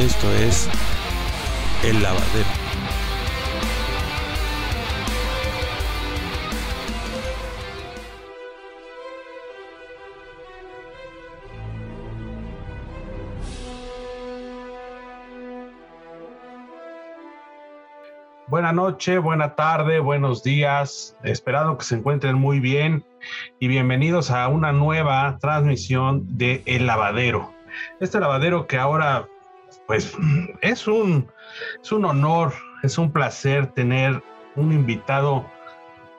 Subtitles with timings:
[0.00, 0.66] Esto es
[1.84, 2.48] El Lavadero.
[18.48, 21.14] Buena noche, buena tarde, buenos días.
[21.22, 23.04] Esperado que se encuentren muy bien
[23.58, 27.52] y bienvenidos a una nueva transmisión de El Lavadero.
[28.00, 29.28] Este lavadero que ahora,
[29.90, 30.16] pues,
[30.60, 31.28] es un,
[31.82, 32.52] es un honor,
[32.84, 34.22] es un placer tener
[34.54, 35.44] un invitado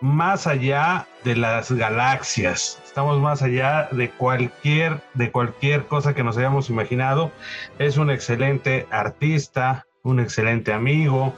[0.01, 2.81] más allá de las galaxias.
[2.83, 7.31] Estamos más allá de cualquier, de cualquier cosa que nos hayamos imaginado.
[7.79, 11.33] Es un excelente artista, un excelente amigo,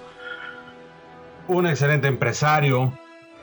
[1.47, 2.97] un excelente empresario,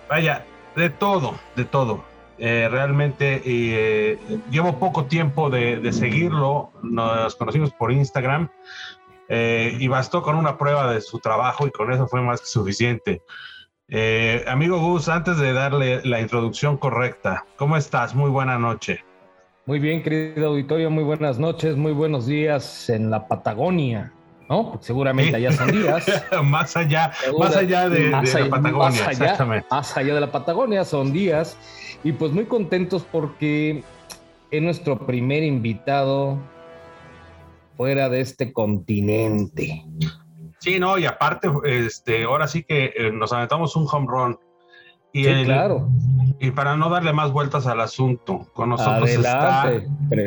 [0.08, 0.44] vaya,
[0.74, 2.09] de todo, de todo.
[2.42, 4.19] Eh, realmente eh,
[4.50, 8.48] llevo poco tiempo de, seguirlo, nos conocimos por Instagram
[9.28, 12.47] eh, y bastó con una prueba de su trabajo y con eso fue más que
[12.47, 13.20] suficiente.
[14.47, 18.14] amigo Gus, antes de darle la introducción correcta, ¿cómo estás?
[18.14, 19.04] Muy buena noche.
[19.66, 24.14] Muy bien, querido auditorio, muy buenas noches, muy buenos días en la Patagonia.
[24.51, 24.79] ¿No?
[24.81, 26.05] seguramente allá son días.
[26.45, 28.20] más allá, más allá de, la
[28.51, 31.56] Patagonia, más allá, Más allá de la Patagonia son días.
[32.03, 33.84] Y pues muy contentos porque
[34.51, 36.39] es nuestro primer invitado
[37.77, 39.84] fuera de este continente.
[40.59, 44.39] Sí, no, y aparte, este, ahora sí que eh, nos aventamos un home run.
[45.12, 45.89] Y sí, claro.
[46.39, 49.73] Y para no darle más vueltas al asunto, con nosotros está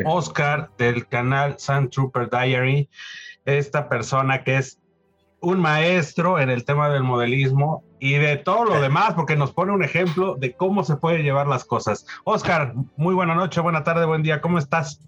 [0.04, 2.88] Oscar del canal Sun Trooper Diary
[3.44, 4.78] esta persona que es
[5.40, 9.72] un maestro en el tema del modelismo y de todo lo demás, porque nos pone
[9.72, 12.06] un ejemplo de cómo se puede llevar las cosas.
[12.24, 15.00] Oscar, muy buena noche, buena tarde, buen día, ¿cómo estás?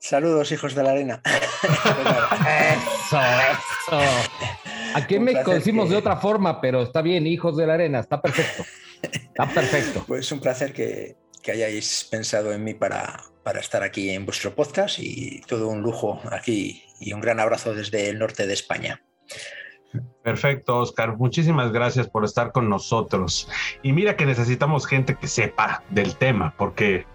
[0.00, 1.22] Saludos, hijos de la arena.
[2.82, 3.98] eso, eso.
[4.94, 8.20] Aquí en México decimos de otra forma, pero está bien, hijos de la arena, está
[8.20, 8.64] perfecto.
[9.02, 10.04] Está perfecto.
[10.06, 14.54] Pues un placer que, que hayáis pensado en mí para, para estar aquí en vuestro
[14.54, 19.02] podcast y todo un lujo aquí y un gran abrazo desde el norte de España.
[20.22, 21.16] Perfecto, Oscar.
[21.16, 23.48] Muchísimas gracias por estar con nosotros.
[23.82, 27.06] Y mira que necesitamos gente que sepa del tema, porque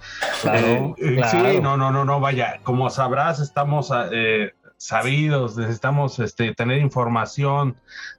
[0.41, 6.53] claro, eh, sí, no, no, no, no, vaya, como sabrás, estamos eh, sabidos, necesitamos este,
[6.53, 7.75] tener información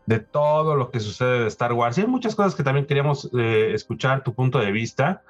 [0.06, 1.96] de todo lo que sucede de Star Wars.
[1.96, 5.22] Y hay muchas cosas que también queríamos eh, escuchar tu punto de vista,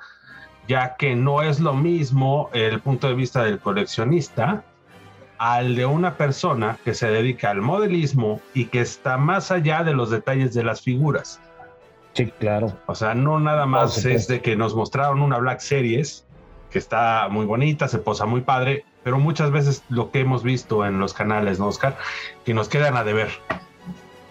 [0.66, 4.64] ya que no es lo mismo el punto de vista del coleccionista
[5.40, 9.94] al de una persona que se dedica al modelismo y que está más allá de
[9.94, 11.40] los detalles de las figuras.
[12.12, 12.76] Sí, claro.
[12.84, 16.26] O sea, no nada más es de que nos mostraron una Black Series,
[16.70, 20.84] que está muy bonita, se posa muy padre, pero muchas veces lo que hemos visto
[20.84, 21.96] en los canales, ¿no, Oscar?
[22.44, 23.30] Que nos quedan a deber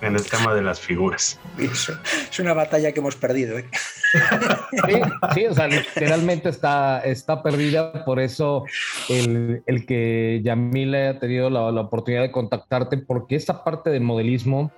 [0.01, 1.39] en el tema de las figuras.
[1.57, 3.57] es una batalla que hemos perdido.
[3.57, 3.65] ¿eh?
[5.35, 8.65] Sí, o sea, literalmente está, está perdida, por eso
[9.07, 14.01] el, el que Yamil haya tenido la, la, oportunidad de contactarte, porque esta parte del
[14.01, 14.71] modelismo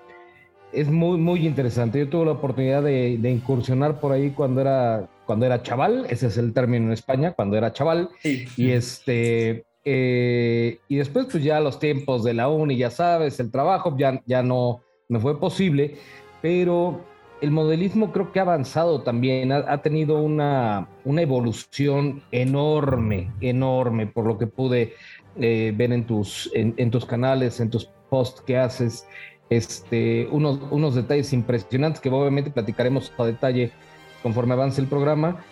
[0.74, 2.00] es muy, muy interesante.
[2.00, 6.28] Yo tuve la oportunidad de, de, incursionar por ahí cuando era, cuando era chaval, ese
[6.28, 9.66] es el término en España, cuando era chaval, y este...
[9.84, 14.22] Eh, y después, pues ya los tiempos de la uni, ya sabes, el trabajo, ya,
[14.28, 15.96] ya no, me fue posible,
[16.42, 17.02] pero
[17.42, 24.26] el modelismo creo que ha avanzado también, ha, tenido una, una, evolución enorme, enorme, por
[24.26, 24.94] lo que pude
[25.36, 29.06] eh, ver en tus, en, tus canales, en tus posts que haces,
[29.50, 33.72] este, unos, unos detalles impresionantes que obviamente platicaremos a detalle
[34.24, 35.44] conforme avance el programa.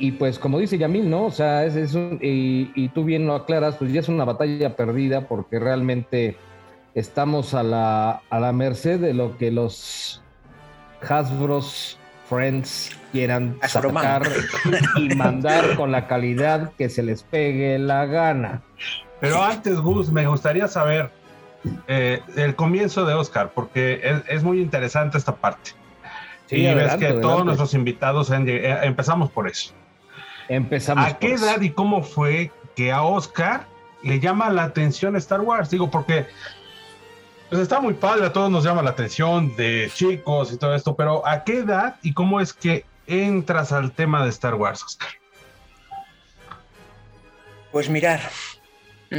[0.00, 1.26] Y pues como dice Yamil, ¿no?
[1.26, 4.74] O sea, es, es y, y, tú bien lo aclaras, pues ya es una batalla
[4.74, 6.36] perdida porque realmente
[6.96, 10.22] estamos a la, a la merced de lo que los
[11.06, 11.98] Hasbros
[12.28, 14.22] Friends quieran sacar
[14.96, 18.62] y mandar con la calidad que se les pegue la gana.
[19.20, 21.10] Pero antes, Gus, me gustaría saber
[21.86, 25.72] eh, el comienzo de Oscar, porque es, muy interesante esta parte.
[26.46, 29.72] Sí, y ves que todos nuestros invitados eh, empezamos por eso.
[30.48, 31.06] Empezamos.
[31.06, 33.66] ¿A qué edad y cómo fue que a Oscar
[34.02, 35.70] le llama la atención Star Wars?
[35.70, 36.26] Digo, porque
[37.48, 40.96] pues está muy padre, a todos nos llama la atención de chicos y todo esto,
[40.96, 45.08] pero ¿a qué edad y cómo es que entras al tema de Star Wars, Oscar?
[47.70, 48.20] Pues mirar,
[49.10, 49.14] mm,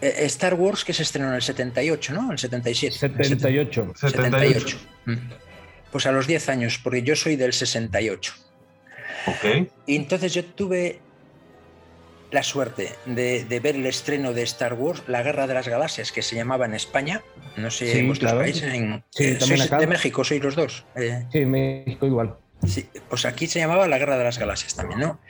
[0.00, 2.32] e-, Star Wars que se estrenó en el 78, ¿no?
[2.32, 2.96] El 77.
[2.96, 3.92] 78.
[3.96, 4.78] 78.
[5.90, 8.34] Pues a los 10 años, porque yo soy del 68.
[9.26, 9.68] Ok.
[9.86, 11.00] Y entonces yo tuve
[12.34, 16.20] la suerte de, ver el estreno de Star Wars, La Guerra de las Galaxias, que
[16.20, 17.22] se llamaba en España.
[17.56, 18.64] No sé, en vuestros países.
[18.64, 20.84] Eh, sois de México, sois los dos.
[20.96, 21.24] Eh.
[21.30, 22.36] sí, México igual.
[22.66, 25.20] Sí, pues aquí se llamaba La Guerra de las Galaxias también, ¿no?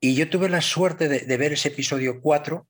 [0.00, 2.66] Y yo tuve la suerte de, ver ese episodio 4,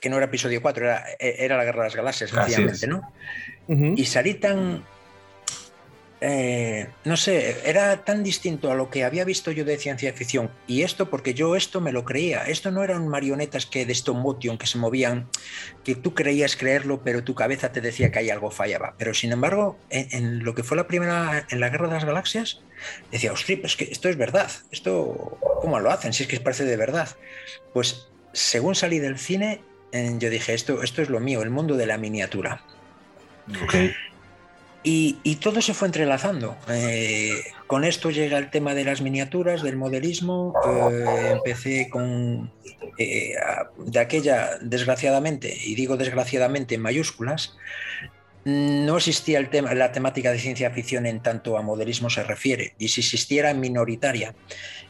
[0.00, 3.02] que no era episodio 4, era, era La Guerra de las Galaxias, sencillamente, ¿no?
[3.96, 4.84] Y salí tan,
[6.20, 10.50] eh, no sé, era tan distinto a lo que había visto yo de ciencia ficción.
[10.66, 12.44] Y esto porque yo esto me lo creía.
[12.44, 15.28] Esto no eran marionetas que de stop motion que se movían,
[15.84, 18.94] que tú creías creerlo, pero tu cabeza te decía que ahí algo fallaba.
[18.98, 22.60] Pero sin embargo, en, lo que fue la primera, en la Guerra de las Galaxias,
[23.12, 24.50] decía, ostras, es que esto es verdad.
[24.72, 26.12] Esto, ¿cómo lo hacen?
[26.12, 27.08] Si es que parece de verdad.
[27.72, 29.60] Pues según salí del cine,
[29.92, 32.62] yo dije, esto, esto es lo mío, el mundo de la miniatura.
[34.82, 36.56] Y, todo se fue entrelazando.
[36.68, 37.32] Eh,
[37.66, 40.54] con esto llega el tema de las miniaturas, del modelismo.
[40.66, 42.50] Eh, empecé con,
[42.98, 43.34] eh,
[43.76, 47.56] de aquella, desgraciadamente, y digo desgraciadamente en mayúsculas,
[48.44, 52.74] no existía el tema, la temática de ciencia ficción en tanto a modelismo se refiere,
[52.78, 54.34] y si existiera minoritaria,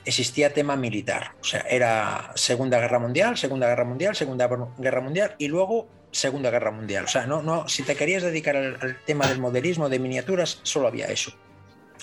[0.05, 1.33] existía tema militar.
[1.41, 4.49] O sea, era Segunda Guerra Mundial, Segunda Guerra Mundial, Segunda
[4.79, 7.05] Guerra Mundial, y luego Segunda Guerra Mundial.
[7.05, 10.89] O sea, no, no, si te querías dedicar al, tema del modelismo de miniaturas, solo
[10.89, 11.33] había eso.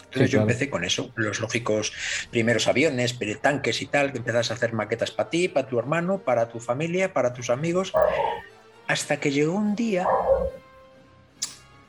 [0.06, 1.92] Entonces yo empecé con eso, los lógicos
[2.32, 6.20] primeros aviones, tanques y tal, que empezás a hacer maquetas para ti, para tu hermano,
[6.20, 7.92] para tu familia, para tus amigos,
[8.88, 10.08] hasta que llegó un día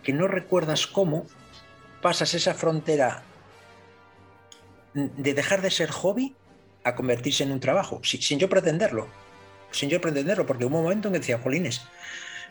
[0.02, 1.26] que no recuerdas cómo
[2.02, 3.22] pasas esa frontera
[4.94, 6.34] de dejar de ser hobby
[6.84, 9.08] a convertirse en un trabajo, sin yo pretenderlo
[9.70, 11.82] sin yo pretenderlo, porque hubo un momento en que decía, Jolines,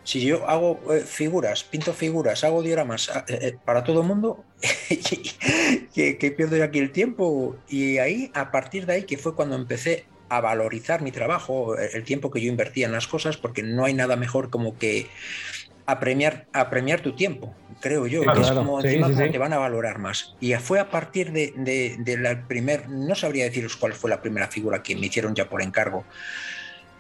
[0.06, 4.46] si yo hago eh, figuras, pinto figuras, hago dioramas eh, eh, para todo el mundo,
[5.94, 7.58] que, pierdo yo aquí el tiempo.
[7.68, 12.04] Y ahí, a partir de ahí, que fue cuando empecé a valorizar mi trabajo, el
[12.04, 15.08] tiempo que yo invertía en las cosas, porque no hay nada mejor como que
[15.88, 20.36] apremiar, premiar tu tiempo, creo yo, que es como encima te van a valorar más.
[20.40, 21.54] Y fue a partir de,
[21.98, 25.48] de, la primer, no sabría deciros cuál fue la primera figura que me hicieron ya
[25.48, 26.06] por encargo,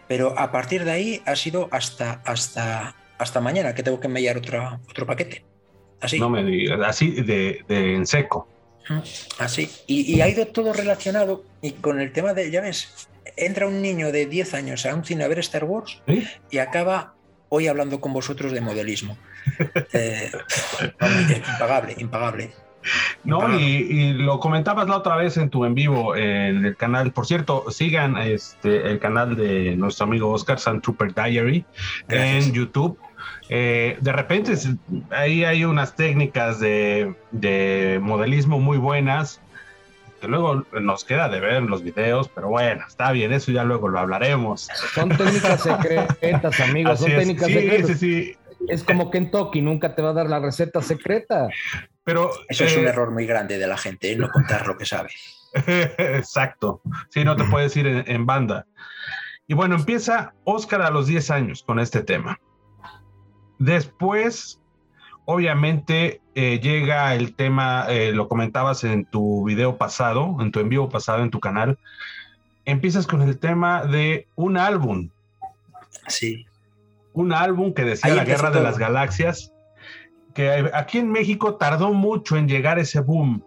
[0.07, 4.37] pero a partir de ahí ha sido hasta, hasta, hasta mañana que tengo que enviar
[4.37, 5.43] otro, otro paquete.
[6.01, 6.19] Así.
[6.19, 8.47] No me digas, así de, en seco.
[9.39, 9.69] Así.
[9.87, 14.11] Y, ha ido todo relacionado y con el tema de, ya ves, entra un niño
[14.11, 16.01] de 10 años a un cine a ver Star Wars
[16.51, 17.15] y acaba
[17.49, 19.17] hoy hablando con vosotros de modelismo.
[19.93, 20.31] Eh,
[21.47, 22.51] impagable, impagable.
[23.23, 27.11] No, y, lo comentabas la otra vez en tu en vivo en el canal.
[27.11, 31.65] Por cierto, sigan este el canal de nuestro amigo Oscar San Trooper Diary
[32.09, 32.97] en YouTube.
[33.49, 34.53] Eh, de repente
[35.11, 39.41] ahí hay unas técnicas de, modelismo muy buenas
[40.19, 43.63] que luego nos queda de ver en los videos, pero bueno, está bien, eso ya
[43.63, 44.69] luego lo hablaremos.
[44.93, 48.01] Son técnicas secretas, amigos, son técnicas secretas.
[48.67, 51.49] Es como Kentucky, nunca te va a dar la receta secreta.
[52.05, 54.15] Pero, Eso es un eh, error muy grande de la gente, ¿eh?
[54.15, 55.09] no contar lo que sabe.
[55.53, 56.81] Exacto.
[57.09, 58.67] Sí, no te puedes ir en, banda.
[59.47, 62.39] Y bueno, empieza Oscar a los 10 años con este tema.
[63.57, 64.61] Después,
[65.25, 70.89] obviamente, eh, llega el tema, lo comentabas en tu video pasado, en tu en vivo
[70.89, 71.79] pasado en tu canal.
[72.65, 75.09] Empiezas con el tema de un álbum.
[76.07, 76.45] Sí.
[77.13, 79.54] Un álbum que decía La Guerra de las Galaxias
[80.35, 83.41] que aquí en México tardó mucho en llegar ese boom.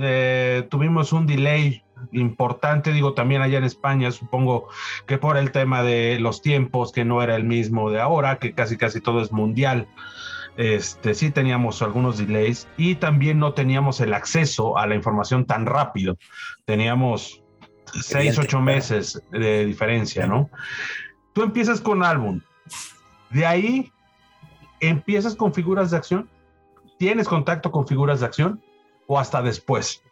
[0.00, 4.68] Eh, tuvimos un delay importante, digo también allá en España, supongo
[5.06, 8.52] que por el tema de los tiempos, que no era el mismo de ahora, que
[8.52, 9.86] casi casi todo es mundial.
[10.56, 15.64] Este, sí teníamos algunos delays y también no teníamos el acceso a la información tan
[15.64, 16.18] rápido.
[16.64, 17.40] Teníamos
[18.00, 20.50] seis, ocho meses de diferencia, ¿no?
[21.34, 22.40] Tú empiezas con álbum.
[23.30, 23.92] De ahí
[24.82, 26.28] empiezas con figuras de acción.
[26.98, 28.62] ¿Tienes contacto con figuras de acción
[29.06, 30.02] o hasta después?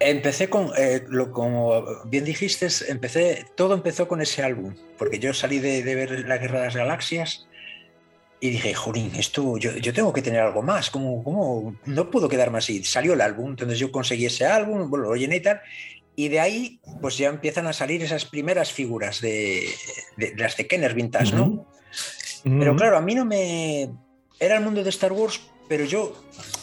[0.00, 5.32] Empecé con, eh, lo, como bien dijiste, empecé, todo empezó con ese álbum, porque yo
[5.32, 7.46] salí de, ver La Guerra de las Galaxias
[8.40, 12.84] y dije, Jorín, esto, yo, tengo que tener algo más, ¿cómo, no puedo quedarme así?
[12.84, 15.62] Salió el álbum, entonces yo conseguí ese álbum, bueno, lo llené y tal,
[16.16, 19.68] y de ahí pues ya empiezan a salir esas primeras figuras de,
[20.36, 21.66] las de Kenner Vintage, ¿no?
[22.44, 23.90] Pero claro, a mí no me,
[24.38, 26.14] era el mundo de Star Wars, pero yo,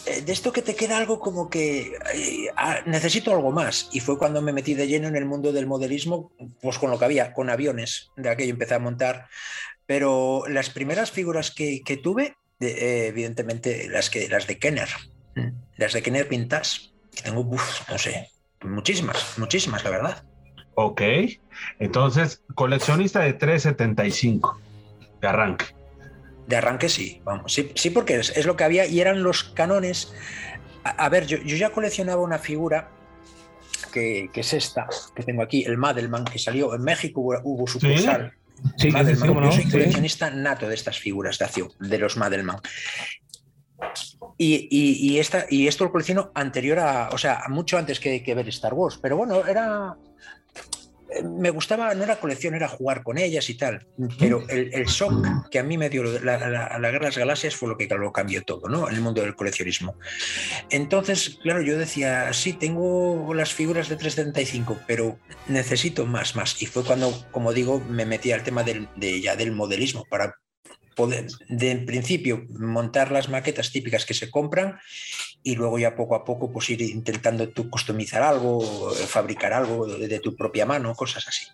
[0.05, 2.50] eh, de esto que te queda algo como que eh,
[2.85, 3.89] necesito algo más.
[3.91, 7.00] Y fue cuando me metí de lleno en el mundo del modelismo, pues con lo
[7.00, 9.27] que había, con aviones, de aquello empecé a montar.
[9.88, 14.89] Pero las primeras figuras que, tuve, eh, evidentemente las, que, las de Kenner,
[15.77, 17.43] las de Kenner Pintas, que tengo,
[17.89, 18.29] no sé,
[18.61, 20.23] muchísimas, muchísimas, la verdad.
[20.75, 21.01] Ok.
[21.79, 24.61] Entonces, coleccionista de 375
[25.22, 25.66] de arranque.
[26.48, 27.54] De arranque sí, vamos.
[27.54, 30.13] Sí, sí porque es, lo que había y eran los canones.
[30.84, 32.90] A, ver, yo, ya coleccionaba una figura
[33.94, 38.34] que, es esta, que tengo aquí, el Madelman, que salió en México, hubo, su sucursal.
[38.78, 42.58] Sí, yo soy coleccionista nato de estas figuras de acción, de los Madelman.
[44.38, 48.74] Y, esta, y esto lo colecciono anterior a, o sea, mucho antes que, ver Star
[48.74, 48.98] Wars.
[49.00, 49.96] Pero bueno, era,
[51.24, 53.86] me gustaba, no era colección, era jugar con ellas y tal,
[54.18, 57.56] pero el, shock que a mí me dio la, la, la, Guerra de las Galaxias
[57.56, 58.88] fue lo que lo cambió todo, ¿no?
[58.88, 59.96] En el mundo del coleccionismo.
[60.70, 66.62] Entonces, claro, yo decía, sí, tengo las figuras de 335, pero necesito más, más.
[66.62, 70.36] Y fue cuando, como digo, me metí al tema del, de, ya del modelismo para
[70.95, 74.79] poder, de en principio, montar las maquetas típicas que se compran
[75.43, 80.19] y luego ya poco a poco pues ir intentando tú customizar algo, fabricar algo de,
[80.19, 81.48] tu propia mano, cosas así.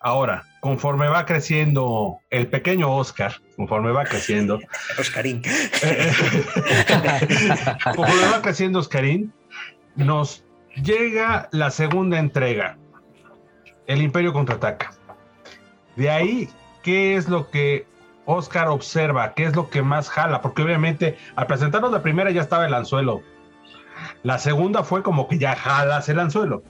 [0.00, 4.60] Ahora, conforme va creciendo el pequeño Oscar, conforme va creciendo.
[4.98, 5.42] Oscarín.
[7.96, 9.32] conforme va creciendo Oscarín,
[9.96, 10.44] nos
[10.76, 12.78] llega la segunda entrega,
[13.86, 14.92] El Imperio contraataca.
[15.96, 16.48] De ahí,
[16.84, 17.86] ¿qué es lo que
[18.28, 22.42] Oscar observa qué es lo que más jala, porque obviamente al presentarnos la primera ya
[22.42, 23.22] estaba el anzuelo.
[24.22, 26.62] La segunda fue como que ya jalas el anzuelo.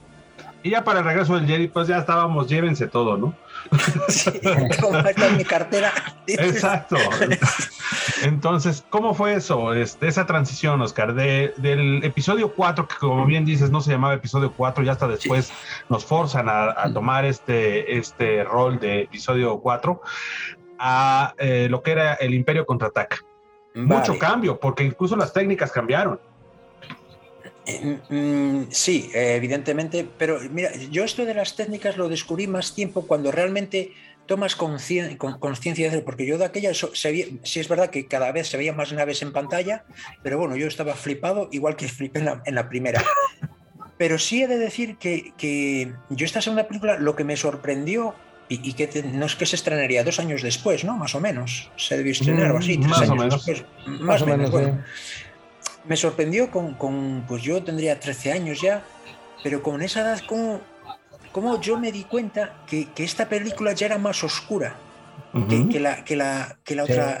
[0.63, 3.33] Y ya para el regreso del Jerry, pues ya estábamos, llévense todo, ¿no?
[4.07, 5.91] Sí, está mi cartera.
[6.27, 6.95] Exacto.
[8.23, 9.73] Entonces, ¿cómo fue eso?
[9.73, 14.53] Este, esa transición, Oscar, del episodio 4, que como bien dices, no se llamaba episodio
[14.53, 15.51] 4, ya hasta después
[15.89, 20.01] nos forzan a, a, tomar este, este rol de episodio 4,
[20.79, 23.17] a eh, lo que era el Imperio contraataca.
[23.75, 26.19] Mucho cambio, porque incluso las técnicas cambiaron.
[27.65, 33.05] Eh, mm, sí, evidentemente, pero mira, yo esto de las técnicas lo descubrí más tiempo
[33.05, 33.93] cuando realmente
[34.25, 38.75] tomas conciencia de porque yo de aquella, sí es verdad que cada vez se veían
[38.75, 39.85] más naves en pantalla,
[40.21, 43.03] pero bueno, yo estaba flipado, igual que flipé en la, primera.
[43.97, 48.15] Pero sí he de decir que, que yo esta segunda película lo que me sorprendió
[48.49, 50.97] y, que no es que se estrenaría dos años después, ¿no?
[50.97, 51.69] Más o menos.
[51.77, 53.45] Se debió estrenar o así, tres más años o menos.
[53.45, 53.65] después.
[53.85, 54.49] Más, o menos.
[54.49, 54.83] bueno.
[55.85, 58.83] Me sorprendió con, pues yo tendría 13 años ya,
[59.43, 60.61] pero con esa edad, como,
[61.31, 64.75] como yo me di cuenta que, esta película ya era más oscura.
[65.47, 67.19] que, la, que, la, que la otra.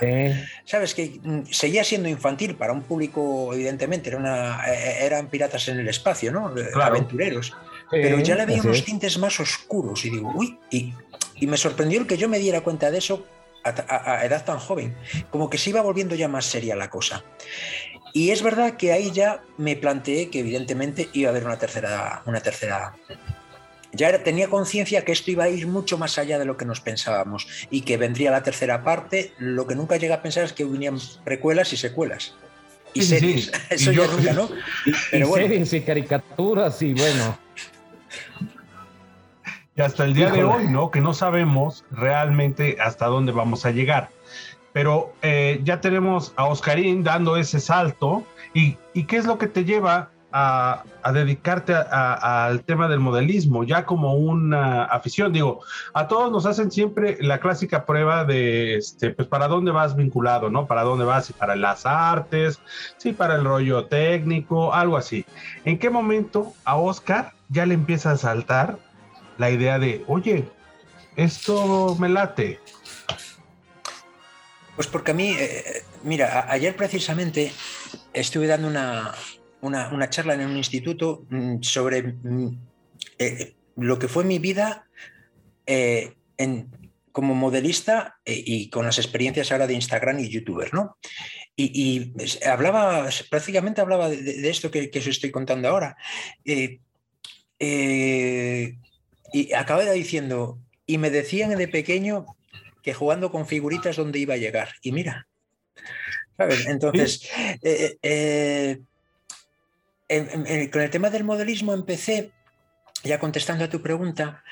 [0.65, 5.27] Sabes que mm, seguía siendo infantil para un público, evidentemente, era una, e, e, eran
[5.27, 6.51] piratas en el espacio, ¿no?
[6.81, 7.53] Aventureros.
[7.91, 10.93] Pero ya le veía unos tintes más oscuros y digo, uy, y
[11.39, 13.25] y me sorprendió el que yo me diera cuenta de eso
[13.63, 14.95] a, edad tan joven,
[15.29, 17.23] como que se iba volviendo ya más seria la cosa.
[18.13, 22.23] Y es verdad que ahí ya me planteé que evidentemente iba a haber una tercera,
[22.25, 22.95] una tercera
[23.91, 26.79] ya tenía conciencia que esto iba a ir mucho más allá de lo que nos
[26.79, 29.33] pensábamos y que vendría la tercera parte.
[29.39, 32.35] Lo que nunca llega a pensar es que venían precuelas y secuelas.
[32.93, 33.51] Y series.
[33.69, 34.49] Eso ya nunca, ¿no?
[35.11, 37.37] Pero y series y caricaturas y bueno.
[39.83, 40.91] Hasta el día de hoy, ¿no?
[40.91, 44.09] Que no sabemos realmente hasta dónde vamos a llegar.
[44.73, 48.23] Pero eh, ya tenemos a Oscarín dando ese salto.
[48.53, 50.83] ¿Y, qué es lo que te lleva a,
[51.13, 55.31] dedicarte al tema del modelismo, ya como una afición.
[55.31, 55.61] Digo,
[55.93, 60.49] a todos nos hacen siempre la clásica prueba de, este, pues, para dónde vas vinculado,
[60.49, 60.67] ¿no?
[60.67, 62.59] Para dónde vas, y para las artes,
[62.97, 65.25] sí, para el rollo técnico, algo así.
[65.63, 68.77] ¿En qué momento a Oscar ya le empieza a saltar
[69.39, 70.45] la idea de, oye,
[71.15, 72.59] esto me late?
[74.75, 77.51] Pues porque a mí, eh, mira, ayer precisamente
[78.13, 79.15] estuve dando una,
[79.61, 82.57] una, charla en un instituto mm, sobre mm,
[83.17, 84.87] eh, lo que fue mi vida
[85.65, 86.69] eh, en,
[87.11, 90.97] como modelista y con las experiencias ahora de Instagram y youtuber, ¿no?
[91.55, 92.13] Y,
[92.45, 95.97] hablaba, prácticamente hablaba de, esto que, os estoy contando ahora.
[99.31, 102.25] Y acababa diciendo, y me decían de pequeño
[102.81, 104.69] que jugando con figuritas dónde iba a llegar.
[104.81, 105.27] Y mira,
[106.37, 106.65] ¿sabes?
[106.67, 107.29] Entonces,
[107.61, 108.79] eh, eh,
[110.07, 112.31] eh, con el tema del modelismo empecé,
[113.03, 114.43] ya contestando a tu pregunta,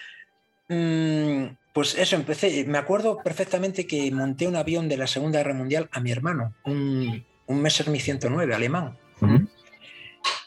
[0.70, 5.54] mm, pues eso, empecé, me acuerdo perfectamente que monté un avión de la Segunda Guerra
[5.54, 8.98] Mundial a mi hermano, un, un Messerschmitt 109 alemán.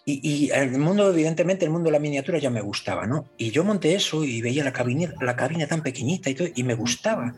[0.04, 3.28] Y, el mundo, evidentemente, el mundo de la miniatura ya me gustaba, ¿no?
[3.36, 6.62] Y yo monté eso y veía la cabina, la cabina tan pequeñita y todo, y
[6.64, 7.34] me gustaba.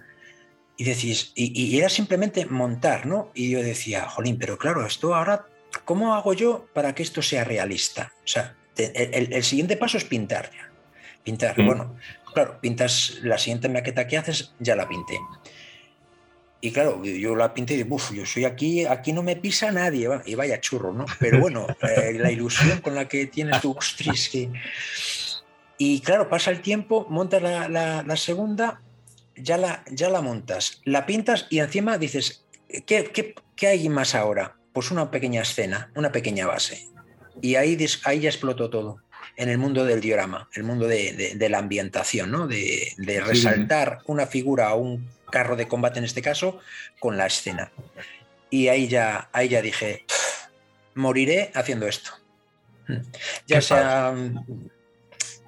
[0.77, 3.31] Y decís, y, era simplemente montar, ¿no?
[3.35, 5.47] Y yo decía, jolín, pero claro, esto ahora,
[5.85, 8.13] ¿cómo hago yo para que esto sea realista?
[8.25, 10.71] O sea, el, siguiente paso es pintar ya.
[11.23, 11.57] pintar.
[11.63, 11.97] Bueno,
[12.33, 15.19] claro, pintas la siguiente maqueta que haces, ya la pinté.
[16.65, 19.73] Y claro, yo la pinté y digo, uff, yo soy aquí, aquí no me pisa
[19.73, 21.07] nadie, y vaya churro, ¿no?
[21.19, 24.49] Pero bueno, eh, la ilusión con la que tienes tu ostris, que...
[25.77, 28.81] Y claro, pasa el tiempo, montas la, la, segunda,
[29.35, 32.45] ya la, ya la montas, la pintas y encima dices,
[32.87, 34.55] ¿qué, qué, qué hay más ahora?
[34.73, 36.87] Pues una pequeña escena, una pequeña base.
[37.41, 38.99] Y ahí, ahí ya explotó todo
[39.37, 42.47] en el mundo del diorama, el mundo de, de, la ambientación, ¿no?
[42.47, 46.61] de, de resaltar una figura o un carro de combate en este caso,
[47.01, 47.73] con la escena.
[48.49, 50.05] Y ahí ya, ahí ya dije,
[50.95, 52.13] moriré haciendo esto.
[53.47, 54.15] Ya sea,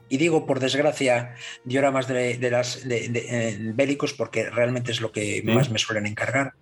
[0.09, 5.13] y digo por desgracia, dioramas de, de las de, eh, bélicos porque realmente es lo
[5.13, 6.55] que más me suelen encargar.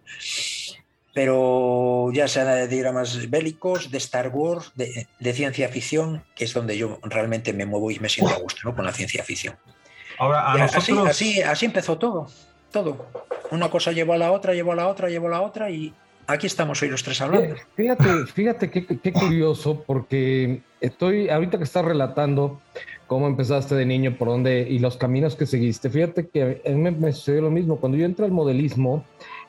[1.15, 6.79] Pero ya sea de dioramas bélicos, de Star Wars, de, ciencia ficción, que es donde
[6.79, 8.75] yo realmente me muevo y me siento a gusto ¿no?
[8.75, 9.57] con la ciencia ficción.
[10.19, 12.29] Ahora, así, así empezó todo
[12.73, 13.07] todo.
[13.51, 15.93] Una cosa llevó a la otra, llevó a la otra, llevó a la otra y
[16.27, 17.55] aquí estamos hoy los tres hablando.
[17.77, 22.61] Fíjate, fíjate qué, curioso, porque estoy, ahorita que estás relatando
[23.07, 26.91] cómo empezaste de niño, por dónde y los caminos que seguiste, fíjate que a mí
[26.91, 27.77] me, sucedió lo mismo.
[27.77, 29.05] Cuando yo entré al modelismo,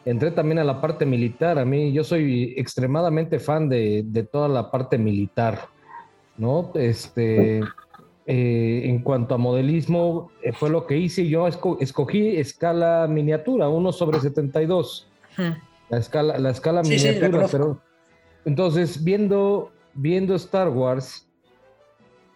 [0.06, 1.58] entré también a la parte militar.
[1.58, 5.70] A mí, yo soy extremadamente fan de toda la parte militar,
[6.38, 6.72] ¿no?
[6.76, 7.62] Este
[8.26, 11.28] eh, en cuanto a modelismo, eh, fue lo que hice.
[11.28, 15.08] Yo escogí escala miniatura, 1 sobre 72.
[15.90, 17.82] La escala, la escala miniatura, pero.
[18.46, 21.28] Entonces, viendo, viendo Star Wars,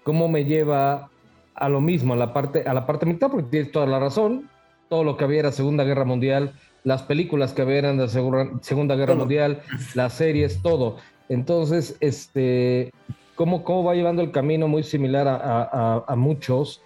[0.03, 1.09] cómo me lleva
[1.53, 4.49] a lo mismo, a la parte, a la parte militar, porque tienes toda la razón.
[4.89, 6.53] Todo lo que había era Segunda Guerra Mundial,
[6.83, 9.61] las películas que había eran de Segunda Guerra Mundial,
[9.95, 10.97] las series, todo.
[11.27, 12.91] Entonces, este,
[13.37, 16.81] cómo, cómo va llevando el camino muy similar a, muchos.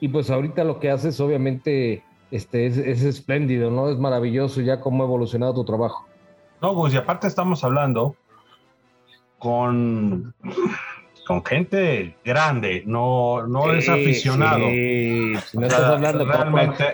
[0.00, 3.88] Y pues ahorita lo que haces obviamente este, es, es, espléndido, ¿no?
[3.88, 6.08] Es maravilloso ya cómo ha evolucionado tu trabajo.
[6.60, 8.16] No, pues y aparte estamos hablando
[9.38, 10.34] con,
[11.26, 14.66] con gente grande, no, no es aficionado.
[14.68, 15.34] Sí.
[15.52, 16.26] no estás hablando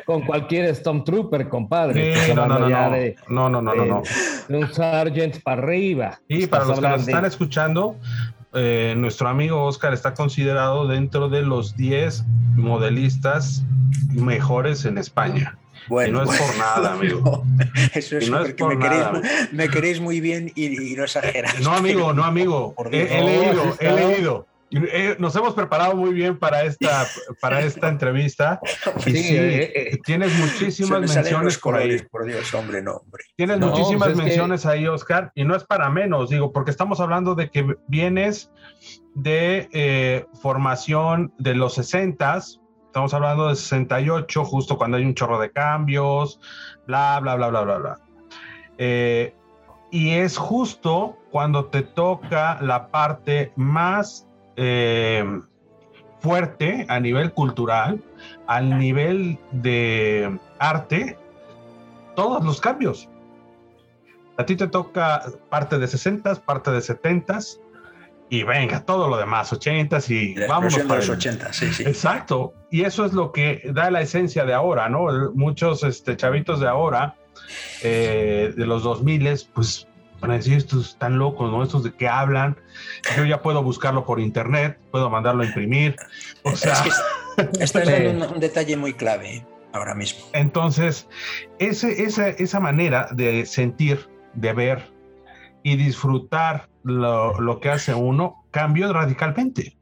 [0.05, 2.35] con, cualquier Stormtrooper, compadre.
[2.35, 2.91] no, no, no, no.
[3.29, 4.03] no, no, no, no,
[4.49, 6.21] un Sargent para arriba.
[6.29, 7.97] Sí, para los que nos están escuchando,
[8.55, 12.25] eh, nuestro amigo Oscar está considerado dentro de los 10
[12.57, 13.65] modelistas
[14.13, 15.59] mejores en España.
[15.89, 17.45] Bueno, y no es por nada, amigo.
[17.95, 19.07] eso es porque me, queréis,
[19.53, 21.61] me, queréis, muy bien y, no exageras.
[21.61, 22.75] No, amigo, no, amigo.
[22.91, 24.47] he, leído, he leído.
[24.71, 27.07] Eh, nos hemos preparado muy bien para esta,
[27.41, 28.61] para esta entrevista.
[29.07, 32.03] Y sí, eh, eh, tienes muchísimas menciones por ahí.
[32.11, 33.25] Por Dios, hombre, no, hombre.
[33.37, 37.35] Tienes muchísimas pues menciones ahí, Oscar, y no es para menos, digo, porque estamos hablando
[37.35, 38.51] de que vienes
[39.15, 42.39] de formación de los 60
[42.87, 46.41] estamos hablando de 68, justo cuando hay un chorro de cambios,
[46.87, 48.01] bla, bla, bla, bla, bla, bla.
[49.91, 54.28] y es justo cuando te toca la parte más
[54.59, 55.25] eh,
[56.21, 58.03] fuerte a nivel cultural,
[58.47, 61.17] al nivel de arte,
[62.17, 63.09] todos los cambios.
[64.37, 67.39] A ti te toca parte de 60, parte de 70
[68.31, 71.85] y venga, todo lo demás, 80 y vamos los 80, sí, sí.
[71.85, 72.53] Exacto.
[72.71, 75.07] Y eso es lo que da la esencia de ahora, ¿no?
[75.35, 77.17] Muchos este, chavitos de ahora,
[77.83, 79.87] eh, de los 2000, pues
[80.21, 81.63] van a decir, estos están locos, ¿no?
[81.63, 82.57] Estos de qué hablan.
[83.17, 85.97] Yo ya puedo buscarlo por internet, puedo mandarlo a imprimir.
[86.45, 86.85] O sea,
[87.61, 90.21] es que un, un, detalle muy clave ahora mismo.
[90.33, 91.09] Entonces,
[91.59, 94.93] ese, esa, esa manera de sentir, de ver
[95.63, 99.77] y disfrutar lo, lo que hace uno cambió radicalmente.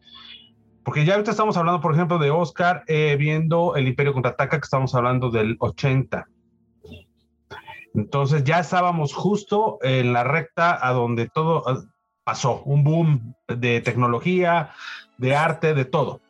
[0.84, 4.64] Porque ya ahorita estamos hablando, por ejemplo, de Oscar eh, viendo El Imperio Contraataca, que
[4.64, 6.28] estamos hablando del 80
[7.96, 11.82] entonces ya estábamos justo en la recta a donde todo ah,
[12.24, 14.70] pasó, un boom de tecnología,
[15.18, 16.20] de arte, de todo.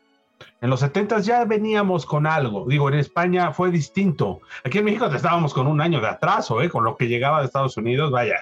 [0.60, 2.66] En los 70 ya veníamos con algo.
[2.68, 4.40] Digo, en España fue distinto.
[4.64, 6.70] Aquí en México estábamos con un año de atraso, ¿eh?
[6.70, 8.40] con lo que llegaba de Estados Unidos, vaya.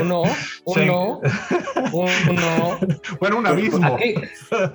[0.00, 0.22] Uno,
[0.64, 1.20] uno,
[1.92, 2.78] uno.
[3.20, 3.94] Bueno, un abismo.
[3.94, 4.14] Aquí,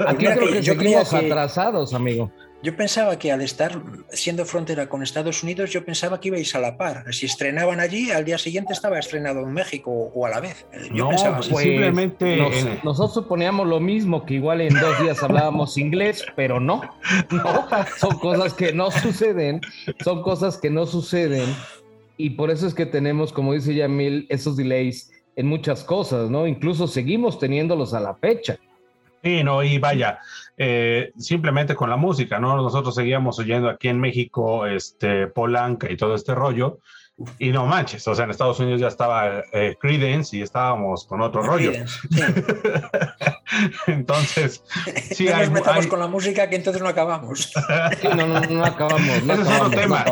[0.07, 2.31] aquí creo que seguimos atrasados, amigo.
[2.63, 6.59] Yo pensaba que al estar siendo frontera con Estados Unidos, yo pensaba que ibais a
[6.59, 7.05] la par.
[7.13, 10.65] Si estrenaban allí, al día siguiente estaba estrenado en México o a la vez.
[10.91, 12.37] Yo no, pensaba pues, simplemente.
[12.83, 16.81] nosotros suponíamos lo mismo, que igual en dos días hablábamos inglés, pero no.
[17.31, 17.67] no.
[17.97, 19.61] Son cosas que no suceden.
[20.03, 21.55] Son cosas que no suceden.
[22.17, 26.47] Y por eso es que tenemos, como dice Yamil, esos delays en muchas cosas, ¿no?
[26.47, 28.57] Incluso seguimos teniéndolos a la fecha.
[29.23, 30.19] Sí, no, y vaya,
[30.57, 32.55] eh, simplemente con la música, ¿no?
[32.55, 36.79] Nosotros seguíamos oyendo aquí en México, este, Polanca y todo este rollo,
[37.39, 41.21] y no manches, o sea, en Estados Unidos ya estaba eh, Credence y estábamos con
[41.21, 41.71] otro rollo.
[43.87, 44.63] entonces,
[45.11, 47.53] sí, no nos metamos con la música que entonces no acabamos.
[48.03, 49.23] no, no, no acabamos.
[49.23, 50.05] No es otro tema.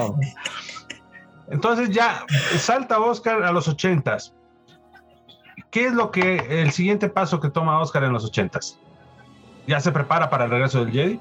[1.50, 2.26] Entonces ya
[2.58, 4.34] salta Oscar a los ochentas.
[5.70, 8.80] ¿Qué es lo que el siguiente paso que toma Oscar en los ochentas?
[9.68, 11.20] ¿Ya se prepara para el regreso del Jedi?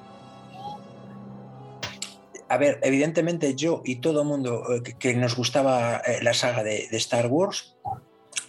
[2.48, 6.62] A ver, evidentemente yo y todo el mundo eh, que, nos gustaba eh, la saga
[6.62, 7.76] de, Star Wars,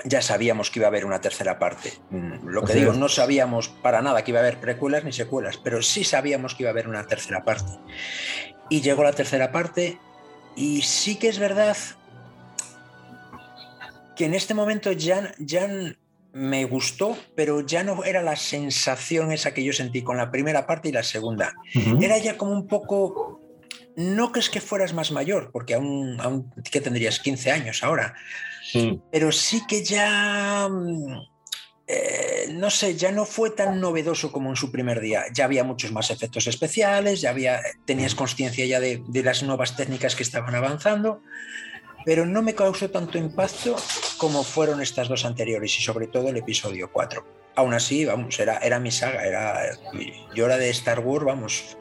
[0.03, 1.93] ya sabíamos que iba a haber una tercera parte.
[2.09, 5.57] Mm, lo que digo, no sabíamos para nada que iba a haber precuelas ni secuelas,
[5.57, 7.71] pero sí sabíamos que iba a haber una tercera parte.
[8.69, 9.97] Y llegó la tercera parte
[10.55, 11.77] y sí que es verdad
[14.15, 15.67] que en este momento ya, ya
[16.35, 20.67] me gustó, pero ya no era la sensación esa que yo sentí con la primera
[20.67, 21.53] parte y la segunda.
[22.01, 23.39] Era ya como un poco,
[23.95, 28.15] no que es que fueras más mayor, porque aún, aún que tendrías 15 años ahora,
[29.13, 31.21] pero sí que ya, mm,
[31.87, 35.23] eh, no sé, ya no fue tan novedoso como en su primer día.
[35.33, 39.77] Ya había muchos más efectos especiales, ya había, tenías conciencia ya de, de las nuevas
[39.77, 41.21] técnicas que estaban avanzando
[42.05, 43.75] pero no me causó tanto impacto
[44.17, 47.25] como fueron estas dos anteriores y sobre todo el episodio 4.
[47.55, 49.61] Aún así, vamos, era, era mi saga, era,
[50.35, 51.77] yo era de Star Wars, vamos,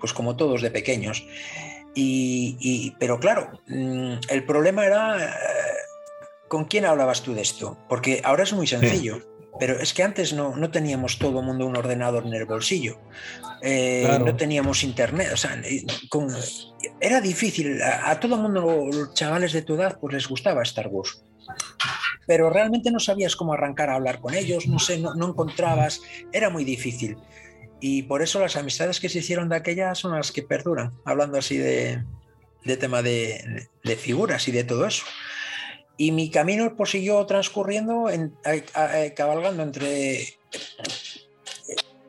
[0.00, 1.26] pues como todos de pequeños.
[1.94, 5.30] Y, pero claro, mm, el problema era eh,
[6.48, 9.22] con quién hablabas tú de esto, porque ahora es muy sencillo.
[9.58, 12.98] Pero es que antes no, no teníamos todo el mundo un ordenador en el bolsillo,
[13.62, 15.60] eh, no teníamos internet, o sea,
[16.08, 16.28] con,
[17.00, 20.88] era difícil, a, todo el mundo, los chavales de tu edad, pues les gustaba Star
[20.88, 21.22] Wars.
[22.26, 26.50] Pero realmente no sabías cómo arrancar a hablar con ellos, no sé, no, encontrabas, era
[26.50, 27.16] muy difícil.
[27.80, 31.38] Y por eso las amistades que se hicieron de aquella son las que perduran, hablando
[31.38, 32.02] así de,
[32.64, 35.04] de tema de, de figuras y de todo eso.
[35.96, 38.34] Y mi camino pues, siguió transcurriendo, en,
[39.14, 40.36] cabalgando entre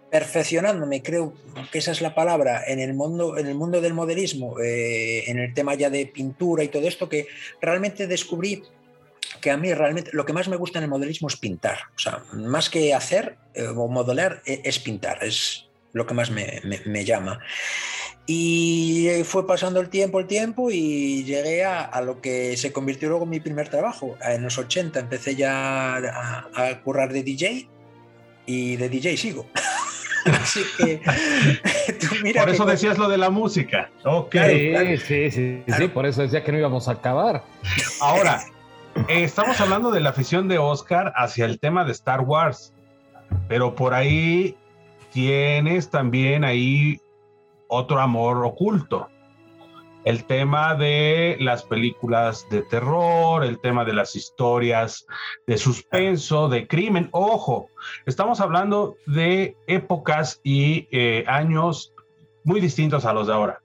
[0.10, 1.34] perfeccionándome, creo
[1.72, 5.38] que esa es la palabra, en el mundo, en el mundo del modelismo, eh, en
[5.40, 7.28] el tema ya de pintura y todo esto, que
[7.62, 8.64] realmente descubrí
[9.42, 11.80] que a mí realmente lo que más me gusta en el modelismo es pintar.
[11.96, 16.32] O sea, más que hacer eh, o modelar, e, es pintar, es lo que más
[16.32, 17.40] me, me, llama.
[18.30, 23.08] Y fue pasando el tiempo, el tiempo, y llegué a, a, lo que se convirtió
[23.08, 24.18] luego en mi primer trabajo.
[24.22, 27.70] En los 80 empecé ya a, a currar de DJ
[28.46, 29.46] y de DJ sigo.
[30.26, 31.02] Así que
[32.40, 33.90] Por eso decías lo de la música.
[34.04, 34.36] Ok.
[34.36, 37.44] Sí, sí, sí, sí, por eso decía que no íbamos a acabar.
[38.02, 38.44] Ahora,
[39.08, 42.74] estamos hablando de la afición de Oscar hacia el tema de Star Wars,
[43.48, 44.56] pero por ahí
[45.14, 47.00] tienes también ahí
[47.68, 49.10] otro amor oculto
[50.08, 55.06] el tema de las películas de terror, el tema de las historias
[55.46, 57.10] de suspenso, de crimen.
[57.12, 57.68] Ojo,
[58.06, 61.94] estamos hablando de épocas y eh, años
[62.46, 63.60] muy distintos a los de ahora.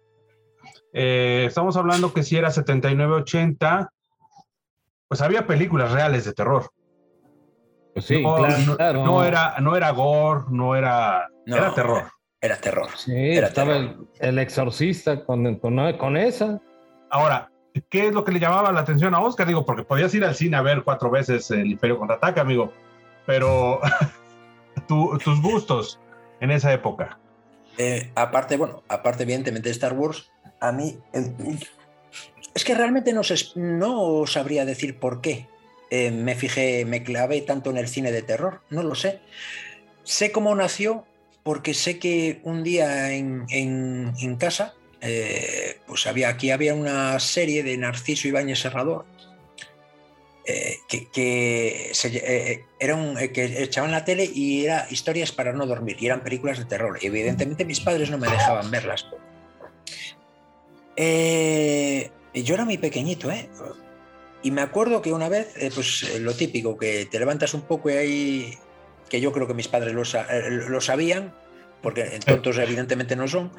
[0.93, 3.91] Eh, estamos hablando que si era 79-80,
[5.07, 6.73] pues había películas reales de terror.
[7.95, 9.05] Pues sí, no, claro.
[9.05, 12.11] No, era, no era gore, no era, era terror.
[12.43, 12.89] Era terror.
[12.97, 16.61] Sí, estaba El, exorcista con, con, esa.
[17.09, 17.53] Ahora,
[17.89, 19.47] ¿qué es lo que le llamaba la atención a Oscar?
[19.47, 22.73] Digo, porque podías ir al cine a ver cuatro veces el Imperio contraataca, amigo.
[23.27, 23.81] Pero
[24.89, 26.01] tus gustos
[26.41, 27.17] en esa época.
[27.79, 30.99] Eh, aparte, bueno, aparte evidentemente de Star Wars, a mí
[32.55, 33.23] es que realmente no,
[33.55, 35.47] no sabría decir por qué
[35.91, 39.21] eh, me fijé, me clavé tanto en el cine de terror, no lo sé.
[40.03, 41.07] Sé cómo nació
[41.43, 47.77] porque sé que un día en, casa, eh, pues había, aquí había una serie de
[47.77, 49.05] Narciso Ibáñez Serrador,
[50.45, 55.97] eh, que, se, eh, un, que echaban la tele y era historias para no dormir,
[55.99, 56.99] y eran películas de terror.
[57.01, 59.07] Y evidentemente mis padres no me dejaban verlas.
[60.97, 63.49] yo era muy pequeñito, ¿eh?
[64.45, 67.93] Y me acuerdo que una vez, pues lo típico, que te levantas un poco y
[67.93, 68.59] ahí
[69.13, 71.35] que yo creo que mis padres lo, eh, sabían,
[71.83, 73.53] porque tontos evidentemente no son,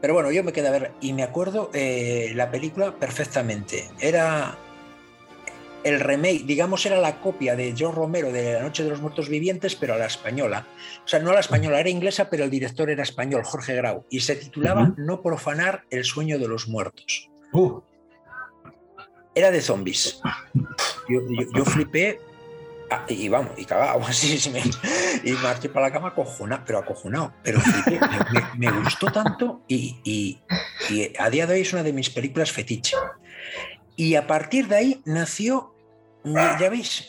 [0.00, 3.90] pero bueno, yo me quedé a ver y me acuerdo eh, la película perfectamente.
[4.00, 4.56] Era
[5.84, 9.28] el remake, digamos, era la copia de John Romero de La Noche de los Muertos
[9.28, 10.66] Vivientes, pero a la española.
[11.04, 14.06] O sea, no a la española, era inglesa, pero el director era español, Jorge Grau,
[14.08, 17.28] y se titulaba No profanar el sueño de los muertos.
[17.52, 17.82] Uh.
[19.34, 20.22] Era de zombies.
[21.06, 22.20] yo flipé
[22.94, 24.62] Ah, y vamos, y cagado, así, sí, me,
[25.24, 27.34] y marché para la cama acojonado, pero acojonado.
[27.42, 27.58] Pero
[28.32, 30.40] me, me, gustó tanto y, y,
[30.90, 32.96] y, a día de hoy es una de mis películas fetiche.
[33.96, 35.74] Y a partir de ahí nació,
[36.24, 37.08] ya veis,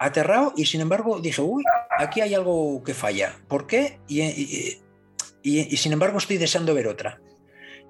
[0.00, 1.62] aterrado y sin embargo dije, uy,
[1.98, 3.38] aquí hay algo que falla.
[3.46, 4.00] ¿Por qué?
[4.08, 4.80] Y,
[5.42, 7.20] y sin embargo estoy deseando ver otra.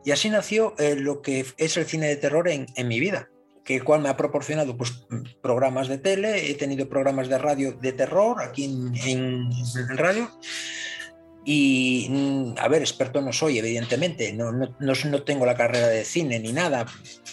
[0.04, 3.30] Y así nació eh, lo que es el cine de terror en, en mi vida
[3.66, 5.07] que el cual me ha proporcionado pues,
[5.42, 10.31] programas de tele, he tenido programas de radio de terror aquí en, en, radio.
[11.44, 16.05] Y, mm, a ver, experto no soy, evidentemente, no, no, no, tengo la carrera de
[16.05, 16.87] cine ni nada,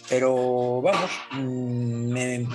[0.09, 2.47] pero vamos, mm, me,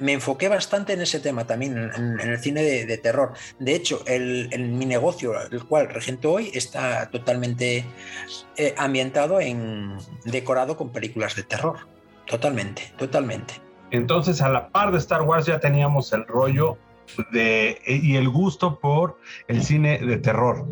[0.00, 3.34] me enfoqué bastante en ese tema también, en, en el cine de, de, terror.
[3.60, 7.84] De hecho, el, el, mi negocio, el cual regento hoy, está totalmente
[8.56, 11.92] eh, ambientado en decorado con películas de terror.
[12.32, 13.60] Totalmente, totalmente.
[13.90, 16.78] Entonces, a la par de Star Wars ya teníamos el rollo
[17.30, 19.18] de, y el gusto por
[19.48, 20.66] el cine de terror.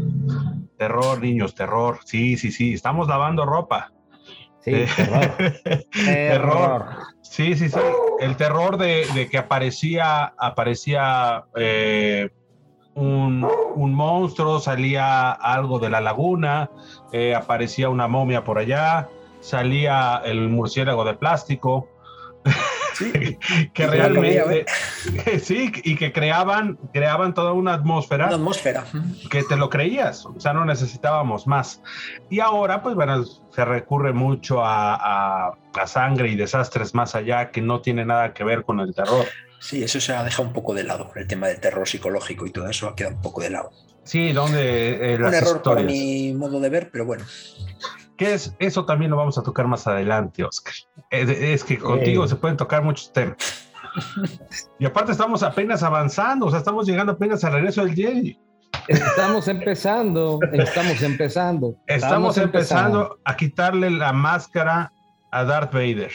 [0.79, 1.99] Terror, niños, terror.
[2.07, 2.73] Sí, sí, sí.
[2.73, 3.93] Estamos lavando ropa.
[4.61, 5.85] Sí, eh, terror.
[6.07, 6.85] terror.
[7.21, 7.79] Sí, sí, sí.
[8.21, 12.31] El terror de, de que aparecía, aparecía eh,
[12.95, 16.71] un, un, monstruo, salía algo de la laguna,
[17.13, 21.89] eh, aparecía una momia por allá, salía el murciélago de plástico.
[22.95, 23.39] Sí,
[23.75, 24.65] que realmente
[25.43, 28.85] sí y que creaban creaban toda una atmósfera una atmósfera
[29.31, 31.83] que te lo creías o sea no necesitábamos más.
[32.31, 37.51] Y ahora pues bueno se recurre mucho a, a, a sangre y desastres más allá
[37.51, 39.27] que no tiene nada que ver con el terror.
[39.61, 42.51] Sí eso se ha dejado un poco de lado el tema del terror psicológico y
[42.51, 43.71] todo eso ha quedado un poco de lado.
[44.05, 47.25] Sí donde eh, un error por mi modo de ver pero bueno
[48.21, 50.75] que es, eso también lo vamos a tocar más adelante, Oscar.
[51.09, 53.39] Es, es que contigo se pueden tocar muchos temas.
[54.79, 58.39] y aparte estamos apenas avanzando, o sea, estamos llegando apenas al regreso del Jedi.
[58.89, 61.77] Estamos empezando, estamos empezando.
[61.87, 64.93] Estamos, estamos empezando, empezando a quitarle la máscara
[65.33, 66.13] a Darth Vader.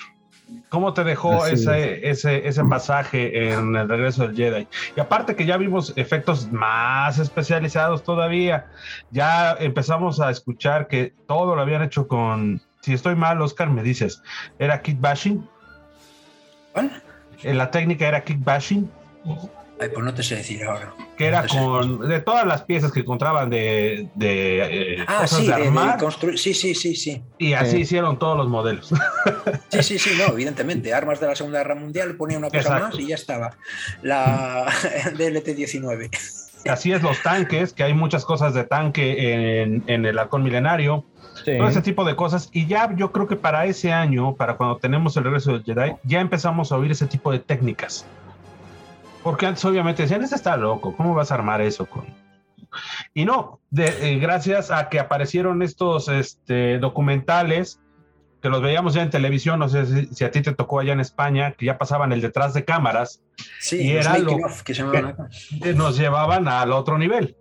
[0.70, 4.68] ¿Cómo te dejó ese, ese, ese, pasaje en el regreso del Jedi?
[4.96, 8.68] Y aparte que ya vimos efectos más especializados todavía,
[9.12, 13.84] ya empezamos a escuchar que todo lo habían hecho con, si estoy mal, Oscar, me
[13.84, 14.22] dices,
[14.60, 15.48] ¿era kickbashing?
[16.74, 17.02] ¿Cuál?
[17.44, 18.90] La técnica era kickbashing.
[19.78, 20.94] Ay, pues no te sé decir ahora.
[21.18, 25.40] Que era no con de todas las piezas que encontraban de, de eh, ah, cosas
[25.40, 26.00] sí, de armar.
[26.00, 27.22] De, sí, sí, sí, sí.
[27.40, 27.78] Y así sí.
[27.80, 28.94] hicieron todos los modelos.
[29.70, 30.94] Sí, sí, sí, no, evidentemente.
[30.94, 32.88] Armas de la Segunda Guerra Mundial, ponía una cosa Exacto.
[32.88, 33.58] más y ya estaba.
[34.02, 34.66] La
[35.18, 36.10] DLT-19.
[36.70, 41.04] Así es, los tanques, que hay muchas cosas de tanque en, en el halcón milenario.
[41.44, 41.58] Sí.
[41.58, 42.50] Todo ese tipo de cosas.
[42.54, 45.96] Y ya yo creo que para ese año, para cuando tenemos el regreso del Jedi,
[46.04, 48.06] ya empezamos a oír ese tipo de técnicas.
[49.26, 52.06] Porque antes obviamente decían, ese está loco, ¿cómo vas a armar eso con...?
[53.16, 57.82] Y no, de, eh, gracias a que aparecieron estos este, documentales,
[58.40, 60.94] que los veíamos ya en televisión, no sé si, si, a ti te tocó allá
[60.94, 63.24] en España, que ya pasaban el detrás de cámaras.
[63.60, 67.36] Sí, y era lo que, nos llevaban al otro nivel.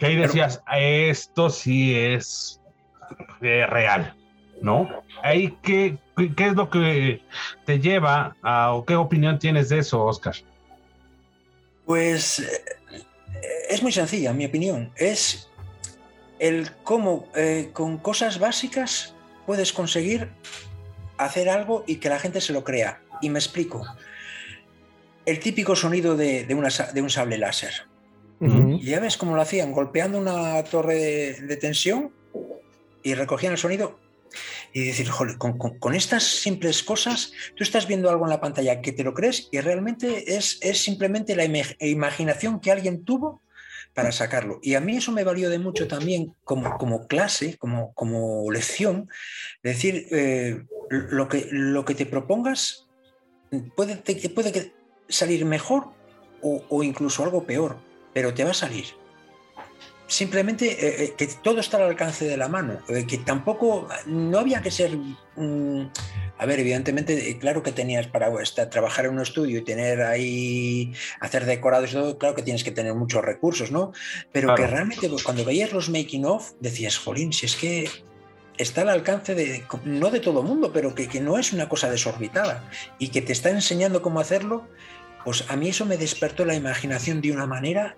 [0.00, 2.60] Que ahí decías, Pero, esto sí es
[3.42, 4.16] eh, real,
[4.60, 4.88] ¿no?
[5.22, 7.22] Ahí, ¿qué, ¿Qué es lo que
[7.64, 10.34] te lleva a, o qué opinión tienes de eso, Oscar?
[11.88, 12.42] Pues
[13.70, 14.92] es muy sencilla, en mi opinión.
[14.94, 15.48] Es
[16.38, 19.14] el cómo eh, con cosas básicas
[19.46, 20.28] puedes conseguir
[21.16, 23.00] hacer algo y que la gente se lo crea.
[23.22, 23.86] Y me explico.
[25.24, 27.72] El típico sonido de, de, una, de un sable láser.
[28.40, 28.80] Uh -huh.
[28.82, 32.12] Ya ves cómo lo hacían, golpeando una torre de, de tensión
[33.02, 33.98] y recogían el sonido
[34.72, 38.80] y decir, joder, con, con, estas simples cosas, tú estás viendo algo en la pantalla
[38.80, 43.42] que te lo crees y realmente es, es simplemente la im imaginación que alguien tuvo
[43.94, 44.60] para sacarlo.
[44.62, 49.08] Y a mí eso me valió de mucho también como, como clase, como, como lección,
[49.62, 52.86] decir, eh, lo, que, lo que te propongas
[53.74, 54.72] puede, puede
[55.08, 55.88] salir mejor
[56.40, 57.78] o incluso algo peor,
[58.14, 58.86] pero te va a salir
[60.08, 64.38] simplemente eh, eh, que todo está al alcance de la mano, eh, que tampoco, no
[64.38, 64.96] había que ser,
[65.36, 65.90] um,
[66.38, 70.94] a ver, evidentemente, claro que tenías para estar, trabajar en un estudio y tener ahí,
[71.20, 73.92] hacer decorados y todo, claro que tienes que tener muchos recursos, ¿no?
[74.32, 74.62] Pero claro.
[74.62, 77.88] que realmente pues, cuando veías los making of, decías, jolín, si es que
[78.56, 81.90] está al alcance de, no de todo mundo, pero que, que no es una cosa
[81.90, 82.68] desorbitada
[82.98, 84.66] y que te está enseñando cómo hacerlo,
[85.22, 87.96] pues a mí eso me despertó la imaginación de una manera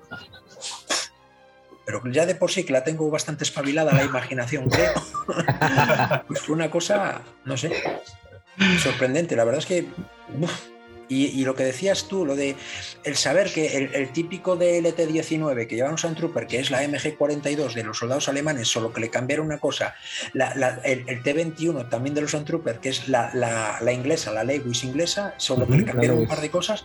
[1.84, 4.92] pero ya de por sí que la tengo bastante espabilada la imaginación, creo.
[6.26, 7.72] pues fue una cosa, no sé,
[8.82, 9.36] sorprendente.
[9.36, 9.86] La verdad es que
[10.40, 10.52] uf,
[11.08, 12.54] Y, lo que decías tú, lo de
[13.02, 17.82] el saber que el, típico DLT-19 que lleva un Sandtrooper, que es la MG-42 de
[17.82, 19.96] los soldados alemanes, solo que le cambiaron una cosa,
[20.32, 25.78] el, T-21 también de los Sandtrooper, que es la, inglesa, la Lewis inglesa, solo que
[25.78, 26.84] le cambiaron un par de cosas,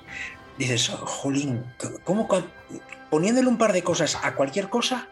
[0.57, 1.63] dices, jolín,
[2.03, 2.27] ¿cómo
[3.09, 5.07] poniéndole un par de cosas a cualquier cosa,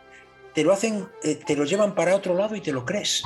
[0.54, 3.24] te lo hacen, eh, te lo llevan para otro lado y te lo crees?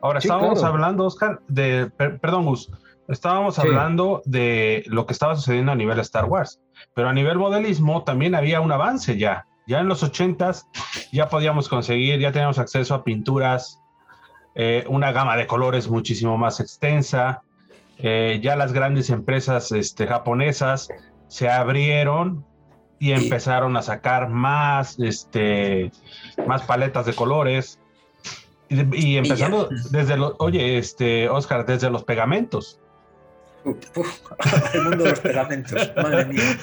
[0.00, 2.70] Ahora, estábamos hablando, Oscar, de, perdón, Gus,
[3.08, 6.60] Estábamos hablando de lo que estaba sucediendo a nivel Star Wars,
[6.94, 9.46] pero a nivel modelismo también había un avance ya.
[9.66, 10.64] Ya en los 80s
[11.12, 13.80] ya podíamos conseguir, ya teníamos acceso a pinturas,
[14.54, 17.42] eh, una gama de colores muchísimo más extensa.
[17.98, 20.88] Eh, ya las grandes empresas este, japonesas
[21.28, 22.46] se abrieron
[23.02, 25.90] y empezaron a sacar más, este,
[26.46, 27.80] más paletas de colores.
[28.68, 32.78] Y, empezando desde los, oye, este, Oscar, desde los pegamentos
[33.64, 36.58] el mundo de los pegamentos, madre mía.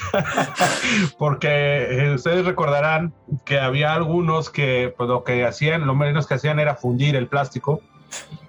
[1.18, 6.36] Porque eh, ustedes recordarán que había algunos que pues, lo que hacían, lo menos que
[6.36, 7.82] hacían era fundir el plástico.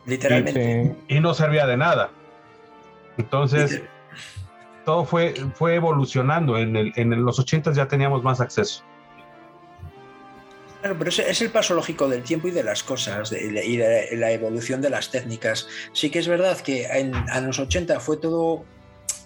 [0.07, 0.95] Literalmente.
[1.09, 2.11] Y, no servía de nada.
[3.19, 3.83] Entonces,
[4.91, 6.59] todo fue, fue evolucionando.
[6.59, 8.83] En, el, en los 80 ya teníamos más acceso.
[10.81, 14.33] Claro, pero es, el paso lógico del tiempo y de las cosas y de, la
[14.33, 15.69] evolución de las técnicas.
[15.93, 18.65] Sí que es verdad que en, a los 80 fue todo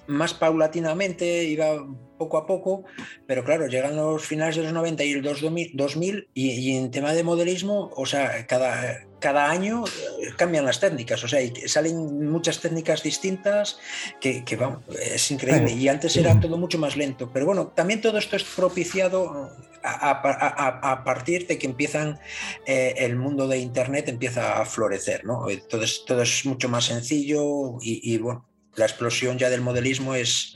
[0.06, 1.86] más paulatinamente, iba
[2.18, 2.84] poco a poco,
[3.26, 7.24] pero claro, llegan los finales de los 90 y el 2000 y, en tema de
[7.24, 13.02] modelismo, o sea, cada, cada año eh, cambian las técnicas, o sea, salen muchas técnicas
[13.02, 13.78] distintas
[14.20, 15.72] que, que vamos, es increíble.
[15.72, 19.50] Y antes era todo mucho más lento, pero bueno, también todo esto es propiciado
[19.84, 22.18] a, partir de que empiezan
[22.66, 25.50] eh, el mundo de Internet empieza a florecer, ¿no?
[25.50, 30.54] Entonces todo es mucho más sencillo y, bueno, la explosión ya del modelismo es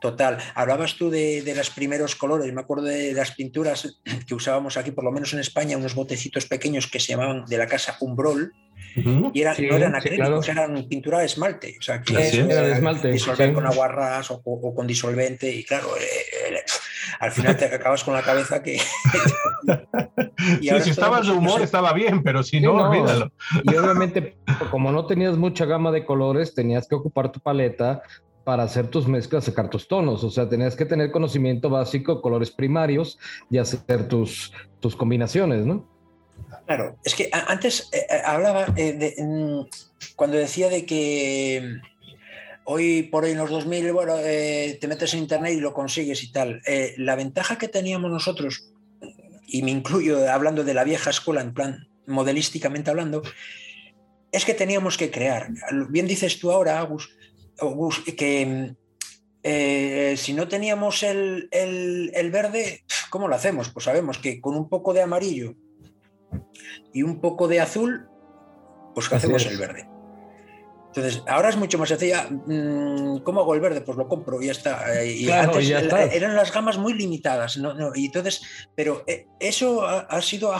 [0.00, 0.38] total.
[0.54, 4.90] Hablabas tú de, de, los primeros colores, me acuerdo de las pinturas que usábamos aquí,
[4.90, 8.52] por lo menos en España, unos botecitos pequeños que se llamaban de la casa Umbrol,
[8.96, 11.76] y eran, no eran acrílicos, eran pintura de esmalte.
[11.78, 12.14] O sea, que
[13.12, 15.50] disolver con aguarras o, o, con disolvente.
[15.54, 16.02] Y claro, eh,
[16.50, 16.64] eh,
[17.20, 18.80] al final te acabas con la cabeza que.
[20.60, 23.32] y si estabas de humor, estaba bien, pero si no, olvídalo.
[23.64, 24.36] Y obviamente,
[24.70, 28.02] como no tenías mucha gama de colores, tenías que ocupar tu paleta
[28.44, 30.24] para hacer tus mezclas, sacar tus tonos.
[30.24, 33.18] O sea, tenías que tener conocimiento básico colores primarios
[33.50, 35.86] y hacer tus, tus combinaciones, ¿no?
[36.66, 39.68] Claro, es que antes eh, eh, hablaba eh, de, mm,
[40.16, 41.78] cuando decía de que
[42.70, 46.30] hoy por hoy en los 2000, bueno, te metes en internet y lo consigues y
[46.30, 46.60] tal.
[46.98, 48.70] la ventaja que teníamos nosotros,
[49.46, 53.22] y me incluyo hablando de la vieja escuela, en plan modelísticamente hablando,
[54.32, 55.48] es que teníamos que crear.
[55.88, 57.10] Bien dices tú ahora, Agus,
[58.16, 58.74] que
[59.42, 63.70] si no teníamos el, el verde, ¿cómo lo hacemos?
[63.70, 65.54] Pues sabemos que con un poco de amarillo
[66.92, 68.08] y un poco de azul,
[68.94, 69.87] pues hacemos el verde.
[70.88, 72.28] Entonces, ahora es mucho más sencilla.
[72.30, 73.82] Mm, ¿Cómo hago el verde?
[73.82, 75.02] Pues lo compro y ya está.
[75.02, 77.56] Eh, antes eran las gamas muy limitadas.
[77.58, 77.92] ¿no?
[77.94, 78.42] y entonces,
[78.74, 80.58] pero eh, eso ha, sido ha,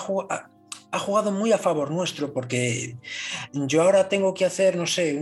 [0.99, 2.97] jugado muy a favor nuestro porque
[3.53, 5.19] yo ahora tengo que hacer, no sé,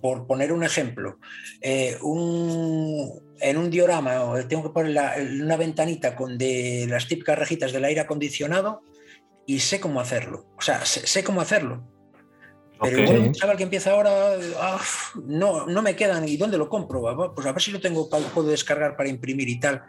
[0.00, 1.18] por poner un ejemplo,
[1.60, 4.96] eh, en un diorama tengo que poner
[5.42, 8.82] una ventanita con de las típicas rejitas del aire acondicionado
[9.48, 10.44] y sé cómo hacerlo.
[10.58, 11.82] O sea, sé, cómo hacerlo.
[12.80, 14.10] Pero un chaval que empieza ahora,
[14.60, 14.80] ah,
[15.24, 16.28] no, no me quedan.
[16.28, 17.02] ¿Y dónde lo compro?
[17.34, 19.82] Pues a ver si lo tengo, puedo descargar para imprimir y tal.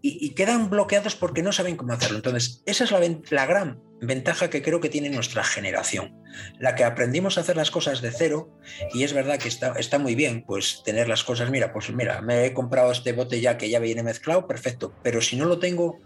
[0.00, 2.16] y, quedan bloqueados porque no saben cómo hacerlo.
[2.16, 3.00] Entonces, esa es la,
[3.30, 6.14] la, gran ventaja que creo que tiene nuestra generación.
[6.58, 8.48] La que aprendimos a hacer las cosas de cero.
[8.92, 11.50] Y es verdad que está, está muy bien, pues tener las cosas.
[11.50, 14.92] Mira, pues mira, me he comprado este bote ya que ya viene mezclado, perfecto.
[15.02, 16.00] Pero si no lo tengo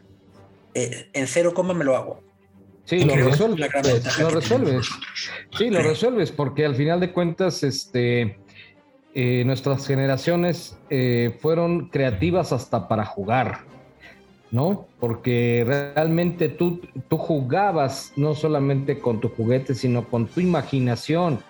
[0.75, 2.28] eh, en cero coma, me lo hago
[2.89, 4.89] Sí, lo resuelves, lo resuelves.
[5.59, 8.39] Sí, lo resuelves, porque al final de cuentas, este,
[9.15, 13.59] eh, nuestras generaciones eh, fueron creativas hasta para jugar,
[14.51, 14.87] ¿no?
[15.01, 21.41] Porque realmente tú, tú jugabas no solamente con tu juguete, sino con tu imaginación.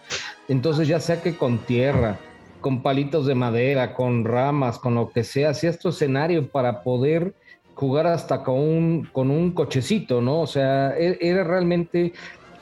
[0.48, 2.18] Entonces, ya sea que con tierra,
[2.60, 7.36] con palitos de madera, con ramas, con lo que sea, hacías tu escenario para poder
[7.78, 10.40] jugar hasta con un, con un cochecito, ¿no?
[10.40, 12.12] O sea, e, era realmente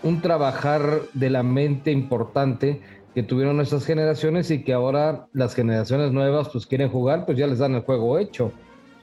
[0.03, 2.83] un trabajar de la mente importante
[3.15, 7.47] que tuvieron nuestras generaciones y que ahora las generaciones nuevas pues quieren jugar, pues ya
[7.47, 8.53] les dan el juego hecho.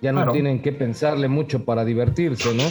[0.03, 2.63] Ya no tienen que pensarle mucho para divertirse, ¿no?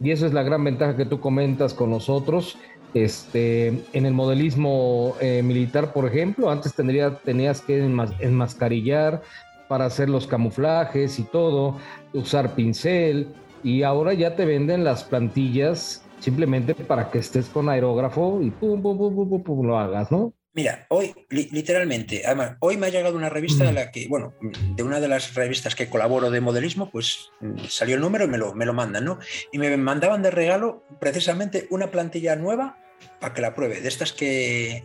[0.00, 2.56] Y esa es la gran ventaja que tú comentas con nosotros.
[2.94, 7.84] Este, en el modelismo eh, militar, por ejemplo, antes tendría, tenías que
[8.20, 9.20] enmascarillar,
[9.68, 11.76] para hacer los camuflajes y todo,
[12.12, 13.28] usar pincel,
[13.62, 18.82] y ahora ya te venden las plantillas simplemente para que estés con aerógrafo y pum,
[18.82, 20.32] pum, pum, pum, pum, pum lo hagas, ¿no?
[20.54, 24.34] Mira, hoy, literalmente, además, hoy me ha llegado una revista de la que, bueno,
[24.74, 28.28] de una de las revistas que colaboro de modelismo, pues mm, salió el número y
[28.28, 29.20] me lo, me lo mandan, ¿no?
[29.52, 32.76] Y me mandaban de regalo precisamente una plantilla nueva
[33.20, 34.82] para que la pruebe, de estas que,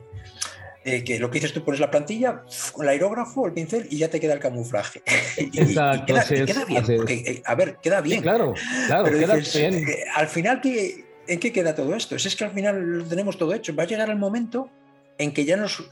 [0.85, 3.97] eh, que lo que dices tú pones la plantilla, con el aerógrafo, el pincel y
[3.97, 5.01] ya te queda el camuflaje.
[5.37, 6.13] Exacto,
[6.45, 8.21] queda, bien, porque, eh, a ver, queda bien.
[8.21, 8.53] claro,
[8.87, 9.87] claro, queda bien.
[9.87, 12.15] Eh, al final, ¿en qué queda todo esto?
[12.15, 13.73] es que al final lo tenemos todo hecho.
[13.75, 14.69] Va a llegar el momento
[15.17, 15.83] en que ya nos,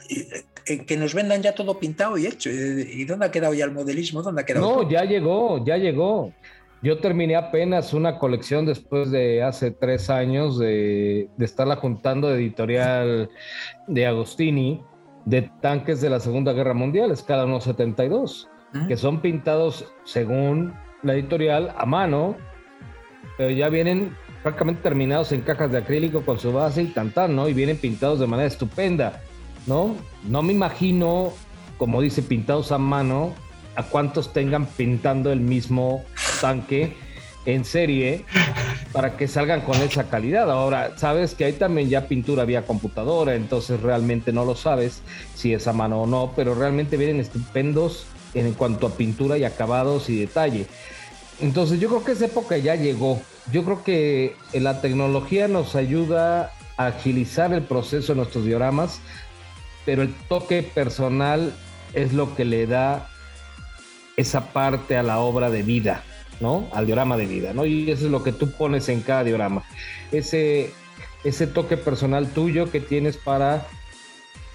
[0.66, 2.50] que nos vendan ya todo pintado y hecho.
[2.50, 4.22] ¿Y dónde ha quedado ya el modelismo?
[4.22, 4.84] ¿Dónde ha quedado?
[4.84, 6.34] No, ya llegó, ya llegó.
[6.84, 12.36] Yo terminé apenas una colección después de hace tres años de, de estarla juntando de
[12.36, 13.30] editorial
[13.88, 14.84] de Agostini
[15.26, 18.48] de tanques de la Segunda Guerra Mundial, escala 1.72,
[18.88, 20.74] que son pintados según
[21.04, 22.36] la editorial a mano,
[23.38, 27.48] pero ya vienen prácticamente terminados en cajas de acrílico con su base y tantar, ¿no?
[27.48, 29.22] Y vienen pintados de manera estupenda,
[29.68, 29.96] ¿no?
[30.24, 31.34] No me imagino,
[31.78, 33.34] como dice, pintados a mano,
[33.76, 36.04] a cuántos tengan pintando el mismo
[36.42, 36.98] tanque
[37.46, 38.26] en serie
[38.92, 40.52] para que salgan con esa calidad.
[40.52, 45.02] Ahora, sabes que hay también ya pintura vía computadora, entonces realmente no lo sabes
[45.34, 49.44] si es a mano o no, pero realmente vienen estupendos en cuanto a pintura y
[49.44, 50.66] acabados y detalle.
[51.40, 53.22] Entonces yo creo que esa época ya llegó.
[53.52, 59.00] Yo creo que la tecnología nos ayuda a agilizar el proceso de nuestros dioramas,
[59.86, 61.54] pero el toque personal
[61.94, 63.10] es lo que le da
[64.16, 66.04] esa parte a la obra de vida,
[66.42, 66.68] ¿no?
[66.74, 67.66] Al diorama de vida, ¿no?
[67.66, 69.64] Y eso es lo que tú pones en cada diorama.
[70.12, 70.72] Ese,
[71.24, 73.68] ese toque personal tuyo que tienes para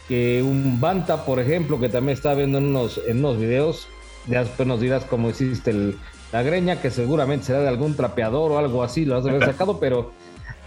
[0.09, 3.89] que un Banta, por ejemplo, que también está viendo en unos, en unos videos,
[4.26, 5.97] ya después nos dirás cómo hiciste el,
[6.32, 9.45] la greña, que seguramente será de algún trapeador o algo así, lo has de haber
[9.45, 10.12] sacado, pero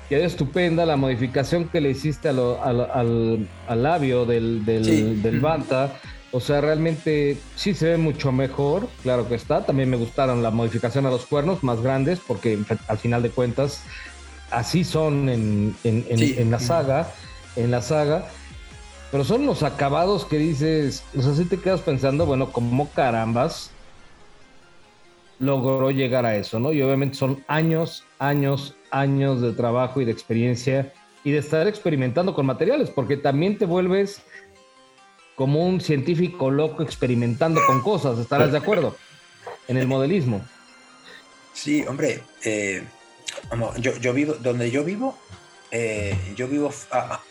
[0.08, 5.94] quedó estupenda la modificación que le hiciste al, al, labio del, del, del, Banta.
[6.32, 9.66] O sea, realmente sí se ve mucho mejor, claro que está.
[9.66, 13.82] También me gustaron la modificación a los cuernos más grandes, porque al final de cuentas
[14.52, 17.12] así son en, en, en, la saga,
[17.56, 18.28] en la saga.
[19.12, 23.72] Pero son los acabados que dices, o sea, si te quedas pensando, bueno, como carambas
[25.40, 26.74] logró llegar a eso, ¿no?
[26.74, 32.36] Y obviamente son años, años, años de trabajo y de experiencia y de estar experimentando
[32.36, 34.22] con materiales, porque también te vuelves
[35.40, 38.98] como un científico loco experimentando con cosas, ¿estarás de acuerdo?
[39.70, 40.46] En el modelismo.
[41.54, 42.84] Sí, hombre, eh,
[43.78, 45.18] yo, vivo, donde yo vivo,
[45.72, 47.22] eh, yo vivo a,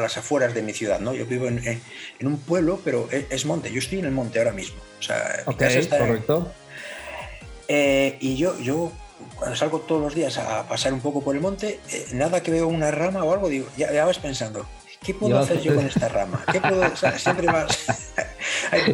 [0.00, 1.14] las afueras de mi ciudad, ¿no?
[1.14, 1.80] Yo vivo en,
[2.22, 4.80] un pueblo, pero es, monte, yo estoy en el monte ahora mismo.
[4.98, 6.52] O sea, correcto.
[7.68, 8.90] Eh, y yo, yo
[9.36, 11.78] cuando salgo todos los días a pasar un poco por el monte,
[12.14, 14.66] nada que veo una rama o algo, digo, ya, ya vas pensando,
[15.04, 16.42] ¿Qué puedo hacer yo con esta rama?
[16.50, 17.66] ¿Qué puedo, siempre más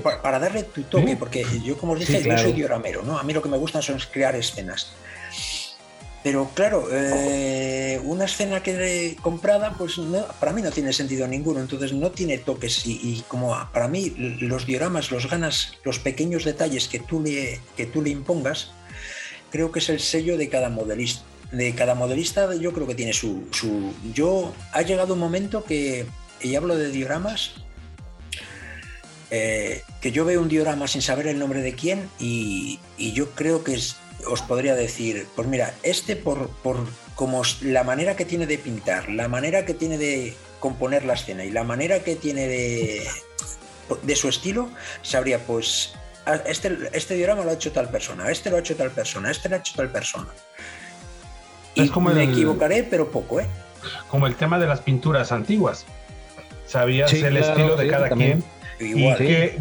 [0.23, 3.19] para darle tu toque, porque yo como os dije, yo soy dioramero, ¿no?
[3.19, 4.93] A mí lo que me gusta son crear escenas.
[6.23, 9.99] Pero claro, eh, una escena que comprada, pues
[10.39, 14.67] para mí no tiene sentido ninguno, entonces no tiene toques y, como para mí los
[14.67, 18.73] dioramas los ganas, los pequeños detalles que tú le, que tú le impongas,
[19.51, 23.13] creo que es el sello de cada modelista de cada modelista yo creo que tiene
[23.13, 23.45] su,
[24.15, 26.07] Yo ha llegado un momento que,
[26.41, 27.53] y hablo de dioramas,
[29.31, 33.65] eh, que yo veo un diorama sin saber el nombre de quién y, yo creo
[33.65, 33.79] que
[34.27, 36.77] os podría decir, pues mira, este por, por
[37.15, 41.45] como la manera que tiene de pintar, la manera que tiene de componer la escena
[41.45, 43.07] y la manera que tiene de,
[44.03, 44.71] de su estilo,
[45.03, 45.93] sabría pues
[46.47, 49.49] este, este diorama lo ha hecho tal persona, este lo ha hecho tal persona, este
[49.49, 50.29] lo ha hecho tal persona.
[51.75, 53.47] Y como me equivocaré, pero poco, ¿eh?
[54.09, 55.87] Como el tema de las pinturas antiguas.
[56.67, 58.45] Sabías el estilo de cada quien
[58.81, 59.13] y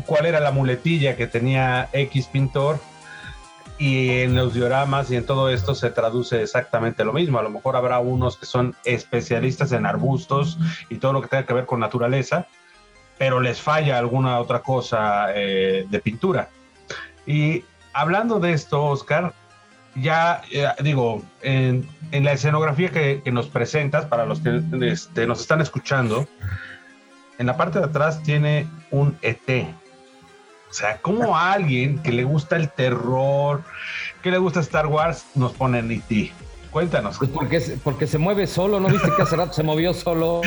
[0.05, 2.79] cuál era la muletilla que tenía X pintor.
[3.77, 7.39] Y en los dioramas y en todo esto se traduce exactamente lo mismo.
[7.39, 10.57] A lo mejor habrá unos que son especialistas en arbustos
[10.89, 12.47] y todo lo que tenga que ver con naturaleza,
[13.17, 16.49] pero les falla alguna otra cosa eh, de pintura.
[17.25, 19.33] Y hablando de esto, Oscar,
[19.95, 25.61] ya eh, digo, en, la escenografía que, nos presentas, para los que este, nos están
[25.61, 26.27] escuchando,
[27.37, 29.67] en la parte de atrás tiene un ET.
[30.69, 33.63] O sea, como alguien que le gusta el terror,
[34.21, 36.31] que le gusta Star Wars, nos pone en ET.
[36.71, 37.17] Cuéntanos.
[37.17, 40.41] Pues porque, porque se mueve solo, ¿no viste que hace rato se movió solo?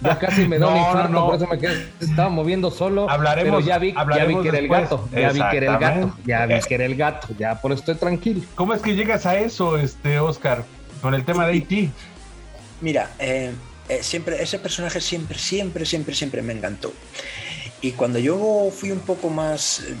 [0.00, 3.08] Ya casi me da un infarto, por eso me quedé, se estaba moviendo solo.
[3.08, 5.78] Hablaremos, pero ya vi, ya vi que era el gato, ya vi que era el
[5.78, 8.42] gato, ya vi que era el gato, ya por eso estoy tranquilo.
[8.54, 10.64] ¿Cómo es que llegas a eso, este Oscar,
[11.00, 11.90] con el tema de Haití?
[12.80, 13.52] Mira, eh,
[13.88, 16.92] eh, siempre, ese personaje siempre, siempre, siempre, siempre me encantó.
[17.80, 19.94] Y cuando yo fui un poco más eh,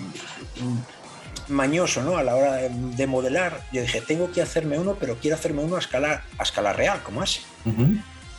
[1.48, 2.16] mañoso ¿no?
[2.16, 5.76] a la hora de, modelar, yo dije, tengo que hacerme uno, pero quiero hacerme uno
[5.76, 7.40] a escala, a escala real, como así.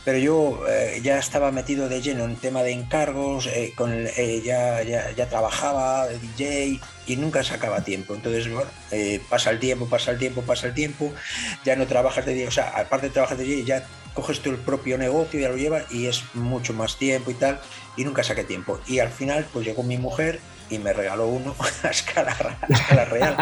[0.04, 4.06] Pero yo eh, ya estaba metido de lleno en tema de encargos, eh, con
[4.42, 8.14] ya, ya, ya, trabajaba de DJ y nunca sacaba tiempo.
[8.14, 8.70] Entonces, bueno,
[9.28, 11.12] pasa el tiempo, pasa el tiempo, pasa el tiempo,
[11.64, 13.86] ya no trabajas de DJ, o sea, aparte de trabajar de DJ, ya
[14.18, 17.60] coges tú el propio negocio, ya lo llevas y es mucho más tiempo y tal,
[17.96, 18.80] y nunca saqué tiempo.
[18.88, 20.40] Y al final, pues llegó mi mujer
[20.70, 22.34] y me regaló uno a escala,
[23.10, 23.36] real.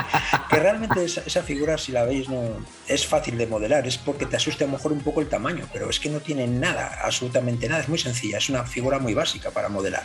[0.48, 2.42] que realmente esa, figura, si la veis, no
[2.88, 5.68] es fácil de modelar, es porque te asusta a lo mejor un poco el tamaño,
[5.72, 9.14] pero es que no tiene nada, absolutamente nada, es muy sencilla, es una figura muy
[9.14, 10.04] básica para modelar.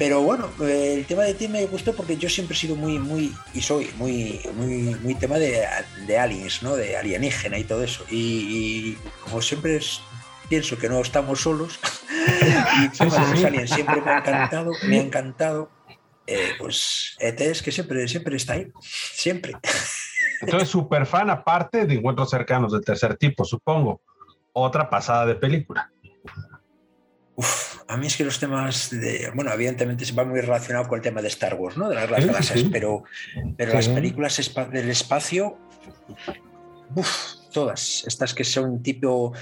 [0.00, 2.98] Pero bueno, eh, el tema de ti me gustó porque yo siempre he sido muy,
[2.98, 5.62] muy, y soy muy, muy, muy tema de,
[6.06, 6.74] de aliens, ¿no?
[6.74, 8.06] De alienígena y todo eso.
[8.10, 9.78] Y, como siempre
[10.50, 11.78] pienso que no estamos solos,
[13.00, 15.70] y los aliens siempre me ha encantado, me ha encantado,
[16.26, 19.54] eh, pues ET es que siempre, siempre está ahí, siempre.
[20.42, 24.00] Entonces, súper fan aparte de encuentros cercanos del tercer tipo, supongo.
[24.52, 25.92] Otra pasada de película.
[27.86, 31.02] A mí es que los temas de, bueno, evidentemente se va muy relacionado con el
[31.02, 31.88] tema de Star Wars, ¿no?
[31.88, 33.04] De las, galaxias, pero,
[33.56, 35.58] pero las películas del espacio,
[37.52, 39.32] todas, estas que son tipo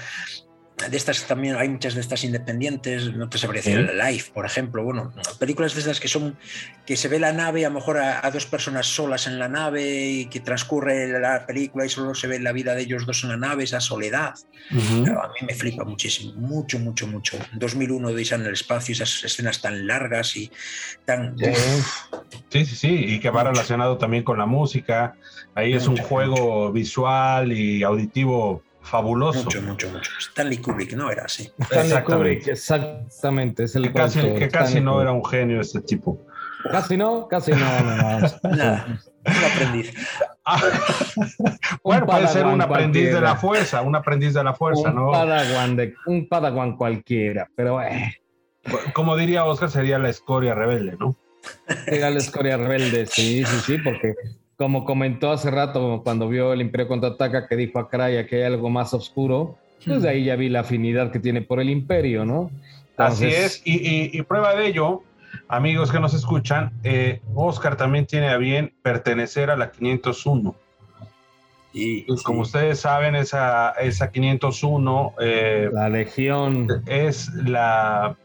[0.87, 4.83] de estas también hay muchas de estas independientes, no te sabría decir, Life, por ejemplo,
[4.83, 6.37] bueno, películas de estas que son,
[6.85, 10.09] que se ve la nave, a lo mejor a, dos personas solas en la nave
[10.09, 13.29] y que transcurre la película y solo se ve la vida de ellos dos en
[13.29, 14.35] la nave, esa soledad.
[14.71, 17.37] a mí me flipa muchísimo, mucho, mucho, mucho.
[17.53, 20.51] 2001 de en el espacio, esas escenas tan largas y
[21.05, 21.35] tan...
[22.49, 25.15] Sí, sí, sí, y que va relacionado también con la música.
[25.55, 29.43] Ahí es un juego visual y auditivo fabuloso.
[29.43, 30.11] Mucho, mucho, mucho.
[30.19, 31.11] Stanley Kubrick, ¿no?
[31.11, 31.51] Era así.
[31.59, 33.63] Stanley Kubrick, exactamente.
[33.63, 36.25] Es el que casi, que casi no era un genio este tipo.
[36.63, 37.59] Casi no, casi no.
[37.59, 39.93] Nada, un aprendiz.
[41.83, 45.11] bueno, puede ser un aprendiz de la fuerza, un aprendiz de la fuerza, un ¿no?
[45.11, 47.81] Padawan de, un padawan cualquiera, pero...
[47.81, 48.15] Eh.
[48.93, 51.15] Como diría Oscar, sería la escoria rebelde, ¿no?
[51.85, 54.15] Sería la escoria rebelde, sí, sí, sí, porque
[54.59, 58.43] como comentó hace rato cuando vio el Imperio contraataca, que dijo a Craya que hay
[58.43, 62.25] algo más oscuro, pues de ahí ya vi la afinidad que tiene por el Imperio,
[62.25, 62.51] ¿no?
[62.97, 65.01] Así es, y, prueba de ello,
[65.47, 70.53] amigos que nos escuchan, eh, Oscar también tiene a bien pertenecer a la 501.
[71.71, 75.13] Y como ustedes saben, esa, esa 501...
[75.21, 76.83] Eh, la Legión.
[76.87, 78.15] Es la...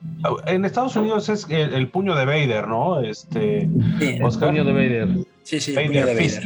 [0.47, 3.01] En Estados Unidos es el, puño de Vader, ¿no?
[3.01, 3.63] Este,
[4.01, 5.09] el puño de Vader.
[5.43, 6.45] Sí, sí, puño de Vader.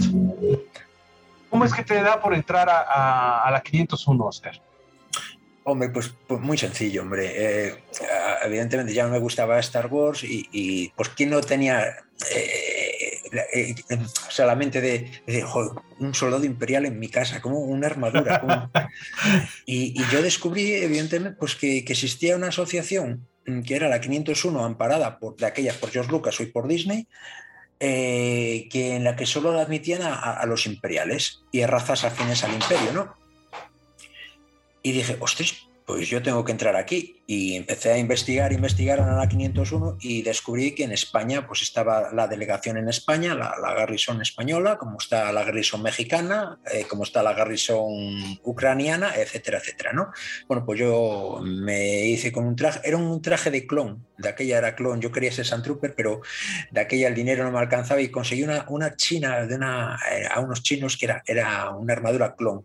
[1.50, 4.60] ¿Cómo es que te da por entrar a, a, la 501, Oscar?
[5.64, 7.32] Hombre, pues, pues, muy sencillo, hombre.
[7.34, 7.74] Eh,
[8.44, 11.80] evidentemente ya no me gustaba Star Wars y, y pues quién no tenía...
[12.34, 12.67] Eh,
[13.32, 15.10] eh, o sea, la mente de,
[15.98, 18.70] un soldado imperial en mi casa, como una armadura.
[19.66, 25.18] Y, yo descubrí, evidentemente, pues que, existía una asociación mm, que era la 501, amparada
[25.18, 27.06] por, de aquellas por George Lucas, hoy por Disney,
[27.80, 32.54] eh, que en la que solo admitían a, los imperiales y a razas afines al
[32.54, 33.14] imperio, ¿no?
[34.82, 37.14] Y dije, ostras, pues yo tengo que entrar aquí.
[37.26, 42.10] Y empecé a investigar, investigar en la 501 y descubrí que en España pues estaba
[42.12, 47.04] la delegación en España, la, la Garrison española, como está la Garrison mexicana, eh, como
[47.04, 50.10] está la Garrison ucraniana, etcétera, etcétera, ¿no?
[50.46, 54.58] Bueno, pues yo me hice con un traje, era un traje de clon, de aquella
[54.58, 56.20] era clon, yo quería ser Trooper, pero
[56.70, 60.26] de aquella el dinero no me alcanzaba y conseguí una, una china de una, eh,
[60.30, 62.64] a unos chinos que era, era una armadura clon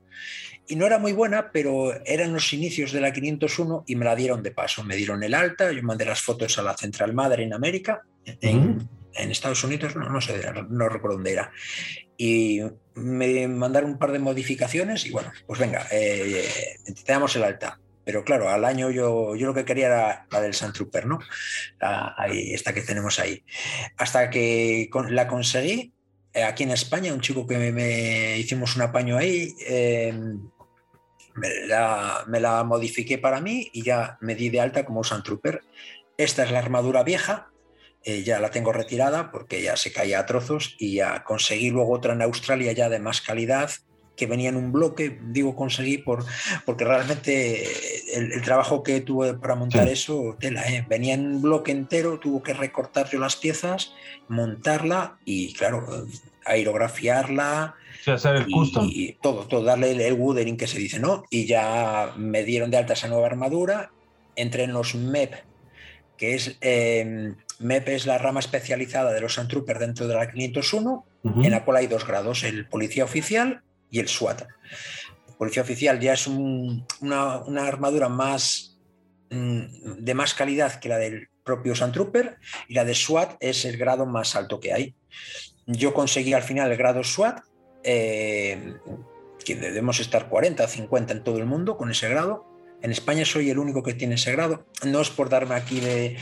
[0.68, 4.16] y no era muy buena, pero eran los inicios de la 501 y me la
[4.16, 4.84] dieron de paso.
[4.84, 8.88] Me dieron el alta, yo mandé las fotos a la Central Madre en América, en,
[9.14, 11.52] Estados Unidos, no, no sé, no recuerdo dónde era.
[12.18, 12.62] Y
[12.96, 16.46] me mandaron un par de modificaciones y bueno, pues venga, eh,
[16.86, 17.80] te damos el alta.
[18.06, 21.20] Pero claro, al año yo, yo lo que quería era la del Sun Trooper, ¿no?
[21.80, 23.44] ahí, esta que tenemos ahí.
[23.98, 25.94] Hasta que la conseguí,
[26.34, 30.14] eh, aquí en España, un chico que me, hicimos un apaño ahí, eh,
[31.36, 35.62] me la, modifiqué para mí y ya me di de alta como Sun Trooper.
[36.18, 37.50] Esta es la armadura vieja,
[38.04, 41.94] eh, ya la tengo retirada porque ya se caía a trozos y ya conseguí luego
[41.94, 43.72] otra en Australia ya de más calidad
[44.16, 46.24] que venía en un bloque, digo conseguí por,
[46.66, 47.68] porque realmente
[48.14, 50.86] el, trabajo que tuve para montar eso, tela, ¿eh?
[50.88, 53.94] venía en un bloque entero, tuvo que recortar yo las piezas,
[54.28, 56.06] montarla y claro,
[56.46, 57.76] aerografiarla.
[58.06, 58.88] hacer el custom.
[58.90, 61.24] Y todo, todo, darle el, el woodering que se dice, ¿no?
[61.30, 63.92] Y ya me dieron de alta esa nueva armadura,
[64.36, 65.34] entré en los MEP,
[66.18, 71.06] que es eh, MEP es la rama especializada de los Sandtroopers dentro de la 501,
[71.24, 74.42] en la cual hay dos grados, el policía oficial y el SWAT.
[74.42, 78.78] El policía oficial ya es una, armadura más
[79.30, 82.38] mm, de más calidad que la del propio Sandtrooper
[82.68, 84.96] y la de SWAT es el grado más alto que hay.
[85.66, 87.40] Yo conseguí al final el grado SWAT,
[87.84, 88.76] eh,
[89.44, 92.54] que debemos estar 40 o 50 en todo el mundo con ese grado,
[92.84, 94.66] en España soy el único que tiene ese grado.
[94.86, 96.18] No es por darme aquí de,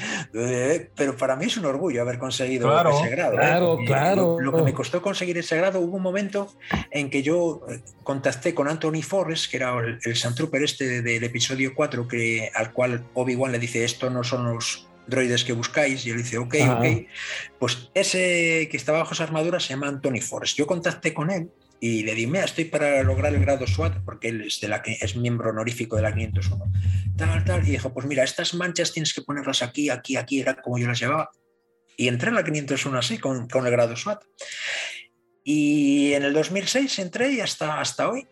[0.95, 3.33] pero para mí es un orgullo haber conseguido ese grado.
[3.33, 3.37] ¿eh?
[3.37, 4.39] Claro, claro.
[4.39, 6.53] Lo, que me costó conseguir ese grado, hubo un momento
[6.91, 11.23] en que yo eh, contacté con Anthony Forrest, que era el, el Sandtrooper este del
[11.23, 16.05] episodio 4, que, al cual Obi-Wan le dice, esto no son los droides que buscáis,
[16.05, 16.85] y él dice, ok, ok.
[17.59, 20.57] Pues ese que estaba bajo esa armadura se llama Anthony Forrest.
[20.57, 21.49] Yo contacté con él
[21.79, 25.15] y le dije, estoy para lograr el grado SWAT, porque él es, de la, es
[25.15, 26.71] miembro honorífico de la 501.
[27.17, 27.67] Tal, tal.
[27.67, 30.87] Y dijo, pues mira, estas manchas tienes que ponerlas aquí, aquí, aquí, era como yo
[30.87, 31.31] las llevaba.
[31.97, 34.23] Y entré en la 501 así, con, con el grado SWAT.
[35.43, 38.27] Y en el 2006 entré y hasta, hasta hoy.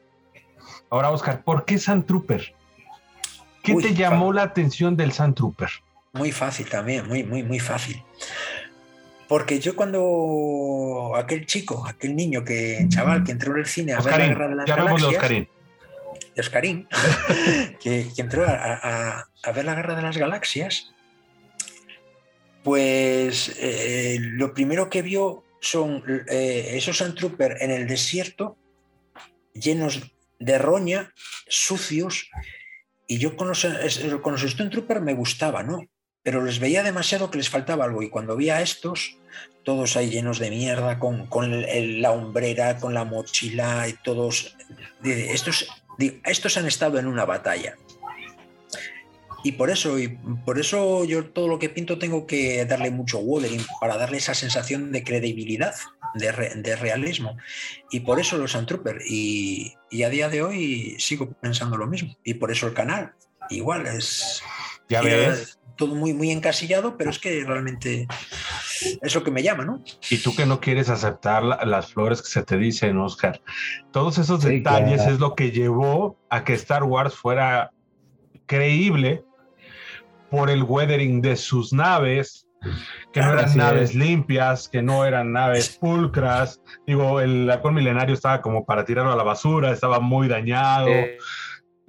[0.91, 2.53] Ahora, Oscar, ¿por qué Sand Trooper?
[3.63, 5.69] ¿Qué te llamó la atención del Sand Trooper?
[6.13, 8.03] Muy fácil también, muy, muy, muy fácil.
[9.27, 14.01] Porque yo cuando aquel chico, aquel niño, que chaval que entró en el cine a
[14.01, 15.49] ver la guerra de las galaxias, Oscarín.
[16.35, 16.87] Oscarín,
[17.79, 20.93] que, entró a, ver la guerra de las galaxias,
[22.63, 28.57] pues eh, lo primero que vio son eh, esos Sandtrooper en el desierto,
[29.53, 31.13] llenos de roña,
[31.47, 32.31] sucios,
[33.05, 33.67] y yo con los,
[34.21, 35.81] con los Stormtrooper me gustaba, ¿no?
[36.29, 39.17] Pero les veía demasiado que les faltaba algo y cuando vi a estos,
[39.63, 41.27] todos ahí llenos de mierda, con,
[42.01, 44.55] la hombrera, con la mochila y todos,
[45.03, 45.67] estos,
[46.23, 47.77] estos han estado en una batalla.
[49.43, 50.09] Y por eso, y
[50.45, 54.35] por eso yo todo lo que pinto tengo que darle mucho weathering para darle esa
[54.35, 55.73] sensación de credibilidad,
[56.13, 57.37] de, realismo.
[57.89, 59.01] Y por eso los Sandtrooper.
[59.03, 62.15] Y, y a día de hoy sigo pensando lo mismo.
[62.23, 63.15] Y por eso el canal.
[63.49, 64.43] Igual es.
[64.89, 68.05] Ya ves todo muy, muy encasillado, pero es que realmente
[69.01, 69.81] es lo que me llama, ¿no?
[70.09, 73.41] Y tú que no quieres aceptar las flores que se te dicen, Oscar.
[73.91, 77.71] Todos esos detalles es lo que llevó a que Star Wars fuera
[78.45, 79.23] creíble
[80.29, 82.45] por el weathering de sus naves,
[83.13, 86.61] que no eran naves limpias, que no eran naves pulcras.
[86.85, 90.89] Digo, el halcón milenario estaba como para tirarlo a la basura, estaba muy dañado.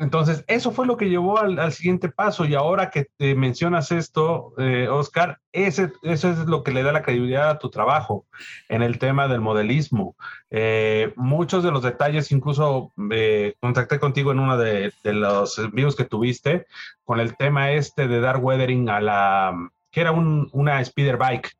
[0.00, 2.46] Entonces, eso fue lo que llevó al, siguiente paso.
[2.46, 6.90] Y ahora que te mencionas esto, eh, Oscar, ese, eso es lo que le da
[6.90, 8.24] la credibilidad a tu trabajo
[8.70, 10.16] en el tema del modelismo.
[10.50, 16.04] Eh, muchos de los detalles, incluso eh, contacté contigo en uno de, los envíos que
[16.04, 16.64] tuviste
[17.04, 21.52] con el tema este de dar weathering a la, que era una speeder bike.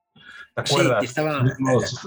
[0.55, 1.01] ¿Te acuerdas?
[1.01, 1.45] Sí, estaba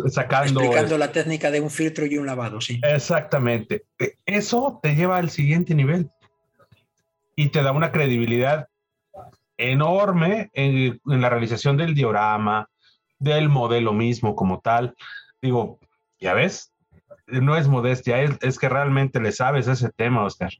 [0.09, 2.81] sacando explicando la técnica de un filtro y un lavado, sí.
[2.83, 3.85] Exactamente.
[3.99, 6.09] E, eso te lleva al siguiente nivel
[7.35, 8.67] y te da una credibilidad
[9.57, 12.69] enorme en, la realización del diorama,
[13.19, 14.95] del modelo mismo como tal.
[15.41, 15.79] Digo,
[16.19, 16.73] ya ves,
[17.27, 20.51] no es modestia, es, que realmente le sabes ese tema, Oscar.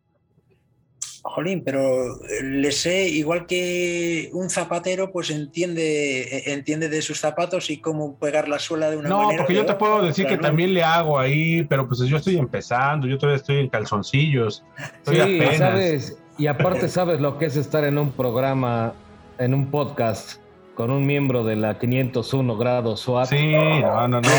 [1.25, 7.79] Jolín, pero le sé, igual que un zapatero, pues entiende, entiende de sus zapatos y
[7.79, 9.31] cómo pegar la suela de una manera.
[9.31, 12.37] No, porque yo te puedo decir que también le hago ahí, pero pues yo estoy
[12.37, 14.65] empezando, yo todavía estoy en calzoncillos.
[14.97, 18.93] Estoy sí, sabes, y aparte, ¿sabes lo que es estar en un programa,
[19.37, 20.39] en un podcast
[20.75, 23.27] con un miembro de la 501 grado SWAT?
[23.27, 24.29] Sí, no, no, no.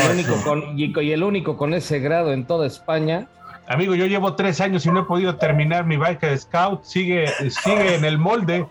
[0.75, 3.27] y, el único con ese grado en toda España.
[3.67, 6.83] Amigo, yo llevo tres años y no he podido terminar mi bike de scout.
[6.83, 8.67] Sigue, sigue en el molde.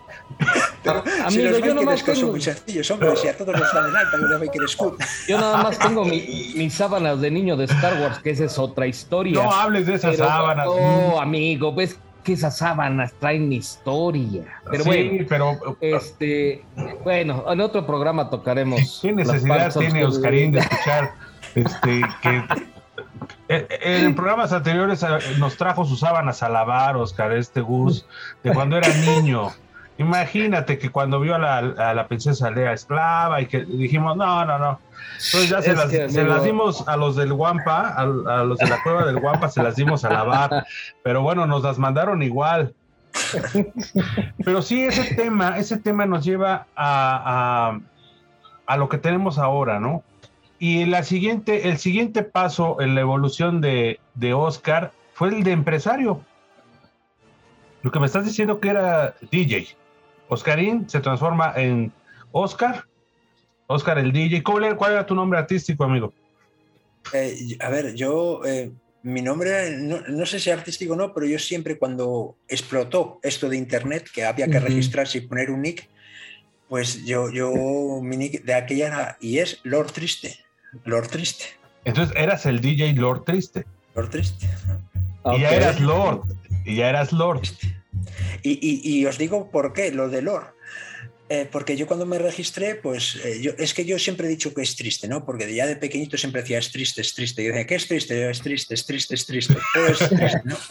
[1.25, 2.31] amigo, yo nomás tengo...
[2.31, 5.03] muy sencillos, hombre, si a todos los dan alta con el scout.
[5.27, 8.87] Yo nada más tengo mis sábanas de niño de Star Wars, que esa es otra
[8.87, 9.33] historia.
[9.33, 10.67] No hables de esas sábanas.
[10.67, 14.43] No, amigo, pues que esas sábanas traen historia.
[14.69, 16.65] Pero bueno, pero este,
[17.03, 18.99] bueno, en otro programa tocaremos.
[19.01, 21.13] ¿Qué necesidad tiene Oscarín de escuchar
[21.53, 22.43] este, que
[23.47, 25.07] eh, eh, en programas anteriores eh,
[25.37, 28.05] nos trajo sus sábanas a lavar, Oscar, este Gus,
[28.43, 29.51] de cuando era niño.
[29.97, 34.43] Imagínate que cuando vio a la, a la princesa Lea esclava y que dijimos, no,
[34.45, 34.79] no, no.
[35.25, 38.43] Entonces ya se, las, que, se amigo- las dimos a los del Guampa, a, a
[38.43, 40.65] los de la cueva del Guampa, se las dimos a lavar.
[41.03, 42.73] Pero bueno, nos las mandaron igual.
[44.43, 47.79] Pero sí, ese tema, ese tema nos lleva a, a,
[48.73, 50.03] a lo que tenemos ahora, ¿no?
[50.59, 55.51] Y la siguiente, el siguiente paso en la evolución de, de Oscar fue el de
[55.51, 56.21] empresario.
[57.81, 59.67] Lo que me estás diciendo que era DJ.
[60.27, 61.91] Oscarín se transforma en
[62.31, 62.85] Oscar.
[63.67, 64.43] Oscar el DJ.
[64.43, 66.13] ¿Cuál era, cuál era tu nombre artístico, amigo?
[67.13, 68.71] Eh, a ver, yo, eh,
[69.03, 73.49] mi nombre, no, no sé si artístico o no, pero yo siempre cuando explotó esto
[73.49, 75.87] de Internet, que había que registrarse y poner un nick,
[76.67, 77.51] pues yo, yo,
[78.01, 80.39] mi nick de aquella era, y es Lord Triste,
[80.85, 81.45] Lord Triste,
[81.83, 83.65] Entonces eras el DJ Lord Triste.
[83.93, 84.47] Lord Triste.
[85.33, 86.23] Y ya eras Lord.
[86.65, 87.41] Y ya eras Lord.
[88.43, 90.53] Y, y- y os digo por qué, lo de Lord.
[91.27, 94.53] Eh, porque yo cuando me registré, pues eh, yo, es que yo siempre he dicho
[94.53, 95.25] que es triste, ¿no?
[95.25, 97.41] Porque ya de pequeñito siempre decía es triste, es triste.
[97.41, 98.21] Y yo decía, ¿qué es triste?
[98.21, 99.55] Yo, es triste, es triste, es triste.
[99.73, 100.55] Todo es triste, ¿no?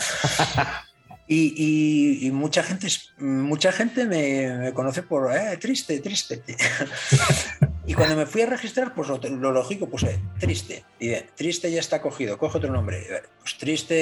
[1.27, 2.87] Y, y- y mucha gente,
[3.19, 6.43] mucha gente me, me conoce por eh, triste, triste.
[7.87, 10.85] Y cuando me fui a registrar, pues lo, lo lógico puse triste.
[10.99, 13.05] Y de, triste ya está cogido, coge otro nombre.
[13.41, 13.95] Pues triste,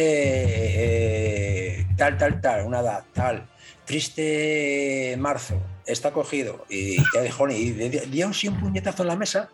[1.79, 3.49] eh, tal, tal, tal, una edad, tal.
[3.85, 6.65] Triste marzo, está cogido.
[6.69, 9.51] Y ya dijo, y di- di- dio un puñetazo en la mesa.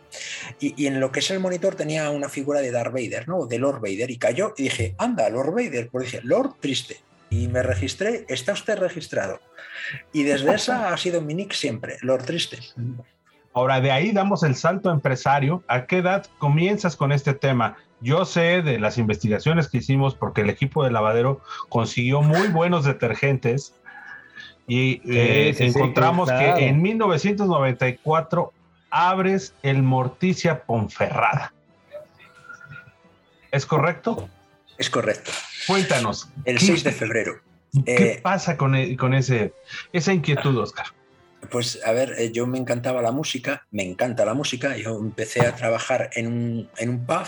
[0.60, 3.46] Y, y en lo que es el monitor tenía una figura de Darth Vader, ¿no?
[3.46, 4.10] De Lord Vader.
[4.10, 5.88] Y cayó y dije, anda, Lord Vader.
[5.88, 7.00] Pues dije, Lord Triste.
[7.30, 9.40] Y me registré, está usted registrado.
[10.12, 12.58] Y desde esa ha sido mi nick siempre, Lord Triste.
[13.54, 15.62] Ahora, de ahí damos el salto empresario.
[15.68, 17.76] ¿A qué edad comienzas con este tema?
[18.00, 22.84] Yo sé de las investigaciones que hicimos porque el equipo de lavadero consiguió muy buenos
[22.84, 23.74] detergentes
[24.68, 26.56] y eh, sí, sí, encontramos claro.
[26.58, 28.52] que en 1994
[28.90, 31.52] abres el Morticia Ponferrada.
[33.50, 34.28] ¿Es correcto?
[34.76, 35.30] Es correcto.
[35.66, 36.28] Cuéntanos.
[36.44, 37.32] El ¿qué- 6 de febrero.
[37.84, 39.52] ¿Qué Eh, pasa con, e- con ese,
[39.92, 40.86] esa inquietud, Oscar?
[41.50, 44.76] Pues a ver, eh, yo me encantaba la música, me encanta la música.
[44.76, 47.26] Yo empecé a trabajar en un, en un pub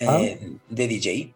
[0.00, 1.32] eh, de DJ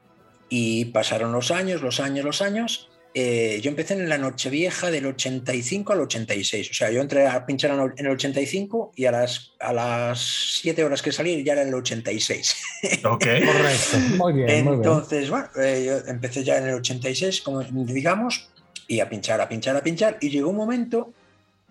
[0.48, 2.88] y pasaron los años, los años, los años.
[3.18, 6.70] Eh, yo empecé en la Nochevieja del 85 al 86.
[6.70, 9.72] O sea, yo entré a pinchar en el- en el 85 y a las, a
[9.72, 10.20] las
[10.60, 12.56] 7 horas que salí ya era el 86.
[13.04, 13.24] Ok.
[13.24, 13.98] Correcto.
[14.18, 14.74] Muy bien, muy bien.
[14.74, 18.50] Entonces, bueno, eh, yo empecé ya en el 86, como digamos,
[18.86, 20.18] y a pinchar, a pinchar, a pinchar.
[20.20, 21.14] Y llegó un momento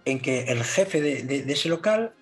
[0.05, 2.13] en que el jefe de, ese local,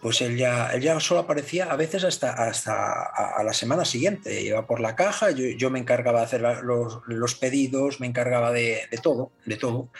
[0.00, 4.42] pues él ya, él ya solo aparecía a veces hasta, hasta a, la semana siguiente.
[4.42, 8.52] Iba por la caja, yo, yo me encargaba de hacer los, los pedidos, me encargaba
[8.52, 9.90] de, de todo, de todo.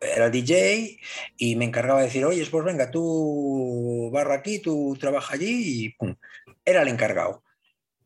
[0.00, 0.98] Era DJ
[1.38, 6.16] y me encargaba de decir, oye, pues venga, tú barra aquí, tú trabaja allí y.
[6.64, 7.42] Era el encargado.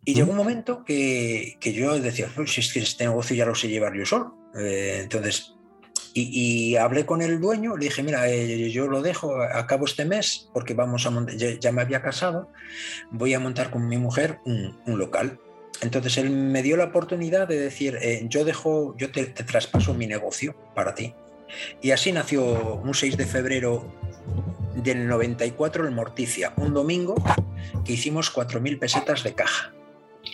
[0.05, 3.47] Y llegó un momento que, que yo decía, "Pues si es que este negocio ya
[3.47, 4.51] lo sé llevar yo solo.
[4.55, 5.55] Eh, entonces,
[6.15, 10.05] y, y hablé con el dueño, le dije, mira, eh, yo lo dejo, acabo este
[10.05, 12.49] mes, porque vamos a montar, ya, ya me había casado,
[13.11, 15.39] voy a montar con mi mujer un, un local.
[15.83, 19.95] Entonces él me dio la oportunidad de decir, eh, yo dejo, yo te, te traspaso
[19.95, 21.15] mi negocio para ti.
[21.81, 23.93] Y así nació un 6 de febrero
[24.75, 27.15] del 94 el Morticia, un domingo
[27.85, 29.73] que hicimos 4.000 pesetas de caja,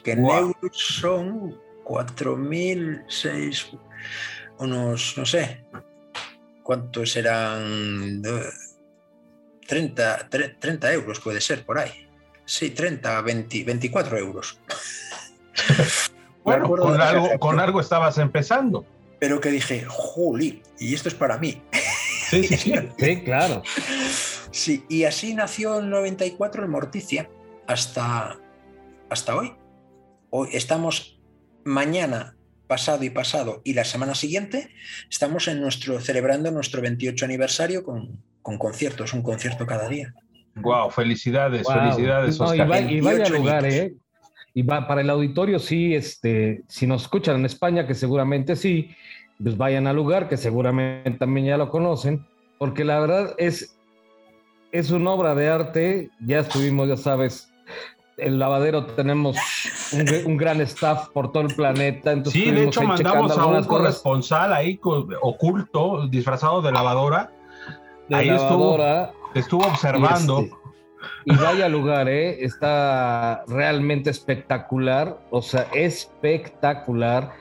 [0.05, 3.79] que en euros son 4.006,
[4.59, 5.65] unos, no sé,
[6.63, 8.23] ¿cuántos eran?
[8.25, 8.43] Eh,
[9.67, 11.91] 30, tre- 30 euros puede ser por ahí.
[12.45, 14.59] Sí, 30, 20, 24 euros.
[16.45, 18.87] Bueno, con algo, con algo estabas empezando.
[19.19, 21.61] Pero que dije, jolín, y esto es para mí.
[22.31, 22.75] Sí, sí, sí.
[22.99, 23.63] Sí, claro.
[24.53, 27.29] Sí, y así nació en 94 el Morticia
[27.67, 28.39] hasta,
[29.11, 29.55] hasta hoy.
[30.31, 31.21] Hoy estamos
[31.65, 32.36] mañana,
[32.67, 34.71] pasado y pasado y la semana siguiente
[35.11, 40.12] estamos en nuestro celebrando nuestro 28 aniversario con, con conciertos, un concierto cada día.
[40.57, 41.75] Wow, felicidades, Wow.
[41.75, 42.71] felicidades, No, y, Oscar.
[42.71, 43.64] va- y vaya 28 lugar.
[43.67, 43.95] ¿eh?
[44.55, 48.91] Y va para el auditorio, sí, este, si nos escuchan en España, que seguramente sí,
[49.43, 52.27] pues vayan al lugar, que seguramente también ya lo conocen,
[52.59, 53.77] porque la verdad es,
[54.73, 56.11] es una obra de arte.
[56.21, 57.53] Ya estuvimos, ya sabes,
[58.17, 59.37] el lavadero tenemos
[59.93, 62.12] un, un gran staff por todo el planeta.
[62.12, 64.81] Entonces Sí, de hecho mandamos a un algunas cosas corresponsal ahí
[65.21, 67.31] oculto, disfrazado de lavadora.
[68.09, 68.77] de ahí estuvo.
[68.77, 69.12] lavadora.
[69.35, 70.41] Estuvo observando.
[70.41, 70.57] Y, este,
[71.27, 72.43] y vaya lugar, ¿eh?
[72.43, 77.33] Está realmente espectacular, o sea, espectacular.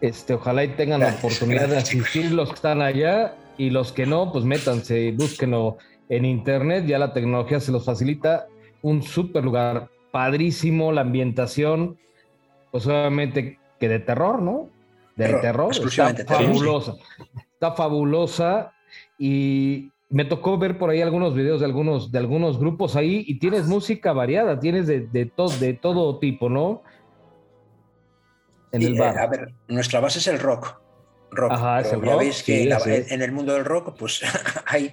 [0.00, 4.06] Este, ojalá y tengan la oportunidad de asistir los que están allá y los que
[4.06, 5.76] no, pues métanse, búsquenlo
[6.08, 8.46] en internet, ya la tecnología se los facilita.
[8.82, 11.98] Un súper lugar, padrísimo, la ambientación,
[12.70, 14.68] pues obviamente que de terror, ¿no?
[15.16, 16.94] De terror, está fabulosa.
[17.52, 18.72] Está fabulosa
[19.18, 23.38] y me tocó ver por ahí algunos videos de algunos, de algunos grupos ahí y
[23.38, 25.30] tienes música variada, tienes de, de,
[25.60, 26.82] de todo tipo, ¿no?
[28.72, 29.16] En el bar.
[29.16, 30.80] Eh, a ver, nuestra base es el rock.
[31.32, 31.52] Rock.
[31.52, 32.68] Ajá, es el ya veis que
[33.08, 34.20] en el mundo del rock, pues
[34.66, 34.90] hay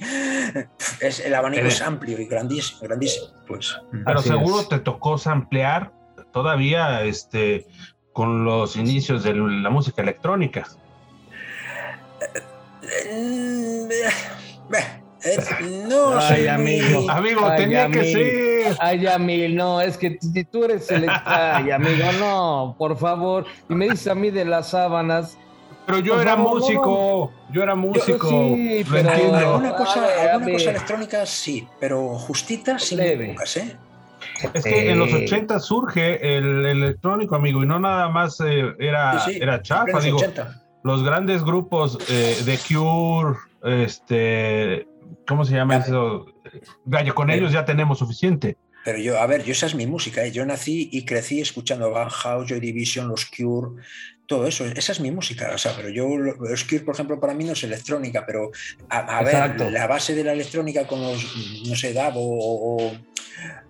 [1.02, 3.28] es, el abanico es amplio y grandísimo, grandísimo.
[3.48, 3.76] Pues.
[4.06, 5.92] Pero seguro te tocó samplear
[6.32, 7.66] todavía este
[8.14, 10.68] con los inicios de la música electrónica.
[12.82, 14.10] Eh,
[15.24, 17.10] eh, no, Ay, amigo.
[17.10, 18.78] Amigo, tenía que ser.
[18.80, 21.08] Ay, Amil, no, es que si tú eres el.
[21.26, 23.46] Ay, amigo, no, por favor.
[23.70, 25.38] Y me dices a mí de las sábanas.
[25.88, 28.28] Pero yo era músico, yo era músico.
[28.30, 33.78] sí, pero alguna cosa, alguna cosa electrónica sí, pero justita sin pocas, ¿eh?
[34.54, 39.26] Es que en los 80 surge el, electrónico, amigo, y no nada más eh, era,
[39.28, 40.20] era chafa, digo.
[40.84, 44.88] Los grandes grupos eh, de Cure, este,
[45.28, 46.26] ¿Cómo se llama eso?
[46.86, 48.58] Gallo, con ellos ya tenemos suficiente.
[48.86, 50.24] Pero yo, a ver, yo esa es mi música.
[50.24, 50.32] ¿eh?
[50.32, 53.82] Yo nací y crecí escuchando Van House, Joy Division, los Cure,
[54.28, 54.66] todo eso.
[54.66, 55.52] Esa es mi música.
[55.54, 58.52] O sea, pero yo, Cure, por ejemplo, para mí no es electrónica, pero
[58.90, 61.26] a, ver, la base de la electrónica con los,
[61.68, 62.92] no sé, Davo o,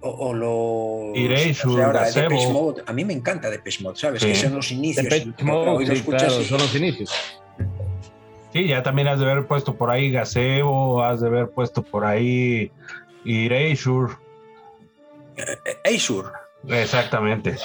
[0.01, 1.17] o, los.
[1.17, 2.83] Erasure, o Mode.
[2.85, 4.25] A mí me encanta Depeche Mode, ¿sabes?
[4.25, 5.07] Que son los inicios.
[5.41, 7.11] Mode, sí, claro, son los inicios.
[8.51, 12.05] Sí, ya también has de haber puesto por ahí Gazebo, has de haber puesto por
[12.05, 12.71] ahí
[13.25, 14.13] Erasure.
[15.83, 16.31] Eisur.
[16.67, 17.57] Exactamente.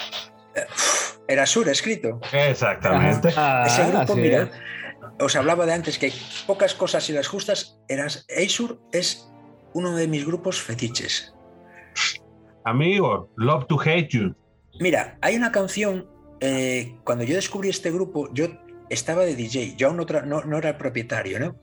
[1.33, 2.21] Era Sur escrito.
[2.31, 3.31] Exactamente.
[3.35, 4.51] Ah, Ese grupo, mira,
[5.19, 6.13] os hablaba de antes que
[6.47, 9.33] pocas cosas y las justas, eras Eisur es
[9.73, 11.35] uno de mis grupos fetiches.
[12.67, 14.35] Amigo, Love to Hate You.
[14.79, 16.07] Mira, hay una canción,
[16.41, 18.49] eh, cuando yo descubrí este grupo, yo
[18.91, 21.57] estaba de DJ, yo aún no, no, era el propietario, ¿no?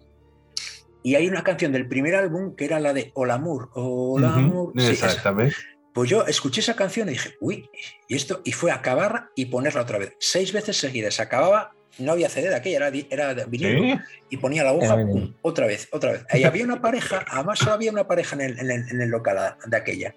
[1.04, 3.70] Y hay una canción del primer álbum que era la de Olamur.
[3.76, 4.74] Olamur.
[4.76, 5.56] exactamente.
[6.00, 7.70] Pues yo escuché esa canción y dije, uy,
[8.08, 10.16] y esto, y fue a acabar y ponerla otra vez.
[10.18, 11.20] Seis veces seguidas.
[11.20, 14.02] Acababa, no había CD de aquella, era, era vinilo.
[14.30, 14.98] Y ponía la aguja,
[15.42, 16.26] otra vez, otra vez.
[16.30, 19.76] Ahí había una pareja, además solo había una pareja en el, en el local de
[19.76, 20.16] aquella.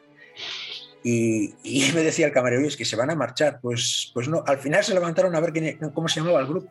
[1.03, 1.53] Y,
[1.93, 3.59] me decía el camarero, es que se van a marchar.
[3.61, 6.71] Pues, pues no, al final se levantaron a ver quién, cómo se llamaba el grupo.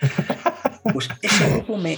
[0.92, 1.96] pues ese grupo me,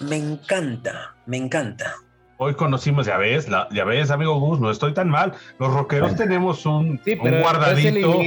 [0.00, 1.96] me encanta, me encanta.
[2.44, 5.32] Hoy conocimos, ya ves, ya ves, amigo Gus, no estoy tan mal.
[5.58, 7.00] Los rockeros tenemos un,
[7.40, 8.18] guardadito.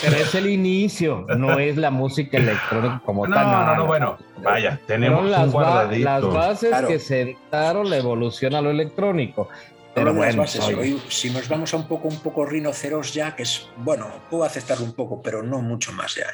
[0.00, 3.44] pero es el inicio, no es la música electrónica como tal.
[3.44, 6.04] No, no, no, bueno, vaya, tenemos un guardadito.
[6.04, 9.48] las bases que sentaron la evolución a lo electrónico.
[9.96, 14.06] Pero bueno, si nos vamos a un poco, un poco rinoceros ya, que es, bueno,
[14.30, 16.26] puedo aceptarlo un poco, pero no mucho más ya.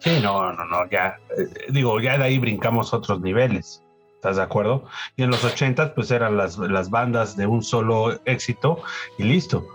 [0.00, 3.82] Sí, no, no, no, ya, eh, digo, ya de ahí brincamos otros niveles.
[4.16, 4.84] ¿Estás de acuerdo?
[5.14, 8.82] Y en los 80 pues eran las, las bandas de un solo éxito
[9.18, 9.68] y listo.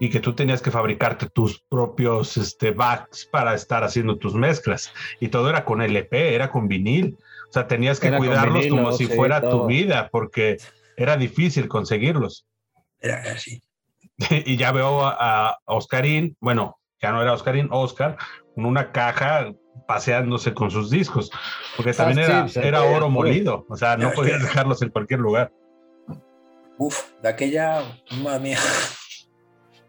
[0.00, 4.92] Y que tú tenías que fabricarte tus propios este, backs para estar haciendo tus mezclas.
[5.20, 7.16] Y todo era con LP, era con vinil.
[7.48, 10.58] O sea, tenías que cuidarlos como si fuera tu vida, porque
[10.96, 12.46] era difícil conseguirlos.
[13.00, 13.62] Era así.
[14.44, 18.16] y ya veo a, Oscarín, bueno, ya no era Oscarín, Oscar,
[18.54, 19.52] con una caja
[19.86, 21.30] paseándose con sus discos,
[21.76, 25.20] porque ah, también era, pues, era oro molido, o sea, no podías dejarlos en cualquier
[25.20, 25.52] lugar.
[26.78, 27.82] Uf, de aquella,
[28.22, 28.58] madre mía.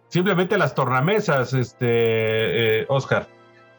[0.07, 1.87] Simplemente las tornamesas, este,
[2.81, 3.27] eh, Oscar,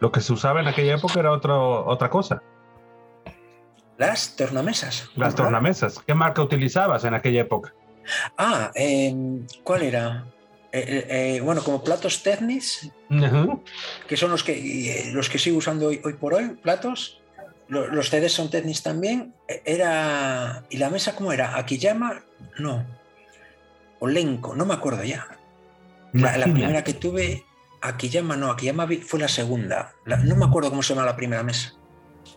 [0.01, 2.43] lo que se usaba en aquella época era otro, otra cosa.
[3.97, 5.11] Las tornamesas.
[5.15, 5.99] Las tornamesas.
[6.07, 7.73] ¿Qué marca utilizabas en aquella época?
[8.37, 10.27] Ah, em, ¿cuál era?
[10.77, 12.91] Eh, eh, eh, bueno, como platos Technics,
[14.07, 17.23] que son los que, los que sigo usando hoy, por hoy, platos.
[17.69, 19.33] Los, CDs son Technics también.
[19.65, 20.65] Era.
[20.69, 21.57] ¿Y la mesa cómo era?
[21.57, 22.21] ¿Akiyama?
[22.59, 22.85] No.
[24.01, 25.27] Olenko, no me acuerdo ya.
[26.13, 27.45] La, primera que tuve,
[27.81, 29.95] Akiyama no, Akiyama fue la segunda.
[30.05, 31.73] no me acuerdo cómo se llama la primera mesa.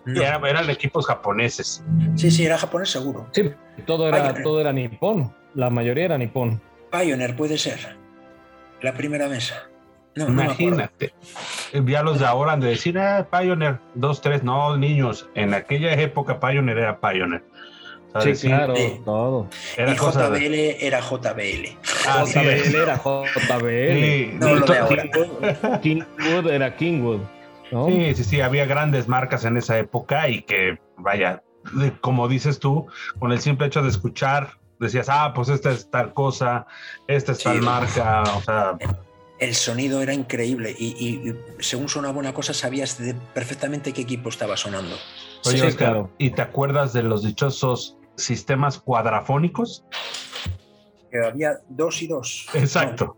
[0.05, 1.83] eran equipos japoneses.
[2.15, 3.27] Sí, sí, era japonés seguro.
[3.33, 3.51] Sí,
[3.85, 5.35] todo era, todo era nipón.
[5.55, 6.61] La mayoría era nipón.
[6.89, 7.98] Pioneer puede ser.
[8.81, 9.69] La primera mesa.
[10.15, 11.13] No, Imagínate.
[11.71, 14.43] ya los de ahora han de decir, ah, Pioneer, dos, tres.
[14.43, 17.43] No, niños, en aquella época Pioneer era Pioneer.
[18.19, 18.73] Sí, claro,
[19.05, 19.47] todo.
[19.77, 21.77] Era y JBL era JBL.
[22.07, 24.39] Ah, JBL era JBL.
[24.39, 25.79] no lo de ahora.
[25.81, 27.21] Kingwood era Kingwood.
[27.87, 31.43] Sí, sí, sí, había grandes marcas en esa época y que, vaya,
[32.01, 32.87] como dices tú,
[33.19, 36.65] con el simple hecho de escuchar, decías, ah, pues esta es tal cosa,
[37.07, 38.77] esta es tal marca, o sea...
[39.39, 42.97] El sonido era increíble y, según sonaba una cosa sabías
[43.33, 44.97] perfectamente qué equipo estaba sonando.
[45.45, 46.11] Oye, claro.
[46.17, 49.85] ¿y te acuerdas de los dichosos sistemas cuadrafónicos?
[51.09, 52.47] Que había dos y dos.
[52.53, 53.17] Exacto.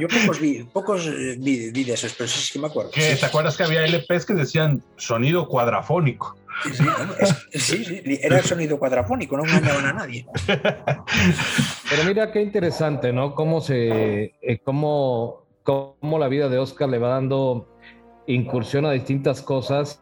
[0.00, 2.90] Yo, pocos, vi, pocos eh, vi, de esos, pero sí, sí me acuerdo.
[2.90, 6.36] ¿Te acuerdas que había LPs que decían sonido cuadrafónico?
[7.52, 10.26] Sí, sí, era el sonido cuadrafónico, no engañaban a nadie.
[10.46, 13.34] Pero mira qué interesante, ¿no?
[13.34, 17.68] Cómo se, eh, cómo, cómo la vida de Oscar le va dando
[18.26, 20.00] incursión a distintas cosas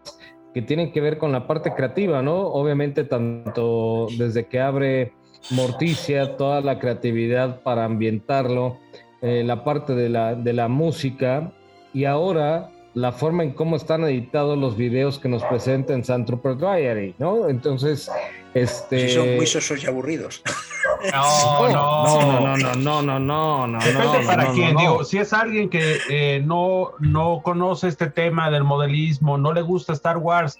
[0.54, 2.38] que tienen que ver con la parte creativa, ¿no?
[2.38, 5.12] Obviamente tanto desde que abre
[5.50, 8.78] Morticia, toda la creatividad para ambientarlo,
[9.22, 11.52] eh, la parte de la, de la música
[11.94, 16.56] y ahora la forma en cómo están editados los videos que nos presentan San Trooper
[16.56, 17.48] Diary, ¿no?
[17.48, 18.10] Entonces,
[18.54, 19.08] este...
[19.10, 20.42] son muy sosos y aburridos.
[21.12, 23.78] No, no, no, no, no, no, no, no.
[23.80, 28.64] Depende para quién, digo, si es alguien que eh, no, no conoce este tema del
[28.64, 30.58] modelismo, no le gusta Star Wars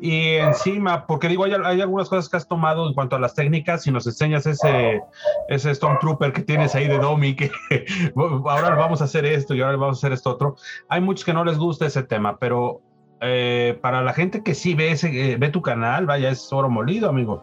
[0.00, 3.34] y encima, porque digo, hay, hay algunas cosas que has tomado en cuanto a las
[3.34, 5.00] técnicas y nos enseñas ese,
[5.48, 7.50] ese Stormtrooper que tienes ahí de Domi, que
[8.16, 10.56] ahora vamos a hacer esto y ahora vamos a hacer esto otro.
[10.88, 12.80] Hay muchos que no les gusta ese tema, pero
[13.20, 16.68] eh, para la gente que sí ve, ese, eh, ve tu canal, vaya, es oro
[16.68, 17.42] molido, amigo.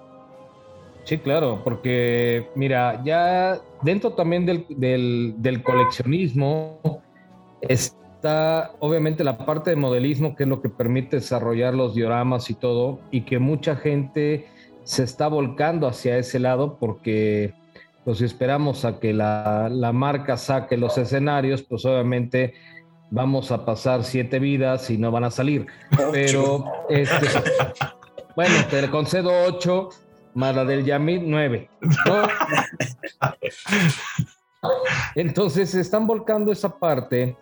[1.03, 6.79] Sí, claro, porque mira, ya dentro también del, coleccionismo
[7.61, 12.53] está obviamente la parte de modelismo, que es lo que permite desarrollar los dioramas y
[12.53, 14.47] todo, y que mucha gente
[14.83, 17.53] se está volcando hacia ese lado porque
[18.03, 22.53] pues si esperamos a que la, marca saque los escenarios, pues obviamente
[23.11, 25.67] vamos a pasar siete vidas y no van a salir.
[26.11, 27.27] Pero, este,
[28.35, 29.89] bueno, te concedo ocho,
[30.33, 31.69] más la del Yamit, nueve.
[35.15, 37.35] Entonces se están volcando esa parte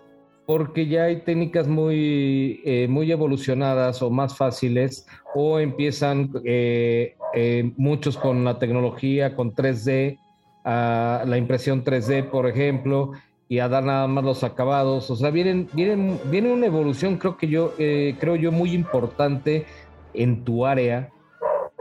[0.45, 5.05] porque ya hay técnicas muy, eh, muy evolucionadas o más fáciles
[5.36, 10.17] o empiezan eh, eh, muchos con la tecnología, con 3D,
[10.65, 13.11] la impresión 3D, por ejemplo,
[13.50, 15.12] y a dar nada más los acabados.
[15.12, 19.66] O sea, vienen, vienen, viene una evolución, creo que yo, creo yo, muy importante
[20.14, 21.12] en tu área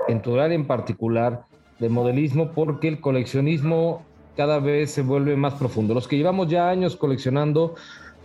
[0.09, 1.45] en tu área en particular
[1.79, 4.03] de modelismo porque el coleccionismo
[4.37, 5.95] cada vez se vuelve más profundo.
[5.95, 7.75] Los que llevamos ya años coleccionando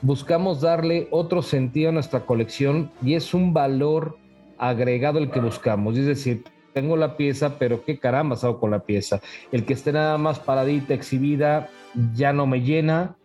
[0.01, 4.17] buscamos darle otro sentido a nuestra colección y es un valor
[4.57, 5.97] agregado el que buscamos.
[5.97, 9.21] Es decir, tengo la pieza, pero qué caramba hago con la pieza.
[9.51, 11.69] El que esté nada más paradita, exhibida,
[12.15, 13.15] ya no me llena.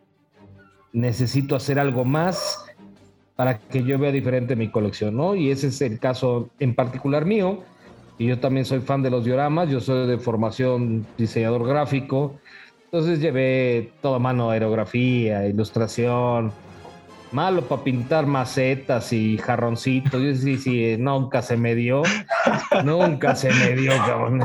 [0.92, 2.64] Necesito hacer algo más
[3.36, 5.34] para que yo vea diferente mi colección, ¿no?
[5.34, 7.62] Y ese es el caso en particular mío
[8.18, 12.34] y yo también soy fan de los dioramas, yo soy de formación diseñador gráfico,
[12.86, 16.52] entonces llevé toda mano aerografía, ilustración,
[17.30, 22.02] malo para pintar macetas y jarroncitos, yo sí, sí, nunca se me dio,
[22.84, 24.42] nunca se me dio, cabrón,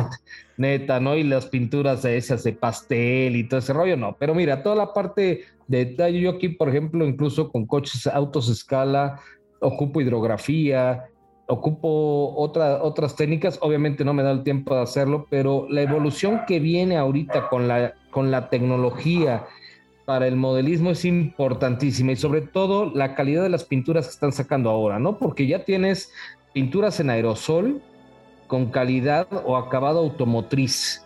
[0.58, 1.16] neta, ¿no?
[1.16, 4.76] Y las pinturas de esas de pastel y todo ese rollo, no, pero mira, toda
[4.76, 9.20] la parte detalle, yo aquí, por ejemplo, incluso con coches, autos escala,
[9.60, 11.06] ocupo hidrografía,
[11.48, 16.42] ocupo otra, otras técnicas, obviamente no me da el tiempo de hacerlo, pero la evolución
[16.48, 19.46] que viene ahorita con la, con la tecnología
[20.06, 24.34] para el modelismo es importantísima y sobre todo la calidad de las pinturas que están
[24.34, 25.18] sacando ahora, ¿no?
[25.18, 26.12] Porque ya tienes
[26.54, 27.82] pinturas en aerosol
[28.48, 31.06] con calidad o acabado automotriz,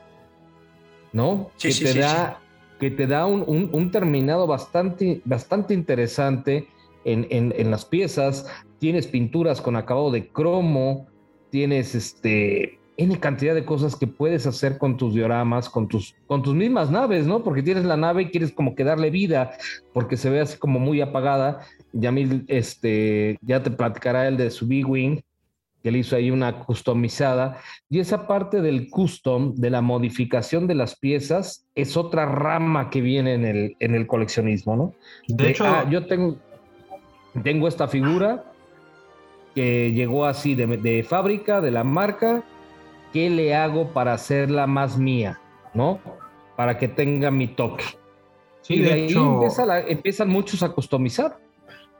[1.13, 1.51] ¿no?
[1.59, 2.41] que, te da,
[2.79, 6.67] que te da un, terminado bastante, bastante interesante
[7.05, 8.45] en, en, las piezas
[8.79, 11.07] tienes pinturas con acabado de cromo,
[11.49, 16.41] tienes este N cantidad de cosas que puedes hacer con tus dioramas, con tus, con
[16.41, 17.43] tus mismas naves, ¿no?
[17.43, 19.51] Porque tienes la nave y quieres como que darle vida,
[19.93, 21.61] porque se ve así como muy apagada.
[21.93, 25.21] Yamil, este, ya te platicará el de su B-Wing,
[25.87, 27.61] que le hizo ahí una customizada.
[27.89, 32.99] Y esa parte del custom, de la modificación de las piezas, es otra rama que
[32.99, 34.93] viene en el, en el coleccionismo, ¿no?
[35.29, 36.35] De, hecho, ah, yo tengo,
[37.41, 38.51] tengo esta figura,
[39.55, 42.43] que llegó así de, fábrica, de la marca,
[43.13, 45.39] ¿qué le hago para hacerla más mía?
[45.73, 46.01] ¿No?
[46.57, 47.85] Para que tenga mi toque.
[48.59, 49.15] Sí, y de, ahí
[49.87, 51.37] empiezan muchos a customizar.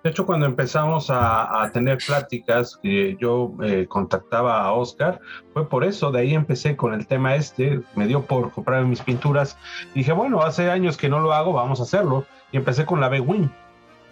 [0.08, 5.20] De hecho, cuando empezamos a, tener pláticas, que yo eh, contactaba a Oscar,
[5.52, 9.02] fue por eso, de ahí empecé con el tema este, me dio por comprar mis
[9.02, 9.58] pinturas.
[9.94, 12.24] dije, bueno, hace años que no lo hago, vamos a hacerlo.
[12.54, 13.50] Y empecé con la B-Wing,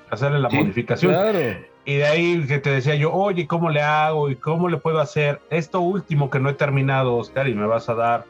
[0.09, 1.13] hacerle la modificación.
[1.13, 1.39] Claro
[1.85, 4.99] Y de ahí que te decía yo, oye, ¿cómo le hago y cómo le puedo
[4.99, 5.39] hacer?
[5.49, 8.25] Esto último que no he terminado, Oscar, y me vas a dar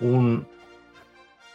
[0.00, 0.48] un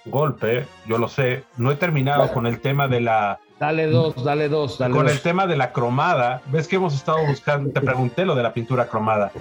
[0.06, 3.40] golpe, yo lo sé, no he terminado con el tema de la...
[3.60, 5.14] Dale dos, dale dos, dale Con dos.
[5.14, 8.54] el tema de la cromada, ves que hemos estado buscando, te pregunté lo de la
[8.54, 9.32] pintura cromada.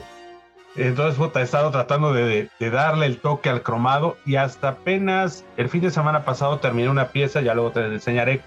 [0.77, 5.45] Entonces, puta, he estado tratando de, de, darle el toque al cromado y hasta apenas
[5.57, 8.43] el fin de semana pasado terminé una pieza, ya luego te enseñaré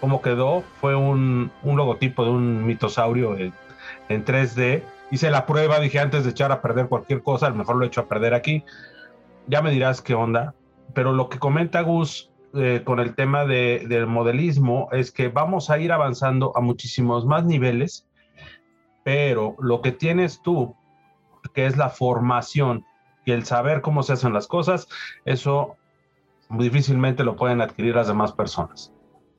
[0.00, 0.62] cómo quedó.
[0.80, 3.52] Fue un, un logotipo de un mitosaurio en,
[4.08, 4.82] en, 3D.
[5.10, 7.84] Hice la prueba, dije antes de echar a perder cualquier cosa, a lo mejor lo
[7.84, 8.64] he hecho a perder aquí.
[9.46, 10.54] Ya me dirás qué onda.
[10.92, 15.70] Pero lo que comenta Gus eh, con el tema de, del modelismo es que vamos
[15.70, 18.06] a ir avanzando a muchísimos más niveles,
[19.04, 20.76] pero lo que tienes tú
[21.52, 22.84] que es la formación
[23.24, 24.88] y el saber cómo se hacen las cosas,
[25.24, 25.76] eso
[26.50, 28.92] difícilmente lo pueden adquirir las demás personas.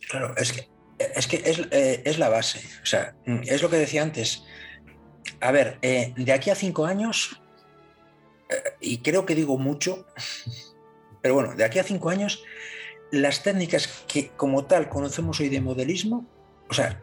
[0.10, 3.78] Claro, es que es, que es, eh, es la base, o sea, es lo que
[3.78, 4.46] decía antes.
[5.42, 7.42] A ver, eh, de aquí a cinco años,
[8.80, 10.06] y creo que digo mucho,
[11.22, 12.44] pero bueno, de aquí a cinco años,
[13.12, 16.26] las técnicas que como tal conocemos hoy de modelismo,
[16.70, 17.02] o sea,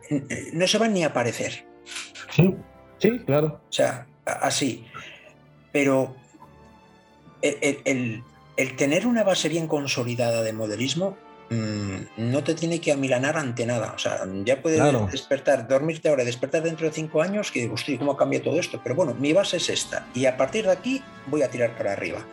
[0.52, 1.66] no se van ni a aparecer.
[2.34, 2.54] Sí,
[2.98, 3.60] sí, claro.
[3.68, 4.86] O sea, así.
[5.72, 6.14] Pero
[7.40, 8.22] el, el,
[8.56, 11.16] el, tener una base bien consolidada de modelismo
[11.50, 13.92] mmm, no te tiene que amilanar ante nada.
[13.94, 15.08] O sea, ya puedes claro.
[15.10, 18.80] despertar, dormirte ahora, despertar dentro de cinco años, que digo, hostia, ¿cómo cambia todo esto?
[18.82, 20.06] Pero bueno, mi base es esta.
[20.14, 22.24] Y a partir de aquí voy a tirar para arriba.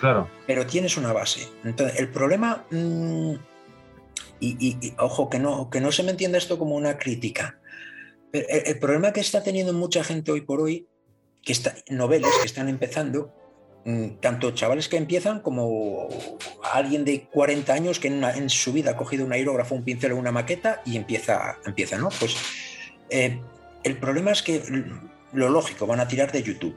[0.00, 0.30] Claro.
[0.46, 1.48] Pero tienes una base.
[1.64, 2.64] Entonces, el problema.
[2.70, 3.34] Mmm,
[4.40, 7.58] y, y, y, ojo, que no, que no se me entienda esto como una crítica.
[8.32, 10.86] El, el, problema que está teniendo mucha gente hoy por hoy
[11.42, 13.32] que está, noveles que están empezando,
[14.20, 16.08] tanto chavales que empiezan como
[16.74, 19.82] alguien de 40 años que en, una, en su vida ha cogido un aerógrafo, un
[19.82, 22.10] pincel o una maqueta y empieza, empieza ¿no?
[22.20, 22.36] Pues
[23.08, 23.40] eh,
[23.84, 24.62] el problema es que
[25.32, 26.76] lo lógico, van a tirar de YouTube,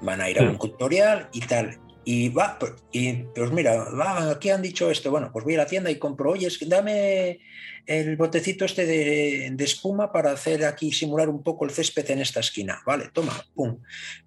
[0.00, 1.78] van a ir a un tutorial y tal.
[2.10, 2.58] Y va,
[2.90, 5.98] y pues mira, va, aquí han dicho esto, bueno, pues voy a la tienda y
[5.98, 7.40] compro, oye, dame
[7.84, 12.40] el botecito este de, espuma para hacer aquí, simular un poco el césped en esta
[12.40, 13.82] esquina, vale, toma, pum.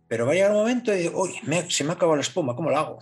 [0.07, 2.55] Pero va a llegar un momento y, uy, me, se me ha acabado la espuma,
[2.55, 2.99] ¿cómo lo hago?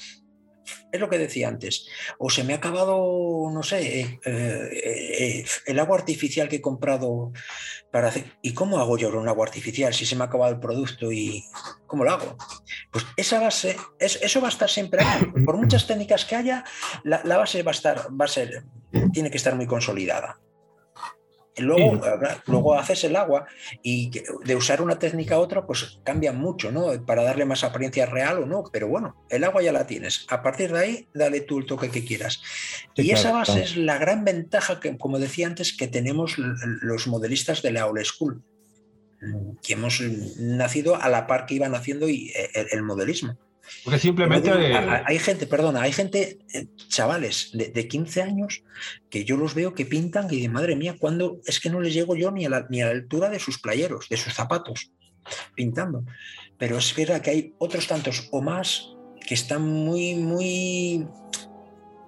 [0.91, 1.88] Es lo que decía antes.
[2.17, 7.32] O se me ha acabado, no sé, eh, eh, el agua artificial que he comprado
[7.91, 8.26] para hacer.
[8.41, 11.43] ¿Y cómo hago yo un agua artificial si se me ha acabado el producto y
[11.88, 12.38] cómo lo hago?
[12.91, 15.26] Pues esa base, es, eso va a estar siempre ahí.
[15.45, 16.63] Por muchas técnicas que haya,
[17.03, 18.63] la, la base va a estar, va a ser,
[19.13, 20.39] tiene que estar muy consolidada.
[21.60, 22.41] Luego, sí.
[22.47, 23.45] luego haces el agua
[23.84, 24.12] y
[24.45, 27.05] de usar una técnica a otra, pues cambia mucho, ¿no?
[27.05, 30.26] Para darle más apariencia real o no, pero bueno, el agua ya la tienes.
[30.30, 32.41] A partir de ahí, dale tú el toque que quieras.
[32.95, 33.66] Sí, y claro, esa base claro.
[33.66, 38.03] es la gran ventaja que, como decía antes, que tenemos los modelistas de la old
[38.03, 38.43] school,
[39.62, 40.01] que hemos
[40.38, 43.38] nacido a la par que iban haciendo y el, el modelismo.
[43.84, 44.49] Porque simplemente.
[44.49, 48.63] Digo, hay gente, perdona, hay gente, eh, chavales de, de, 15 años,
[49.09, 51.93] que yo los veo que pintan y de madre mía, cuando es que no les
[51.93, 54.91] llego yo ni a, la, ni a la altura de sus playeros, de sus zapatos,
[55.55, 56.03] pintando.
[56.57, 58.89] Pero es verdad que hay otros tantos o más
[59.26, 61.07] que están muy, muy.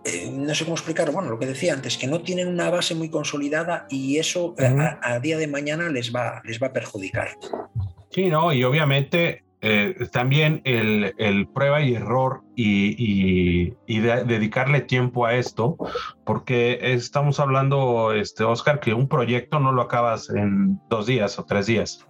[0.03, 2.95] Eh, no sé cómo explicar, bueno, lo que decía antes, que no tienen una base
[2.95, 4.99] muy consolidada y eso uh -huh.
[5.01, 7.37] a, a, día de mañana les va, les va a perjudicar.
[8.09, 14.23] Sí, no, y obviamente eh, también el, el, prueba y error y, y, y de,
[14.23, 15.77] dedicarle tiempo a esto,
[16.25, 21.45] porque estamos hablando, este, Oscar, que un proyecto no lo acabas en dos días o
[21.45, 22.07] tres días.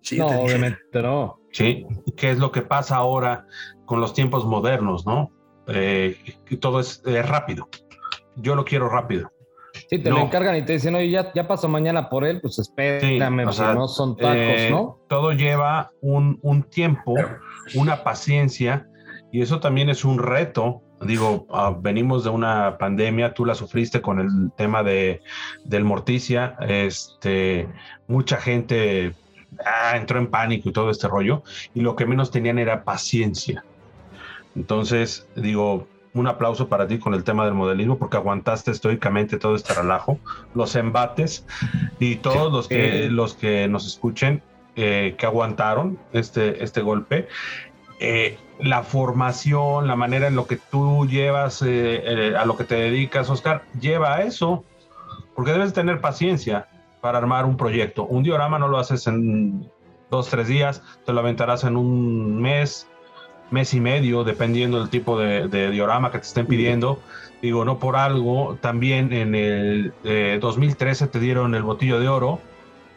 [0.00, 1.38] Sí, no, obviamente no.
[1.52, 1.86] Sí,
[2.16, 3.46] ¿qué es lo que pasa ahora
[3.84, 5.30] con los tiempos modernos, no?
[5.66, 6.16] Eh,
[6.60, 7.68] todo es, es rápido.
[8.36, 9.30] Yo lo quiero rápido.
[9.94, 10.16] Sí, te no.
[10.16, 13.46] lo encargan y te dicen, oye, ya, ya pasó mañana por él, pues espérame, sí,
[13.46, 14.98] o sea, no son tacos, eh, ¿no?
[15.08, 17.14] Todo lleva un, un, tiempo,
[17.76, 18.88] una paciencia,
[19.30, 20.82] y eso también es un reto.
[21.00, 25.20] Digo, uh, venimos de una pandemia, tú la sufriste con el tema de,
[25.64, 27.68] del Morticia, este,
[28.08, 29.14] mucha gente
[29.64, 33.64] ah, entró en pánico y todo este rollo, y lo que menos tenían era paciencia.
[34.56, 39.56] Entonces, digo, un aplauso para ti con el tema del modelismo porque aguantaste estoicamente todo
[39.56, 40.18] este relajo,
[40.54, 41.44] los embates
[41.98, 44.42] y todos los que, los que nos escuchen
[44.76, 47.28] eh, que aguantaron este, este golpe.
[48.00, 52.64] Eh, la formación, la manera en lo que tú llevas, eh, eh, a lo que
[52.64, 54.64] te dedicas, Oscar, lleva a eso,
[55.34, 56.68] porque debes tener paciencia
[57.00, 58.04] para armar un proyecto.
[58.04, 59.70] Un diorama no lo haces en
[60.10, 62.88] dos, tres días, te lo aventarás en un mes,
[63.54, 67.00] mes y medio, dependiendo del tipo de, diorama que te estén pidiendo.
[67.40, 72.40] Digo, no por algo, también en el eh, 2013 te dieron el botillo de oro,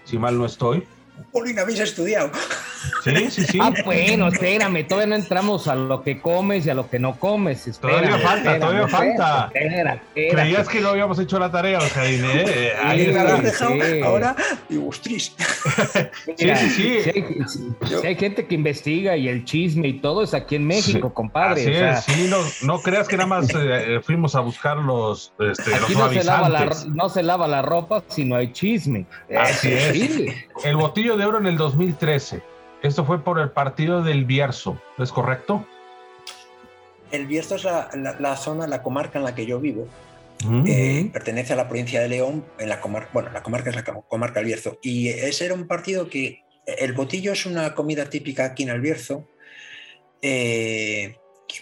[0.03, 0.85] si mal no estoy,
[1.31, 2.31] Polín, habéis estudiado.
[3.03, 3.59] Sí, sí, sí.
[3.61, 7.17] Ah, bueno, espérame, todavía no entramos a lo que comes y a lo que no
[7.19, 7.67] comes.
[7.67, 9.51] Espérame, Todavía falta, espérame, todavía espérame, falta.
[9.53, 10.27] espérate.
[10.29, 12.73] Creías que no habíamos hecho la tarea, Oscarín, ¿eh?
[12.83, 13.37] Ahí Sí, dejado
[13.83, 14.01] sí.
[14.01, 14.35] ahora
[14.69, 15.35] digo, ostras.
[16.39, 17.01] Mira, sí, sí.
[17.03, 20.55] Si hay, si- si hay gente que investiga y el chisme y todo es aquí
[20.55, 21.61] en México, Sí, compadre.
[21.61, 24.77] Así o sea, es, sí, no, no creas que nada más eh, fuimos a buscar
[24.77, 28.35] los, este, los aquí no se, lava la, no se lava la ropa si no
[28.35, 29.05] hay chisme.
[29.37, 29.91] Así es.
[29.93, 30.27] Sí.
[30.63, 32.41] El botillo de oro en el 2013.
[32.83, 35.67] Esto fue por el partido del Bierzo, ¿es correcto?
[37.11, 39.87] El Bierzo es la, la- la zona, la comarca en la que yo vivo.
[40.43, 40.63] Mm.
[40.67, 43.83] Eh, pertenece a la provincia de León, en la comarca, bueno, la comarca es la
[43.83, 44.77] com- comarca del Bierzo.
[44.81, 48.81] Y ese era un partido que, el botillo es una comida típica aquí en el
[48.81, 49.27] Bierzo,
[50.21, 51.15] eh,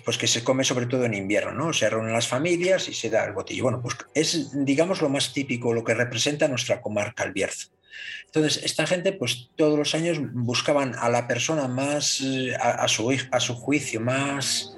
[0.03, 1.71] pues que se come sobre todo en invierno, ¿no?
[1.71, 3.63] Se reúnen las familias y se da el botillo.
[3.63, 7.69] Bueno, pues es, digamos, lo más típico, lo que representa nuestra comarca, el Bierzo.
[8.25, 12.87] Entonces, esta gente, pues todos los años buscaban a la persona más, eh, a, a
[12.87, 14.75] su, a su juicio, más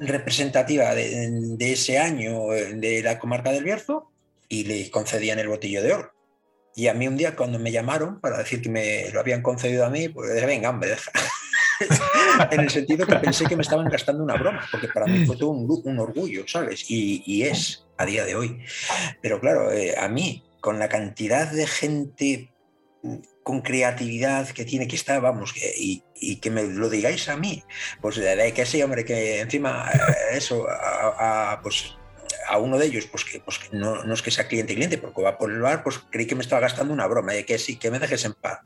[0.00, 4.10] representativa de, de ese año eh, de la comarca del Bierzo
[4.48, 6.12] y le concedían el botillo de oro.
[6.74, 9.84] Y a mí un día cuando me llamaron para decir que me lo habían concedido
[9.84, 11.10] a mí, pues dije, venga, hombre, deja.
[12.50, 15.36] en el sentido que pensé que me estaban gastando una broma, porque para mí fue
[15.36, 16.88] todo un, un orgullo, ¿sabes?
[16.88, 18.60] Y, y es a día de hoy.
[19.20, 22.51] Pero claro, eh, a mí, con la cantidad de gente
[23.42, 26.02] con creatividad que tiene que estar, vamos, y,
[26.36, 27.64] que me lo digáis a mí,
[28.00, 31.96] pues de, que sí, hombre, que encima eh, eso, a, pues
[32.48, 35.38] a uno de ellos, pues que, pues no, es que sea cliente cliente, porque va
[35.38, 37.90] por el bar, pues creí que me estaba gastando una broma, de que sí, que
[37.90, 38.60] me dejes en paz.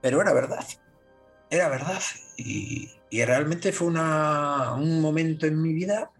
[0.00, 0.64] Pero era verdad,
[1.50, 2.02] era verdad.
[2.36, 6.10] Y, y realmente fue una, un momento en mi vida.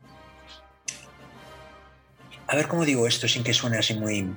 [2.48, 4.36] A ver cómo digo esto sin que suene así muy.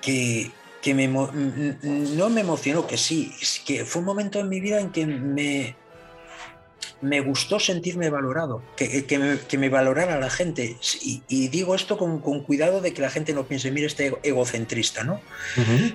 [0.00, 0.50] que,
[0.82, 3.32] que me, no me emocionó, que sí,
[3.64, 5.76] que fue un momento en mi vida en que me,
[7.00, 10.76] me gustó sentirme valorado, que, que, me, que me valorara la gente.
[11.00, 14.06] Y, y digo esto con, con cuidado de que la gente no piense, mira, este
[14.10, 15.20] ego- egocentrista, ¿no?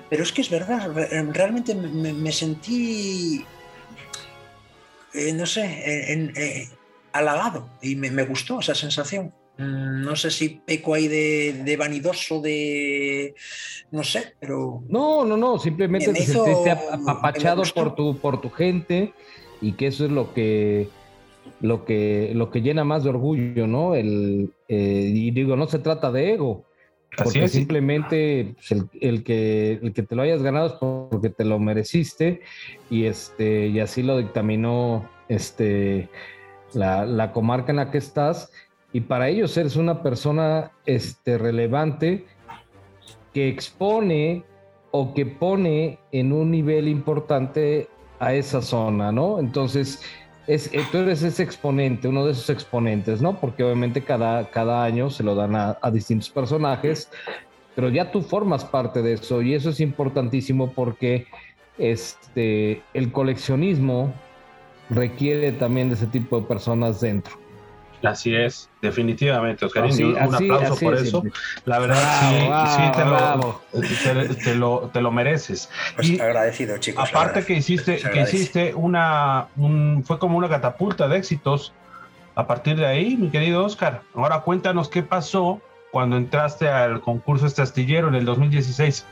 [0.08, 3.44] Pero es que es verdad, re- realmente me, me sentí,
[5.14, 6.68] eh, no sé, en- en- eh,
[7.12, 9.32] halagado y me, me gustó esa sensación.
[9.58, 13.34] Mm, No sé si peco ahí de, de vanidoso, de...
[13.90, 14.82] no sé, pero...
[14.88, 19.12] No, no, no, simplemente Me te sentiste apapachado por tu, por tu gente
[19.60, 20.88] y que eso es lo que,
[21.60, 23.94] lo que, lo que llena más de orgullo, ¿no?
[23.96, 26.64] El, eh, y digo, no se trata de ego,
[27.16, 27.52] Así porque es.
[27.52, 31.58] simplemente pues, el, el que, el que te lo hayas ganado es porque te lo
[31.58, 32.42] mereciste
[32.90, 36.08] y, este, y así lo dictaminó este,
[36.74, 38.52] la, la comarca en la que estás.
[38.92, 42.26] Y para ellos eres una persona este, relevante
[43.34, 44.44] que expone
[44.90, 47.88] o que pone en un nivel importante
[48.18, 49.38] a esa zona, ¿no?
[49.38, 50.02] Entonces,
[50.46, 53.38] es, eh, tú eres ese exponente, uno de esos exponentes, ¿no?
[53.38, 57.10] Porque obviamente cada, cada año se lo dan a, a distintos personajes,
[57.76, 61.26] pero ya tú formas parte de eso y eso es importantísimo porque
[61.76, 64.12] este, el coleccionismo
[64.90, 67.36] requiere también de ese tipo de personas dentro.
[68.02, 69.90] Así es, definitivamente, Oscarín.
[69.92, 71.20] Así- un así- aplauso así por es eso.
[71.22, 71.40] simple.
[71.64, 71.96] La verdad,
[72.48, 75.68] Bravo, sí, sí te, lo, te, te lo, te lo mereces.
[75.96, 77.08] Pues Y agradecido, chicos.
[77.08, 81.72] aparte que hiciste, que hiciste una, un- fue como una catapulta de éxitos
[82.36, 84.02] a partir de ahí, mi querido Oscar.
[84.14, 85.60] Ahora cuéntanos qué pasó
[85.90, 89.04] cuando entraste al concurso este astillero en el 2016.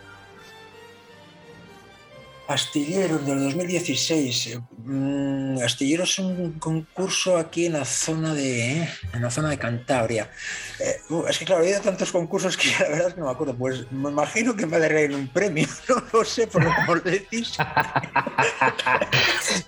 [2.48, 4.46] Astilleros del 2016.
[4.46, 9.50] eh, mm, Astillero es un concurso aquí en la zona de, eh, en la zona
[9.50, 10.30] de Cantabria.
[10.78, 13.20] Eh, uh, es que claro, he ido a tantos concursos que la verdad es que
[13.20, 13.54] no me acuerdo.
[13.56, 15.66] Pues me imagino que me daré un premio.
[15.88, 17.56] No lo sé, por lo que decís.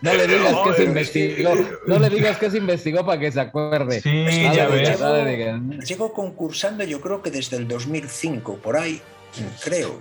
[0.03, 1.55] No le digas que se investigó,
[1.87, 4.01] no le digas que se investigó para que se acuerde.
[4.01, 8.77] Sí, Es que No ya le llevo- concursando yo creo que desde el 2005, por
[8.77, 9.01] ahí,
[9.63, 10.01] creo.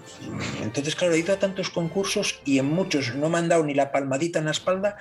[0.61, 3.73] Entonces, claro, he ido a tantos concursos y en muchos no me han dado ni
[3.73, 4.97] la palmadita en la espalda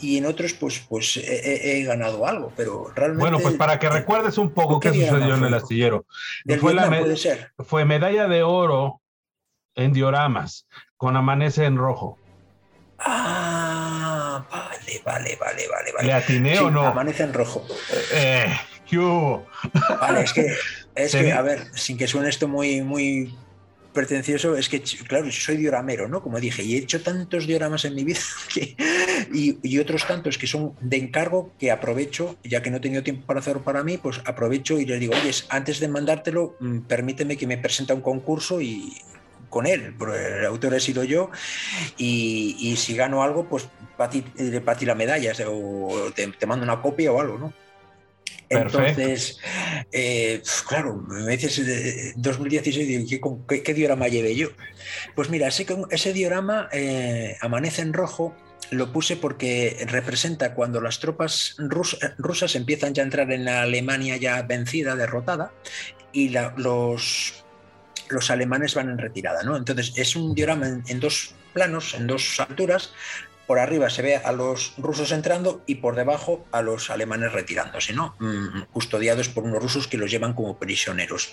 [0.00, 3.22] y en otros pues, pues he, ganado algo, pero realmente...
[3.22, 6.06] Bueno, pues para que recuerdes un poco ¿Qué sucedió en el astillero.
[6.44, 7.52] Del Fue, la puede ser.
[7.58, 9.00] fue medalla de oro
[9.74, 10.66] en dioramas
[10.96, 12.18] con amanece en rojo.
[12.98, 15.92] Ah, vale, vale, vale, vale.
[15.92, 16.06] vale.
[16.06, 16.86] ¿Le atiné Sí, o no?
[16.86, 17.66] Amanece en rojo.
[18.12, 18.46] Eh,
[18.88, 19.46] ¿qué hubo?
[20.00, 20.54] Vale, es que,
[20.94, 23.34] es que, a ver, sin que suene esto muy, muy
[23.92, 26.22] pretencioso, es que, claro, soy dioramero, ¿no?
[26.22, 28.20] Como dije, y he hecho tantos dioramas en mi vida
[29.32, 33.26] y, otros tantos que son de encargo que aprovecho, ya que no he tenido tiempo
[33.26, 37.36] para hacerlo para mí, pues aprovecho y les digo, oye, antes de mandártelo, mm, permíteme
[37.36, 38.96] que me presente a un concurso y
[39.50, 41.30] con él, el autor he sido yo,
[41.98, 44.22] y, si gano algo, pues para ti,
[44.64, 47.52] para ti la medalla, o te, mando una copia o algo, ¿no?
[48.52, 49.38] Entonces,
[49.92, 54.48] eh, claro, me dices 2016, ¿qué, qué, diorama llevé yo?
[55.14, 58.34] Pues mira, ese, ese diorama eh, amanece en rojo
[58.70, 64.16] lo puse porque representa cuando las tropas rusas empiezan ya a entrar en la Alemania
[64.16, 65.52] ya vencida, derrotada,
[66.12, 67.44] y los,
[68.08, 69.42] los alemanes van en retirada.
[69.42, 69.56] ¿no?
[69.56, 72.92] Entonces es un diorama en, dos planos, en dos alturas.
[73.46, 77.92] Por arriba se ve a los rusos entrando y por debajo a los alemanes retirándose,
[77.92, 78.14] ¿no?
[78.18, 81.32] Mm, custodiados por unos rusos que los llevan como prisioneros.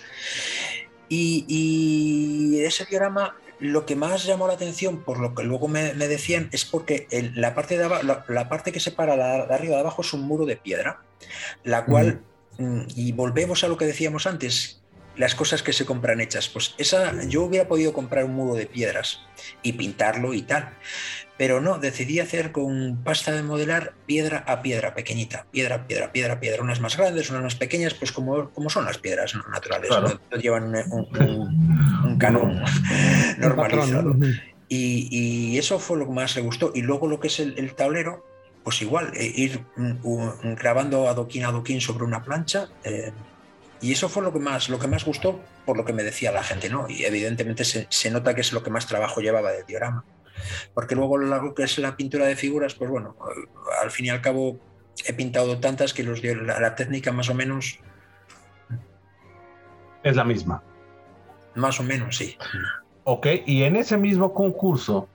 [1.08, 5.92] Y, y, ese diorama lo que más llamó la atención, por lo que luego me,
[5.92, 7.88] decían, es porque la, parte de
[8.28, 11.02] la, parte que separa de arriba de abajo es un muro de piedra,
[11.62, 12.22] la cual,
[12.58, 14.80] mm, y volvemos a lo que decíamos antes,
[15.16, 18.66] las cosas que se compran hechas, pues esa, yo hubiera podido comprar un muro de
[18.66, 19.20] piedras
[19.62, 20.74] y pintarlo y tal,
[21.40, 26.38] pero no, decidí hacer con pasta de modelar piedra a piedra, pequeñita, piedra, piedra, piedra,
[26.38, 29.90] piedra, unas más grandes, unas más pequeñas, pues como, como son las piedras naturales,
[30.38, 32.62] llevan un, canon
[33.38, 34.16] normalizado.
[34.68, 36.72] Y, eso fue lo que más le gustó.
[36.74, 38.22] Y luego lo que es el, tablero,
[38.62, 39.64] pues igual, eh, ir
[40.58, 42.68] grabando adoquín a adoquín sobre una plancha.
[42.84, 43.12] Eh,
[43.80, 46.32] y eso fue lo que más, lo que más gustó, por lo que me decía
[46.32, 46.86] la gente, ¿no?
[46.86, 50.04] Y evidentemente se, se nota que es lo que más trabajo llevaba de diorama
[50.74, 53.16] porque luego lo que es la pintura de figuras, pues bueno,
[53.82, 54.58] al fin y al cabo
[55.06, 57.78] he pintado tantas que los, la, la técnica más o menos...
[60.02, 60.62] Es la misma.
[61.54, 62.36] Más o menos, sí.
[63.04, 65.08] Ok, y en ese mismo concurso,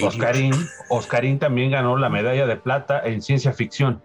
[0.00, 0.54] Oscarín,
[0.88, 4.02] Oscarín también ganó la medalla de plata en ciencia ficción.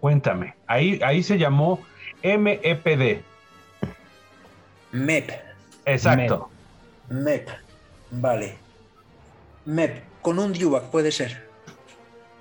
[0.00, 1.80] Cuéntame, ahí, ahí se llamó
[2.22, 3.22] MEPD.
[4.92, 5.30] MEP.
[5.84, 6.50] Exacto.
[7.08, 7.48] MEP.
[8.10, 8.56] Vale.
[9.64, 11.48] MEP, con un Dewback puede ser.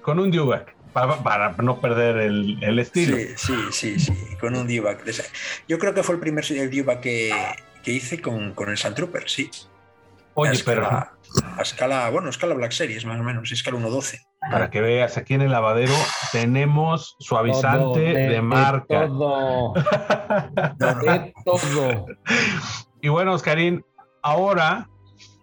[0.01, 3.17] Con un Dewback, para, no perder el, estilo.
[3.17, 5.03] Sí, sí, sí, sí, con un Dewback.
[5.67, 7.31] Yo creo que fue el primer Dewback que,
[7.83, 9.49] que hice con, con el Sand Trooper, sí.
[10.33, 10.87] Oye, pero.
[10.87, 14.19] A escala, bueno, escala Black Series, más o menos, escala 1.12.
[14.49, 15.93] Para que veas, aquí en el lavadero
[16.31, 19.07] tenemos suavizante de, marca.
[19.07, 19.73] todo.
[20.77, 22.05] de todo.
[23.01, 23.85] Y bueno, Oscarín,
[24.23, 24.87] ahora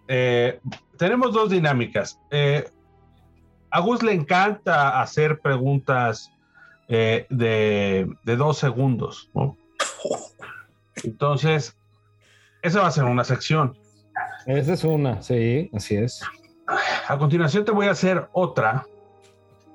[0.07, 0.59] eh,
[0.97, 2.19] tenemos dos dinámicas.
[2.31, 2.69] Eh,
[3.69, 6.31] a Gus le encanta hacer preguntas
[6.87, 9.29] eh, de, dos segundos.
[11.03, 11.77] Entonces,
[12.61, 13.77] esa va a ser una sección.
[14.45, 16.21] Esa es una, sí, así es.
[17.07, 18.85] A continuación te voy a hacer otra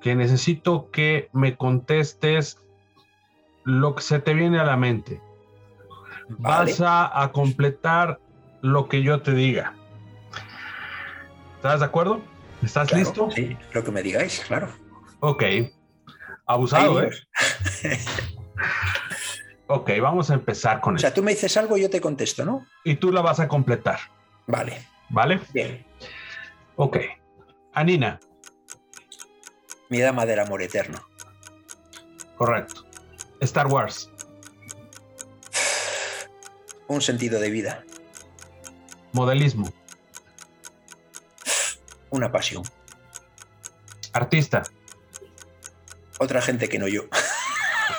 [0.00, 2.58] que necesito que me contestes
[3.64, 5.20] lo que se te viene a la mente.
[6.28, 8.18] Vas a completar
[8.62, 9.74] lo que yo te diga.
[11.62, 12.20] ¿Estás de acuerdo?
[12.60, 13.30] ¿Estás listo?
[13.30, 14.68] Sí, lo que me digáis, claro.
[15.20, 15.44] Ok.
[16.44, 17.10] Abusado, ¿eh?
[19.68, 21.06] ok, vamos a empezar con eso.
[21.06, 22.66] O sea, tú me dices algo y yo te contesto, ¿no?
[22.82, 24.00] Y tú la vas a completar.
[24.48, 24.84] Vale.
[25.08, 25.38] ¿Vale?
[25.54, 25.86] Bien.
[26.74, 26.98] Ok.
[27.74, 28.18] Anina.
[29.88, 30.98] Mi dama del amor eterno.
[32.36, 32.86] Correcto.
[33.38, 34.10] Star Wars.
[36.88, 37.84] Un sentido de vida.
[39.12, 39.72] Modelismo
[42.12, 42.62] una pasión.
[44.12, 44.62] Artista.
[46.18, 47.04] Otra gente que no yo.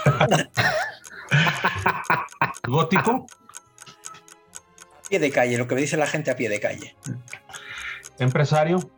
[2.68, 3.26] Gótico.
[4.98, 6.96] A pie de calle, lo que me dice la gente a pie de calle.
[8.20, 8.92] Empresario.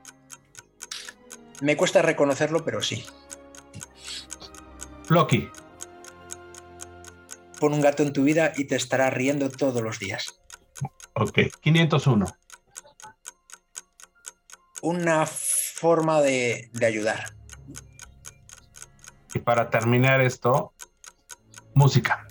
[1.61, 3.05] Me cuesta reconocerlo, pero sí.
[5.05, 5.49] Floki.
[7.59, 10.41] Pon un gato en tu vida y te estará riendo todos los días.
[11.13, 12.44] Ok, 501
[14.81, 17.25] una forma de, ayudar.
[19.33, 20.73] Y para terminar esto,
[21.73, 22.27] música.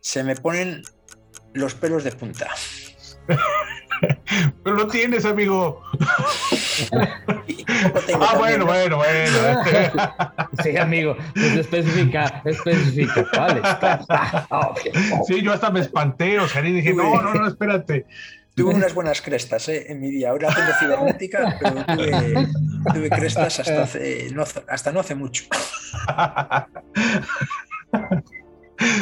[0.00, 0.82] Se me ponen
[1.52, 2.48] los pelos de punta.
[4.62, 5.82] Pero lo tienes, amigo.
[6.92, 9.38] ah, bueno, bueno, bueno.
[10.62, 11.16] sí, amigo.
[11.34, 13.26] Pues especifica, especifica.
[13.36, 13.62] Vale.
[15.26, 18.06] Sí, yo hasta me espanté, o sea, y dije, no, no, no, espérate.
[18.60, 19.86] Tuve unas buenas crestas ¿eh?
[19.88, 20.30] en mi día.
[20.30, 21.84] Ahora tengo cibernética, pero
[22.92, 23.98] tuve, crestas hasta,
[24.32, 25.44] no, hasta no hace mucho.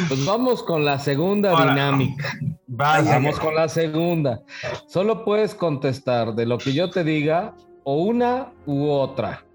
[0.07, 2.33] Pues vamos con la segunda dinámica.
[2.67, 4.41] Vamos con la segunda.
[4.87, 9.45] Solo puedes contestar de lo que yo te diga o una u otra.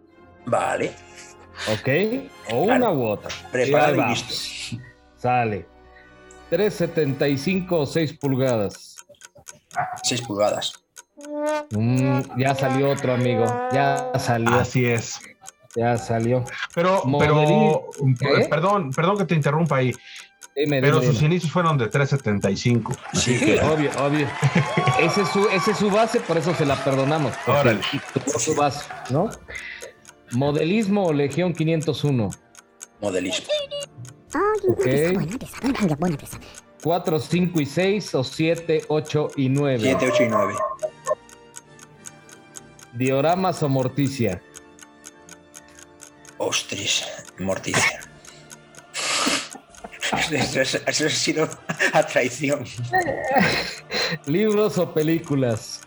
[0.47, 0.93] Vale.
[1.73, 1.89] ¿Ok?
[2.53, 3.31] O una u otra.
[3.53, 4.83] Preparado y listo.
[5.17, 5.67] Sale.
[6.51, 9.04] 3.75 o 6 pulgadas.
[10.03, 10.73] 6 pulgadas.
[11.71, 13.45] Mm, ya salió otro amigo.
[13.73, 14.51] Ya salió.
[14.55, 15.21] Así es.
[15.77, 16.45] Ya salió.
[16.75, 17.89] Pero, pero
[18.19, 18.47] ¿Qué?
[18.49, 19.93] perdón, perdón que te interrumpa ahí.
[20.57, 21.35] Dime, Pero dime, sus dime.
[21.35, 22.97] inicios fueron de 3.75.
[23.15, 24.29] Sí, Sí, obvio, obvio.
[25.01, 27.35] Ese es, su, ese es su base, por eso se la perdonamos.
[27.49, 27.81] Órale.
[28.39, 29.31] su base, ¿no?
[30.31, 32.31] Modelismo o Legión 501.
[33.01, 33.47] modelismo.
[36.85, 39.79] 4, 5 y 6 o 7, 8 y 9.
[39.81, 40.55] 7, 8 y 9.
[42.93, 44.43] Dioramas o Morticia.
[46.37, 47.07] Ostras,
[47.39, 48.01] morticia.
[50.31, 51.49] Eso, es- eso ha sido
[51.93, 52.65] a traición.
[54.27, 55.81] Libros o películas.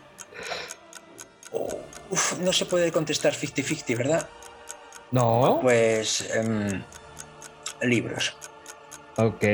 [1.52, 1.78] Oh,
[2.10, 4.28] uf, no se puede contestar 50-50, ¿verdad?
[5.12, 5.60] No.
[5.62, 6.82] Pues em,
[7.82, 8.36] libros.
[9.16, 9.44] Ok.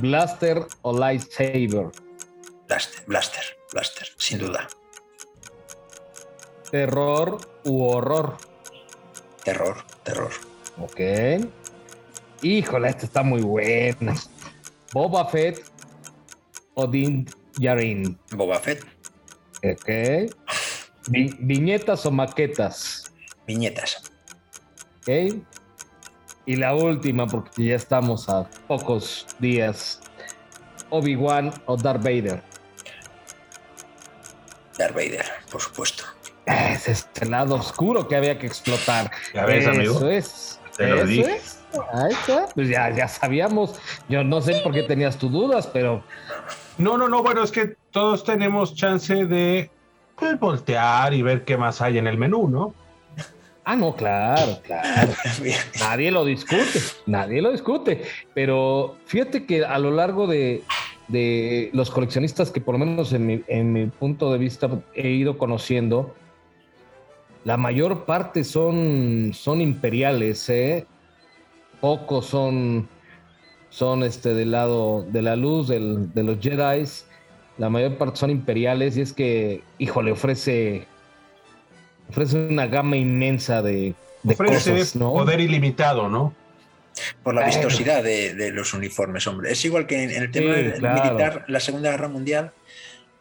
[0.00, 1.90] Blaster o Lightsaber.
[2.68, 3.42] Blaster, Blaster,
[3.72, 4.68] Blaster, sin duda.
[6.70, 8.36] Terror u horror.
[9.44, 10.32] Terror, terror.
[10.80, 11.00] Ok.
[12.42, 14.14] Híjole, esta está muy buena.
[14.92, 15.64] Boba Fett
[16.74, 17.26] o Din
[17.58, 18.18] Djarin.
[18.32, 18.84] Boba Fett,
[19.62, 19.88] Ok.
[21.08, 23.04] Vi- viñetas o maquetas.
[23.46, 24.02] viñetas.
[24.98, 25.40] Ok.
[26.46, 30.00] Y la última, porque ya estamos a pocos días.
[30.90, 32.40] Obi-Wan o Darth Vader.
[34.78, 36.04] Darth Vader, por supuesto.
[36.46, 39.10] Es el lado oscuro que había que explotar.
[39.34, 40.08] Ya ves, Eso amigo.
[40.08, 40.60] es.
[40.76, 41.36] Te lo eso dije.
[41.36, 41.58] es.
[41.92, 42.46] Ahí está.
[42.54, 43.74] Pues ya, ya sabíamos.
[44.08, 46.04] Yo no sé por qué tenías tus dudas, pero
[46.78, 49.70] No, no, no, bueno, es que todos tenemos chance de
[50.16, 52.74] pues, voltear y ver qué más hay en el menú, ¿no?
[53.68, 55.12] Ah, no, claro, claro.
[55.80, 58.02] Nadie lo discute, nadie lo discute.
[58.32, 60.62] Pero fíjate que a lo largo de,
[61.08, 65.08] de los coleccionistas que por lo menos en mi, en mi punto de vista he
[65.10, 66.14] ido conociendo,
[67.44, 70.86] la mayor parte son, son imperiales, ¿eh?
[71.80, 72.88] Pocos son,
[73.68, 76.84] son este, del lado de la luz, del- de los Jedi.
[77.58, 80.86] La mayor parte son imperiales y es que, híjole, ofrece,
[82.08, 85.12] ofrece una gama inmensa de, de Ofrece cosas, ¿no?
[85.12, 86.34] poder ilimitado, ¿no?
[87.22, 89.52] Por la vistosidad de, de los uniformes, hombre.
[89.52, 91.04] Es igual que en, en el tema Sí, del claro.
[91.04, 92.52] militar, la Segunda Guerra Mundial,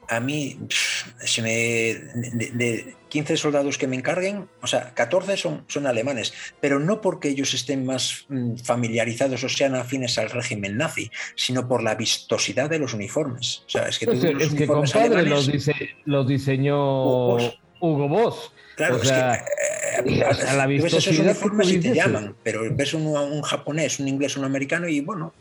[0.08, 5.36] a mí, pff, se me, de, de 15 soldados que me encarguen, o sea, 14
[5.36, 6.32] son, son alemanes,
[6.62, 11.68] pero no porque ellos estén más mm, familiarizados o sean afines al régimen nazi, sino
[11.68, 13.64] por la vistosidad de los uniformes.
[13.66, 16.28] O sea, es que, tú Pues, los es que uniformes compadre, alemanes- los, dise- los
[16.28, 17.60] diseñó Hugo Boss.
[17.82, 18.52] Hugo Boss.
[18.76, 22.64] Claro, O es que eh, sea, la tú ves esos uniformes y te llaman, pero
[22.76, 25.34] ves un, un japonés, un inglés, un americano y bueno,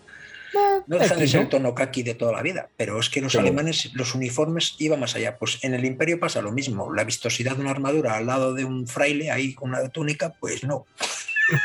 [0.86, 1.42] no dejan de ser ¿no?
[1.44, 3.38] el tono kaki de toda la vida, pero es que los Sí.
[3.38, 5.36] alemanes, los uniformes iban más allá.
[5.36, 8.64] Pues en el imperio pasa lo mismo, la vistosidad de una armadura al lado de
[8.64, 10.86] un fraile ahí con una túnica, pues no.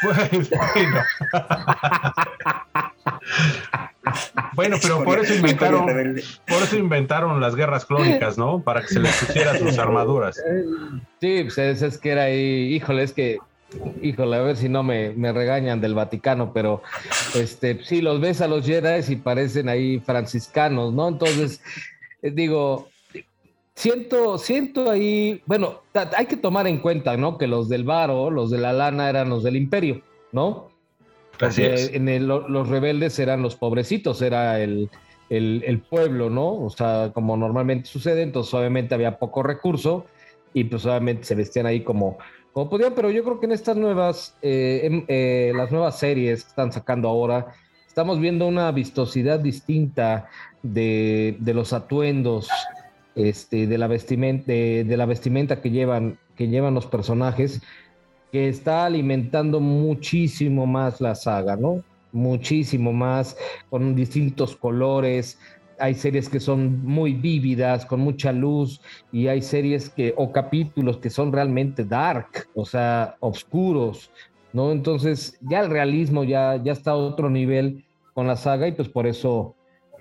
[0.02, 1.04] Pues, bueno.
[4.54, 5.86] Bueno, pero por eso inventaron,
[6.48, 8.62] por eso inventaron las guerras clónicas, ¿no?
[8.62, 10.42] Para que se les pusieran sus armaduras.
[11.20, 13.40] Sí, pues es, es que era ahí, híjole, es que,
[14.02, 16.82] híjole, a ver si no me, me regañan del Vaticano, pero
[17.36, 21.08] este, sí, los ves a los Jedi y parecen ahí franciscanos, ¿no?
[21.08, 21.62] Entonces,
[22.22, 22.90] eh, digo,
[23.80, 25.82] siento, siento ahí, bueno,
[26.18, 27.38] hay que tomar en cuenta, ¿no?
[27.38, 30.02] Que los del Varo, los de la lana eran los del Imperio,
[30.34, 30.69] ¿no?
[31.42, 31.94] Así Porque es.
[31.94, 34.90] en el- lo- los rebeldes eran los pobrecitos, era el,
[35.30, 36.52] el- el pueblo, ¿no?
[36.54, 40.06] O sea, como normalmente sucede, entonces obviamente había poco recurso
[40.54, 42.18] y pues obviamente se vestían ahí como,
[42.52, 46.50] como podían, pero yo creo que en estas nuevas, eh, eh, las nuevas series que
[46.50, 47.54] están sacando ahora,
[47.88, 50.28] estamos viendo una vistosidad distinta
[50.64, 52.50] de, de los atuendos,
[53.16, 57.62] este, de la vestimenta, de, de la vestimenta que llevan, que llevan los personajes
[58.32, 61.84] que está alimentando muchísimo más la saga, ¿no?
[62.12, 63.38] Muchísimo más,
[63.70, 65.40] con distintos colores.
[65.80, 68.82] Hay series que son muy vívidas, con mucha luz,
[69.12, 74.12] y hay series que, o capítulos que son realmente dark, o sea, oscuros,
[74.52, 74.72] ¿no?
[74.72, 78.90] Entonces, ya el realismo ya, ya está a otro nivel con la saga, y pues
[78.90, 79.56] por eso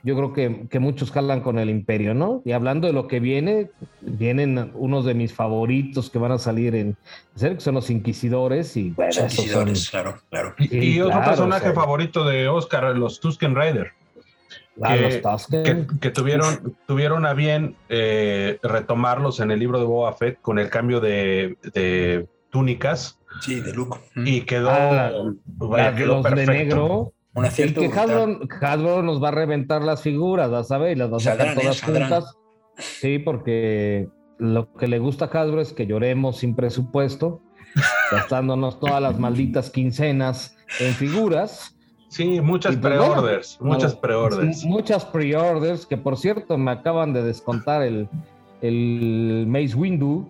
[0.08, 2.40] yo creo que, que muchos jalan con el imperio, ¿no?
[2.46, 3.70] Y hablando de lo que viene,
[4.00, 6.96] vienen unos de mis favoritos que van a salir en
[7.34, 10.54] serie, que son los inquisidores y bueno, Los son- inquisidores, claro, claro.
[10.58, 11.80] Y, otro claro, personaje o sea.
[11.82, 13.88] favorito de Oscar, los Tusken Raider,
[14.82, 15.86] ah, que- los Tusken.
[15.86, 20.58] que, que tuvieron, tuvieron a bien eh, retomarlos en el libro de Boba Fett con
[20.58, 23.98] el cambio de, de túnicas Sí, de look.
[24.16, 25.12] y quedó, Ah,
[25.44, 27.86] vaya, La- quedó los de negro, Un acierto que.
[27.86, 30.96] Hasbro, Hasbro nos va a reventar las figuras, ¿la sabes?
[30.96, 31.60] Y las va a sacar ¿eh?
[31.60, 32.10] todas Saldrán.
[32.10, 32.36] juntas.
[32.76, 37.40] Sí, porque lo que le gusta a Hasbro es que lloremos sin presupuesto,
[38.10, 41.74] gastándonos todas las malditas quincenas en figuras.
[42.08, 44.64] Sí, muchas Y pues bueno, pre-orders, muchas pre-orders.
[44.64, 48.08] Muchas pre-orders, que por cierto me acaban de descontar el,
[48.62, 50.26] el Maze Windu.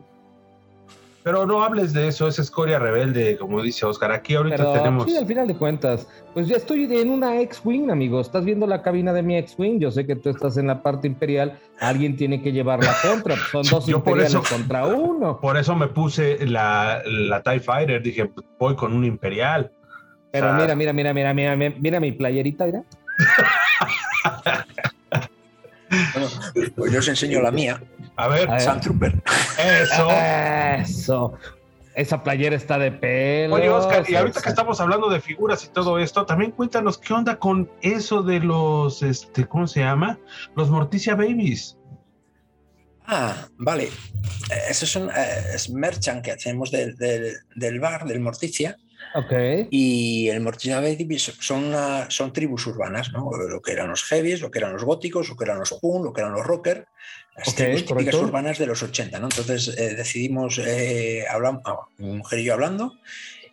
[1.25, 4.13] Pero no hables de eso, es escoria rebelde, como dice Oscar.
[4.13, 5.05] Aquí ahorita Pero tenemos.
[5.05, 8.21] sí, al final de cuentas, pues ya estoy en una X-Wing, amigo.
[8.21, 9.79] Estás viendo la cabina de mi X-Wing.
[9.79, 11.59] Yo sé que tú estás en la parte imperial.
[11.81, 13.35] Alguien tiene que llevar la contra.
[13.53, 15.39] pues Son dos Yo por imperiales eso- contra uno.
[15.41, 18.03] Por eso me puse la, la TIE Fighter.
[18.03, 19.71] Dije, pues, voy con un imperial.
[20.31, 22.85] Pero O sea, mira, mira, mira, mira, mira, mira, mira mi playerita, mira.
[26.13, 26.29] Bueno,
[26.77, 27.81] pues yo os enseño la mía,
[28.19, 28.61] A ver, ver.
[28.61, 29.15] Sandtrooper.
[29.59, 30.09] eso.
[30.83, 31.39] Eso.
[31.95, 33.57] Esa playera está de pelo.
[33.57, 37.13] Oye, Oscar, y ahorita que estamos hablando de figuras y todo esto, también cuéntanos qué
[37.13, 40.19] onda con eso de los, este, ¿cómo se llama?
[40.55, 41.77] Los Morticia Babies.
[43.07, 43.85] Ah, vale.
[43.85, 43.91] Eh,
[44.71, 48.77] Eso es un eh, es merchant que hacemos del, del- del bar, del Morticia.
[49.15, 49.33] Ok.
[49.71, 53.31] Y el Morticia Baby son, una- son tribus urbanas, ¿no?
[53.33, 56.05] Lo que eran los heavies, lo que eran los góticos, lo que eran los punk,
[56.05, 56.87] lo que eran los rocker.
[57.39, 58.21] Las tribus típicas correcto.
[58.21, 59.27] urbanas de los 80, ¿no?
[59.27, 62.97] Entonces eh, decidimos, eh, hablam- ah, mi mujer y yo hablando,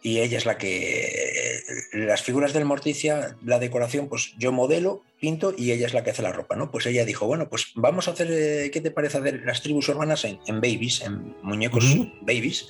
[0.02, 1.04] y ella es la que.
[1.06, 1.62] eh,
[1.94, 6.12] las figuras del Morticia, la decoración, pues yo modelo, pinto y ella es la que
[6.12, 6.70] hace la ropa, ¿no?
[6.70, 9.90] Pues ella dijo, bueno, pues vamos a hacer, eh, ¿qué te parece hacer las tribus
[9.90, 11.86] urbanas en, en babies, en muñecos
[12.22, 12.68] babies?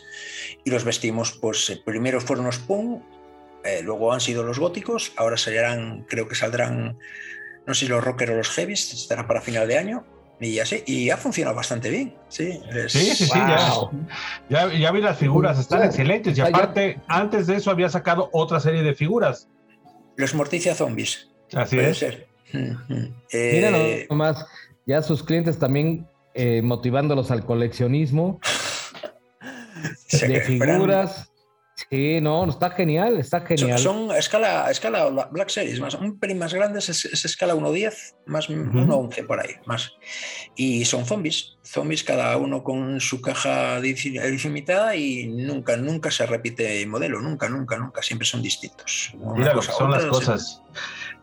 [0.64, 3.04] Y los vestimos, pues primero fueron los punk,
[3.66, 6.98] eh, luego han sido los góticos, ahora serán, creo que saldrán,
[7.68, 10.06] no sé si los rockers o los heavies, estará para final de año.
[10.40, 12.14] Y así, y ha funcionado bastante bien.
[12.28, 13.92] Sí, es- Sí, sí, sí, ya, Wow.
[14.50, 16.38] ya, ya vi las figuras, están excelentes.
[16.38, 19.48] Y aparte, antes de eso había sacado otra serie de figuras.
[20.18, 21.30] Los Morticia Zombies.
[21.54, 21.98] Así puede es.
[21.98, 22.28] ser.
[23.32, 24.46] Eh, nomás,
[24.86, 28.40] ya sus clientes también eh, motivándolos al coleccionismo
[30.12, 31.32] de figuras.
[31.90, 33.80] Sí, no, está genial, está Son, genial.
[33.80, 37.26] son a escala, a escala Bla- Black Series, más, un pelín más grandes, es, es
[37.26, 38.60] escala 1.10, más Ujú.
[38.62, 39.92] 1.11 por ahí, más.
[40.56, 46.12] Y son zombies, zombies cada uno con su caja edici- edición limitada y nunca, nunca
[46.12, 49.12] se repite el modelo, nunca, nunca, nunca, siempre son distintos.
[49.20, 50.62] Una Mira lo que cosa son las cosas.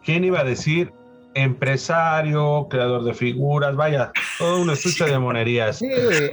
[0.04, 0.92] ¿Quién iba a decir
[1.34, 3.76] empresario, creador de figuras?
[3.76, 5.78] Vaya, todo un estuche de monerías.
[5.78, 5.90] Sí,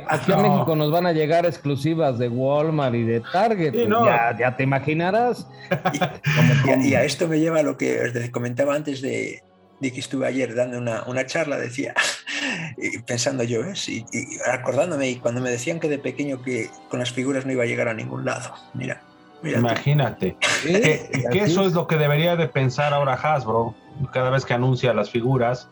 [0.07, 0.43] aquí a No.
[0.43, 3.71] México nos van a llegar exclusivas de Walmart y de Target.
[3.71, 4.05] Sí, pues no.
[4.05, 5.47] ya, ya te imaginarás.
[5.93, 9.41] Y a, y a esto me lleva a lo que os comentaba antes de,
[9.80, 11.93] de que estuve ayer dando una, una charla, decía,
[12.77, 13.73] y pensando yo, ¿eh?
[13.88, 14.05] Y
[14.51, 17.67] acordándome, y cuando me decían que de pequeño que con las figuras no iba a
[17.67, 19.01] llegar a ningún lado, mira.
[19.41, 20.35] Imagínate.
[20.63, 23.73] Sí, Que, que eso es lo que debería de pensar ahora Hasbro
[24.11, 25.69] cada vez que anuncia las figuras.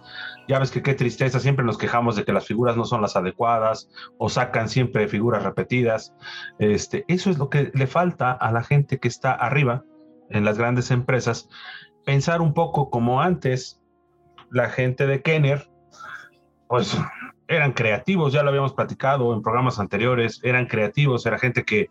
[0.48, 3.16] Ya ves que qué tristeza, siempre nos quejamos de que las figuras no son las
[3.16, 6.14] adecuadas o sacan siempre figuras repetidas.
[6.60, 9.84] Este, eso es lo que le falta a la gente que está arriba
[10.30, 11.50] en las grandes empresas,
[12.06, 13.82] pensar un poco como antes
[14.50, 15.70] la gente de Kenner,
[16.68, 16.98] pues
[17.48, 21.90] eran creativos, ya lo habíamos platicado en programas anteriores, eran creativos, era gente que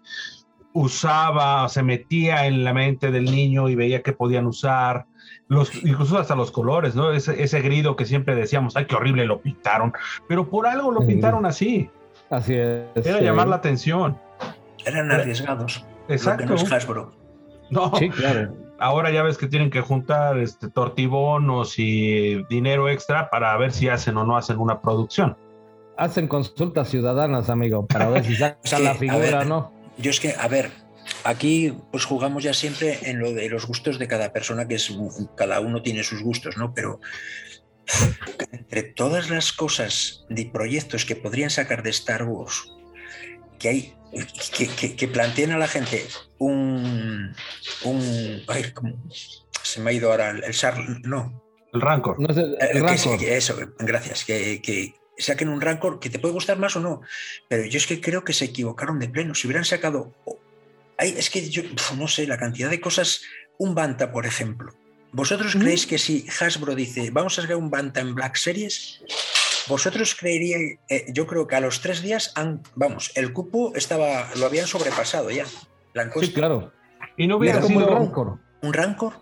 [0.73, 5.07] usaba, se metía en la mente del niño y veía qué podían usar,
[5.49, 7.13] los, incluso hasta los colores, ¿no?
[7.13, 9.93] Ese, ese grido que siempre decíamos, ay, qué horrible lo pintaron,
[10.29, 11.07] pero por algo lo Sí.
[11.09, 11.91] pintaron así,
[12.31, 12.85] Así es.
[12.95, 13.25] era sí.
[13.25, 14.19] llamar la atención.
[14.85, 15.85] Eran arriesgados.
[16.03, 16.47] Lo que Exacto.
[16.47, 17.13] no es Hasbro.
[17.71, 18.55] No, Sí, claro.
[18.79, 23.89] ahora ya ves que tienen que juntar este, tortibonos y dinero extra para ver si
[23.89, 25.37] hacen o no hacen una producción.
[25.97, 29.73] Hacen consultas ciudadanas, amigo, para ver si sacan la figura o no.
[29.99, 30.71] Yo es que, a ver,
[31.25, 34.91] aquí pues jugamos ya siempre en lo de los gustos de cada persona, que es
[35.37, 36.73] cada uno tiene sus gustos, ¿no?
[36.75, 37.01] Pero
[38.53, 42.71] entre todas las cosas de proyectos que podrían sacar de Star Wars,
[43.59, 43.95] que hay
[44.57, 46.05] que, que, que planteen a la gente
[46.39, 47.35] un
[47.85, 48.97] un ay, ¿cómo?
[49.63, 51.43] se me ha ido ahora el, el Char- no
[51.73, 52.19] El Rancor.
[52.21, 53.19] No es el, el eh, que- Rancor.
[53.19, 54.25] que eso, gracias.
[54.25, 57.03] Que, que saquen un Rancor que te puede gustar más o no.
[57.49, 59.35] Pero yo es que creo que se equivocaron de pleno.
[59.35, 60.13] Si hubieran sacado.
[60.99, 63.23] Es que yo pf, no sé, la cantidad de cosas.
[63.59, 64.73] Un Banta, por ejemplo.
[65.13, 65.61] ¿Vosotros Mm.
[65.61, 69.03] creéis que si Hasbro dice vamos a sacar un Banta en Black Series?
[69.69, 70.79] ¿Vosotros creeríais?
[70.89, 72.63] eh, yo creo que a los tres días han.
[72.75, 74.29] Vamos, el cupo estaba.
[74.39, 75.45] Lo habían sobrepasado ya.
[75.95, 76.73] La Sí, claro.
[77.17, 77.87] Y no hubiera sido...
[77.89, 78.39] Rancor.
[78.63, 79.15] ¿Un Rancor?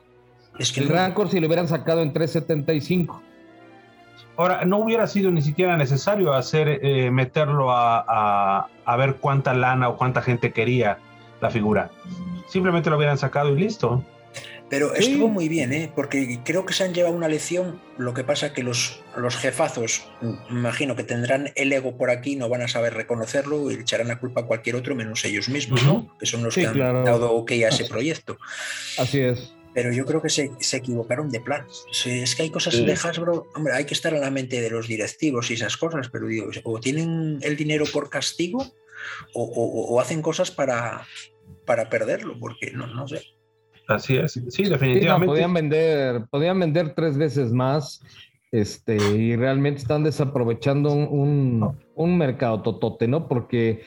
[0.59, 0.95] Es que El no.
[0.95, 3.23] Rancor si lo hubieran sacado en 375.
[4.37, 9.55] Ahora, no hubiera sido ni siquiera necesario hacer, eh, meterlo a, a- a ver cuánta
[9.55, 10.99] lana o cuánta gente quería
[11.45, 11.91] la figura.
[12.49, 14.05] Simplemente lo hubieran sacado y listo.
[14.71, 15.93] Pero estuvo muy bien, ¿eh?
[15.95, 17.81] porque creo que se han llevado una lección.
[17.99, 22.35] Lo que pasa que los, los jefazos, mm, imagino que tendrán el ego por aquí,
[22.35, 25.85] no van a saber reconocerlo y echarán la culpa a cualquier otro menos ellos mismos,
[25.85, 26.16] ¿no?
[26.19, 28.39] Que son los que han dado ok a ese proyecto.
[28.99, 29.53] Así es.
[29.75, 31.66] Pero yo creo que se, se equivocaron de plan.
[32.07, 34.89] es que hay cosas de Hasbro, hombre, hay que estar en la mente de los
[34.89, 38.75] directivos y esas cosas, pero digo, o tienen el dinero por castigo
[39.35, 41.07] o, o, hacen cosas para,
[41.65, 43.23] para perderlo, porque no, no sé.
[43.89, 45.27] Así es, sí, definitivamente.
[45.27, 48.03] podían, vender, podían vender tres veces más
[48.51, 53.28] este, y realmente están desaprovechando un, un, mercado totote, ¿no?
[53.28, 53.82] Porque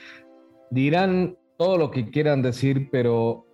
[0.70, 3.46] dirán todo lo que quieran decir, pero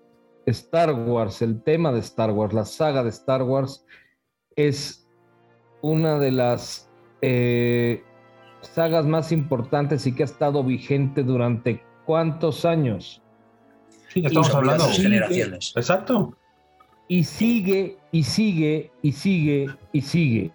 [0.46, 3.86] Star Wars, el tema de Star Wars, la saga de Star Wars,
[4.56, 5.08] es
[5.82, 6.92] una de las
[7.22, 8.04] eh,
[8.62, 13.23] sagas más importantes y que ha estado vigente durante cuántos años.
[14.14, 15.74] Sí, estamos hablando de generaciones.
[15.76, 16.36] Exacto.
[17.08, 20.52] Y sigue, y sigue, y sigue, y sigue.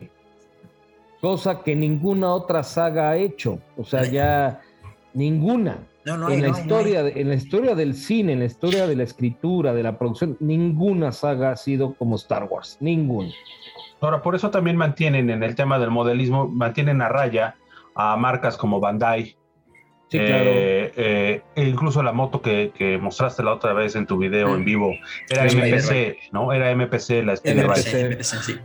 [1.20, 3.58] Cosa que ninguna otra saga ha hecho.
[3.76, 4.60] O sea, ya
[5.12, 5.78] ninguna.
[6.04, 9.82] en, la historia, en la historia del cine, en la historia de la escritura, de
[9.82, 12.78] la producción, ninguna saga ha sido como Star Wars.
[12.80, 13.30] Ninguna.
[14.00, 17.56] Ahora, por eso también mantienen en el tema del modelismo, mantienen a raya
[17.96, 19.36] a marcas como Bandai,
[20.10, 20.44] Sí, claro.
[20.46, 24.64] Eh, eh, e incluso la moto que, mostraste la otra vez en tu video en
[24.64, 24.94] vivo
[25.28, 26.52] era MPC, ¿no?
[26.52, 28.56] Era MPC, la MPC, sí.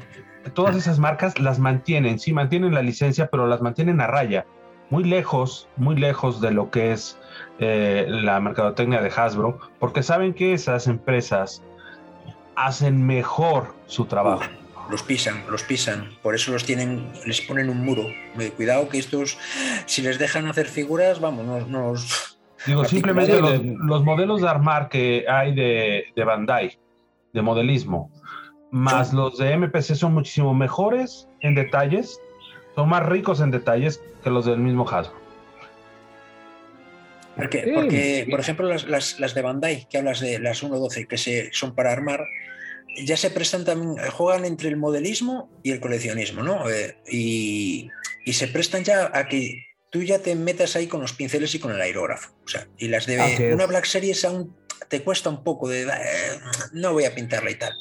[0.53, 4.45] Todas esas marcas las mantienen, sí, mantienen la licencia, pero las mantienen a raya,
[4.89, 7.17] muy lejos, muy lejos de lo que es
[7.59, 11.61] eh, la mercadotecnia de Hasbro, porque saben que esas empresas
[12.55, 14.43] hacen mejor su trabajo
[14.89, 16.09] los pisan, los pisan.
[16.21, 18.05] Por eso los tienen, les ponen un muro.
[18.55, 19.37] Cuidado que estos,
[19.85, 22.37] si les dejan hacer figuras, vamos, nos...
[22.65, 26.77] Digo, simplemente los, modelos de armar que hay de, de Bandai,
[27.33, 28.11] de modelismo,
[28.71, 32.19] más los de MPC son muchísimo mejores en detalles,
[32.75, 35.23] son más ricos en detalles que los del mismo Hasbro.
[37.35, 37.71] ¿Por qué?
[37.73, 41.51] Porque, por ejemplo, las, las, las, de Bandai, que hablas de las 1.12, que se,
[41.51, 42.25] son para armar,
[42.97, 46.69] ya se prestan también, eh, juegan entre el modelismo y el coleccionismo, ¿no?
[46.69, 47.89] Eh, y,
[48.31, 51.73] se prestan ya a que tú ya te metas ahí con los pinceles y con
[51.73, 52.31] el aerógrafo.
[52.45, 54.55] O sea, y las de una Black Series aún
[54.87, 55.87] te cuesta un poco de, eh,
[56.71, 57.73] no voy a pintarla y tal.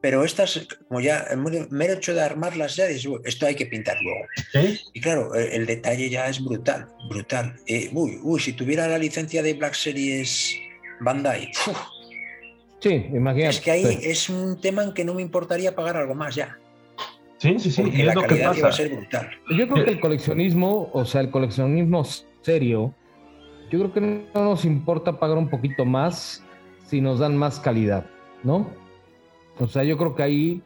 [0.00, 1.38] Pero estas, como ya, el
[1.70, 4.26] mero hecho de armarlas ya, esto hay que pintar luego.
[4.94, 7.56] Y claro, el, detalle ya es brutal, brutal.
[7.92, 10.54] uy, uy, si tuviera la licencia de Black Series
[11.00, 11.52] Bandai,
[12.84, 13.48] Sí, imagínate.
[13.48, 16.58] Es que ahí es un tema en que no me importaría pagar algo más ya.
[17.38, 17.82] Sí, sí, sí.
[17.82, 19.30] y la calidad va a ser brutal.
[19.56, 22.04] Yo creo que el coleccionismo, o sea, el coleccionismo
[22.42, 22.94] serio,
[23.70, 24.00] yo creo que
[24.34, 26.44] no nos importa pagar un poquito más
[26.84, 28.04] si nos dan más calidad,
[28.42, 28.68] ¿no?
[29.58, 30.62] O sea, yo creo que ahí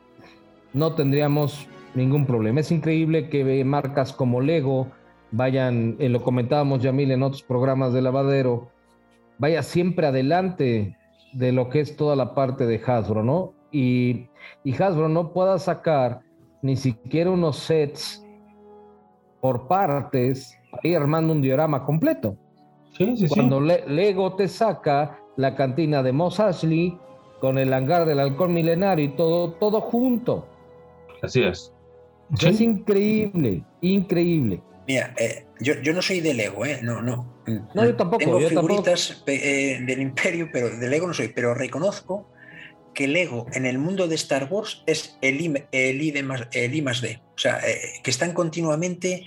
[0.73, 2.59] no tendríamos ningún problema.
[2.59, 4.89] Es increíble que marcas como Lego
[5.31, 8.73] vayan, eh, lo comentábamos Yamil en otros programas de lavadero,
[9.39, 10.97] vaya siempre adelante
[11.33, 13.55] de lo que es toda la parte de Hasbro, ¿no?
[13.71, 14.29] Y,
[14.65, 16.21] y Hasbro no pueda sacar
[16.63, 18.25] ni siquiera unos sets
[19.41, 22.37] por partes y armando un diorama completo.
[22.93, 26.99] Sí, sí, Cuando Lego te saca la cantina de Moss Ashley
[27.41, 30.47] con el hangar del halcón milenario y todo, todo junto.
[31.23, 31.73] Así es.
[32.41, 34.61] Es increíble, increíble.
[34.89, 36.81] Mira, eh, yo, yo, no soy de Lego, ¿eh?
[36.82, 37.43] No, no.
[37.74, 38.24] No, yo tampoco.
[38.24, 41.28] Tengo figuritas eh, del Imperio, pero de Lego no soy.
[41.28, 42.32] Pero reconozco
[42.94, 46.74] que Lego en el mundo de Star Wars es el I, el I, más, el
[46.74, 47.20] I más D.
[47.36, 49.27] O sea, eh, que están continuamente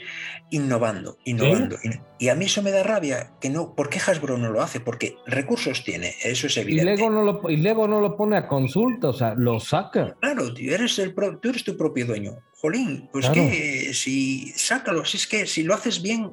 [0.49, 1.77] innovando, innovando.
[2.17, 3.33] Y a mí eso me da rabia.
[3.39, 4.79] que no ¿Por qué Hasbro no lo hace?
[4.79, 6.91] Porque recursos tiene, eso es evidente.
[6.91, 10.17] Y Lego no lo, y Lego no lo pone a consulta, o sea, lo saca.
[10.19, 12.39] Claro, eres el, tú eres tu propio dueño.
[12.61, 16.31] Jolín, pues que si sácalo, si es que si lo haces bien,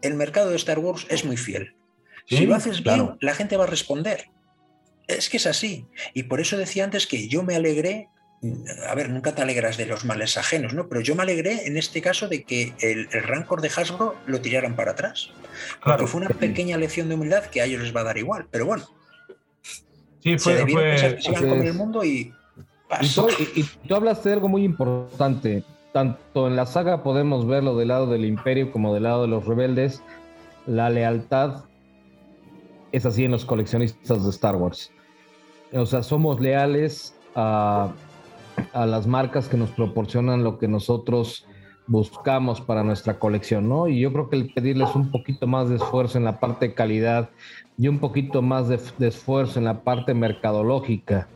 [0.00, 1.74] el mercado de Star Wars es muy fiel.
[2.26, 4.30] si lo haces bien, la gente va a responder.
[5.06, 5.86] Es que es así.
[6.14, 8.08] Y por eso decía antes que yo me alegré,
[8.88, 10.88] a ver, nunca te alegras de los males ajenos, ¿no?
[10.88, 14.74] Pero yo me alegré en este caso de que el, Rancor de Hasbro lo tiraran
[14.74, 15.30] para atrás.
[15.84, 18.46] Porque fue una pequeña lección de humildad que a ellos les va a dar igual.
[18.50, 18.88] Pero bueno.
[20.22, 20.96] Sí, fue, fue...
[20.96, 22.04] que sigan con el mundo
[23.00, 25.64] y y tú, hablaste de algo muy importante.
[25.92, 29.44] Tanto en la saga podemos verlo del lado del imperio como del lado de los
[29.46, 30.02] rebeldes.
[30.66, 31.64] La lealtad
[32.92, 34.90] es así en los coleccionistas de Star Wars.
[35.72, 37.92] O sea, somos leales a,
[38.72, 41.46] a las marcas que nos proporcionan lo que nosotros
[41.86, 43.88] buscamos para nuestra colección, ¿no?
[43.88, 46.74] Y yo creo que el pedirles un poquito más de esfuerzo en la parte de
[46.74, 47.30] calidad
[47.76, 51.28] y un poquito más de, de esfuerzo en la parte mercadológica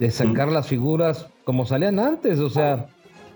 [0.00, 2.86] de sacar las figuras como salían antes, o sea,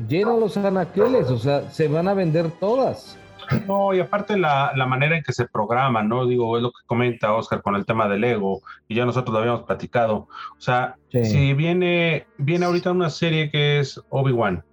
[0.09, 3.19] llenan los anaqueles, o sea, se van a vender todas.
[3.67, 6.27] No, y aparte la, la, manera en que se programa, ¿no?
[6.27, 9.41] Digo, es lo que comenta Oscar con el tema del ego, y ya nosotros lo
[9.41, 10.29] habíamos platicado.
[10.57, 14.65] O sea, si viene, viene ahorita una serie que es Obi-Wan,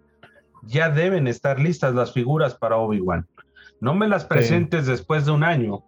[0.64, 3.28] ya deben estar listas las figuras para Obi-Wan.
[3.80, 5.84] No me las presentes después de un año.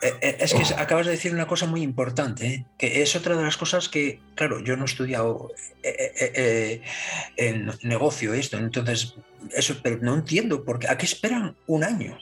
[0.00, 2.64] Eh, eh, es que acabas de decir una cosa muy importante, ¿eh?
[2.78, 5.50] que es otra de las cosas que, claro, yo no he estudiado
[7.36, 9.14] en negocio esto, entonces,
[9.52, 12.18] eso, pero no entiendo, porque ¿a qué esperan un año?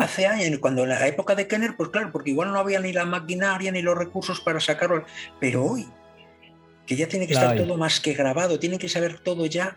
[0.00, 2.92] Hace años, cuando en la época de Kenner, pues claro, porque igual no había ni
[2.92, 5.04] la maquinaria ni los recursos para sacarlo,
[5.40, 5.88] pero hoy,
[6.86, 9.76] que ya tiene que estar todo más que grabado, tiene que saber todo ya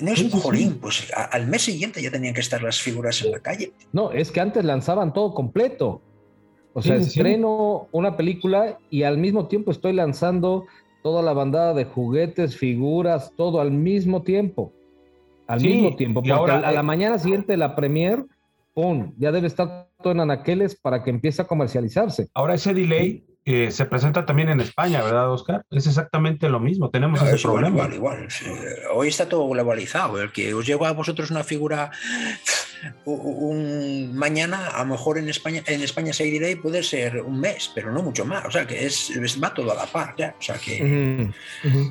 [0.00, 3.30] no es un jolín, pues al mes siguiente ya tenían que estar las figuras en
[3.30, 3.72] la calle.
[3.92, 6.00] No, es que antes lanzaban todo completo.
[6.72, 10.66] O sea, estreno una película y al mismo tiempo estoy lanzando
[11.04, 14.72] toda la bandada de juguetes, figuras, todo al mismo tiempo.
[15.46, 16.20] Al mismo tiempo.
[16.20, 18.24] Porque ahora, a la eh, mañana siguiente de la premier,
[18.72, 19.12] ¡pum!
[19.18, 22.28] Ya debe estar todo en anaqueles para que empiece a comercializarse.
[22.34, 25.64] Ahora ese delay se presenta también en España, ¿verdad, Oscar?
[25.70, 27.88] Es exactamente lo mismo, tenemos ese problema.
[27.92, 28.28] Igual, igual,
[28.94, 30.20] Hoy está todo globalizado.
[30.20, 31.90] El que os lleva a vosotros una figura
[33.04, 37.40] un, mañana, a lo mejor en España, en España se dirá y puede ser un
[37.40, 38.44] mes, pero no mucho más.
[38.44, 39.12] O sea, que es,
[39.42, 40.34] va todo a la par ya.
[40.38, 41.30] O sea, que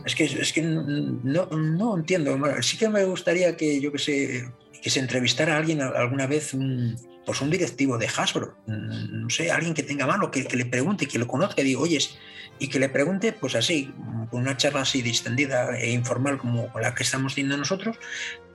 [0.06, 2.38] es que, es que no, no entiendo.
[2.62, 4.52] Sí que me gustaría que, yo que sé,
[4.82, 9.30] que se entrevistara a alguien alguna vez, un, pues un directivo de Hasbro, mm, no
[9.30, 12.18] sé, alguien que tenga mano, que, que le pregunte, que lo conozca y diga, oyes,
[12.60, 13.94] y que le pregunte, pues así,
[14.30, 17.98] con una charla así distendida e informal como la que estamos teniendo nosotros,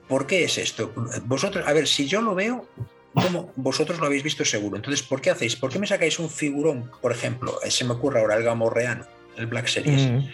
[0.09, 0.93] ¿por qué es esto?
[1.25, 2.69] Vosotros, a ver, si yo lo veo,
[3.15, 5.57] como vosotros lo habéis visto seguro, entonces, ¿por qué hacéis?
[5.57, 9.47] ¿Por qué me sacáis un figurón, por ejemplo, se me ocurre ahora el Gamorreano, el
[9.47, 10.29] Black Series, mm.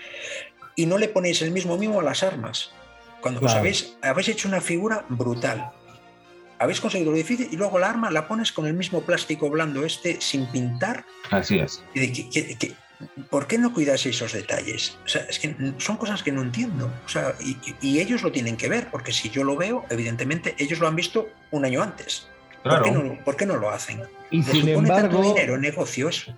[0.76, 2.72] y no le ponéis el mismo mimo a las armas?
[3.20, 5.72] Cuando os habéis, habéis hecho una figura brutal,
[6.58, 9.84] habéis conseguido lo difícil y luego la arma la pones con el mismo plástico blando
[9.84, 11.04] este sin pintar.
[11.30, 11.82] Así es.
[13.30, 14.98] por qué no cuidas esos detalles?
[15.04, 16.90] O sea, es que son cosas que no entiendo.
[17.04, 17.34] O sea,
[17.80, 20.96] y, ellos lo tienen que ver, porque si yo lo veo, evidentemente ellos lo han
[20.96, 22.28] visto un año antes.
[22.62, 22.84] Claro.
[23.24, 24.02] ¿Por, qué no, lo hacen?
[24.30, 25.22] Y sin embargo.
[25.22, 26.34] dinero, negocio, eso.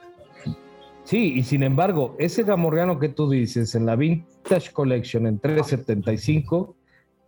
[1.05, 6.74] Sí, y sin embargo, ese gamorreano que tú dices en la Vintage Collection en 375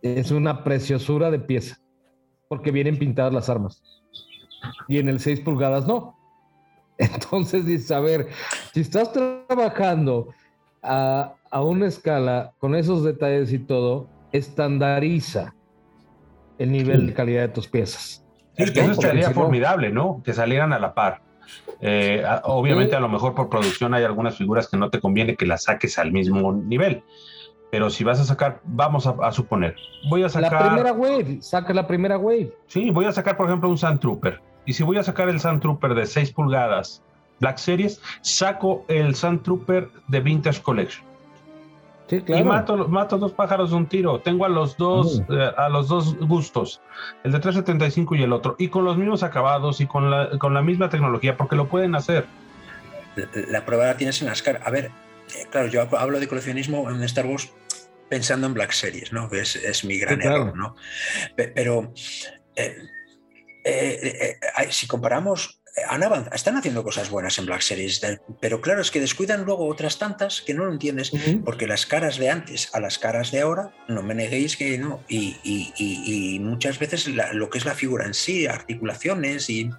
[0.01, 1.79] es una preciosura de pieza
[2.49, 3.81] porque vienen pintadas las armas.
[4.89, 6.17] Y en el 6 pulgadas no.
[6.97, 8.27] Entonces dices, a ver,
[8.73, 10.33] si estás trabajando
[10.83, 15.55] a, una escala con esos detalles y todo, estandariza
[16.57, 18.25] el nivel de calidad de tus piezas.
[18.57, 20.21] Que eso sería formidable, ¿no?
[20.25, 21.21] Que salieran a la par.
[21.79, 25.45] Eh, obviamente, a lo mejor por producción hay algunas figuras que no te conviene que
[25.45, 27.03] las saques al mismo nivel.
[27.71, 29.75] Pero si vas a sacar, vamos a, suponer,
[30.09, 30.51] voy a sacar...
[30.51, 32.51] La primera wave, saca la primera wave.
[32.67, 34.41] Sí, voy a sacar, por ejemplo, un Sand Trooper.
[34.65, 37.03] Y si voy a sacar el Sand Trooper de 6 pulgadas
[37.39, 41.05] Black Series, saco el Sand Trooper de Vintage Collection.
[42.09, 42.41] Sí, claro.
[42.41, 44.19] Y mato, mato dos pájaros de un tiro.
[44.19, 46.81] Tengo a los dos, eh, a los dos gustos,
[47.23, 50.55] el de 375 y el otro, y con los mismos acabados y con la, con
[50.55, 52.25] la misma tecnología, porque lo pueden hacer.
[53.49, 54.63] La, prueba la tienes en las caras.
[54.65, 57.51] A ver, eh, claro, yo hablo de coleccionismo en Star Wars
[58.09, 59.31] pensando en Black Series, ¿no?
[59.31, 60.75] Es, es mi gran error, ¿no?
[61.35, 61.93] Pero
[62.55, 62.77] eh,
[63.63, 64.37] eh,
[64.69, 65.58] si comparamos
[66.33, 68.01] están haciendo cosas buenas en Black Series,
[68.39, 71.11] pero claro, es que descuidan luego otras tantas que no lo entiendes,
[71.45, 75.03] porque las caras de antes a las caras de ahora, no me neguéis que no,
[75.07, 79.69] y, muchas veces lo que es la figura en sí, articulaciones, y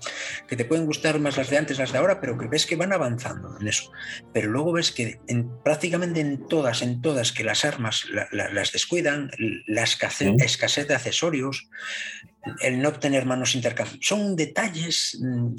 [0.49, 2.77] que te pueden gustar más las de antes, las de ahora, pero que ves que
[2.77, 3.91] van avanzando en eso.
[4.33, 9.31] Pero luego ves que en, prácticamente en todas, en todas, que las armas las descuidan,
[9.67, 11.69] la escasez, de accesorios,
[12.63, 15.57] el no tener manos intercambiables, son detalles mm,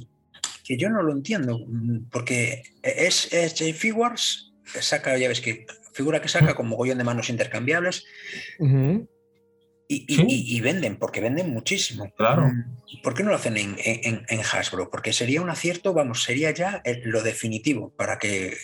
[0.63, 1.59] que yo no lo entiendo,
[2.11, 7.29] porque es, es Figures, saca, ya ves que figura que saca con mogollón de manos
[7.29, 8.05] intercambiables
[9.87, 12.11] y, venden, porque venden muchísimo.
[12.15, 12.49] Claro.
[13.03, 14.89] ¿Por qué no lo hacen en, en, Hasbro?
[14.89, 18.55] Porque sería un acierto, vamos, sería ya lo definitivo para que,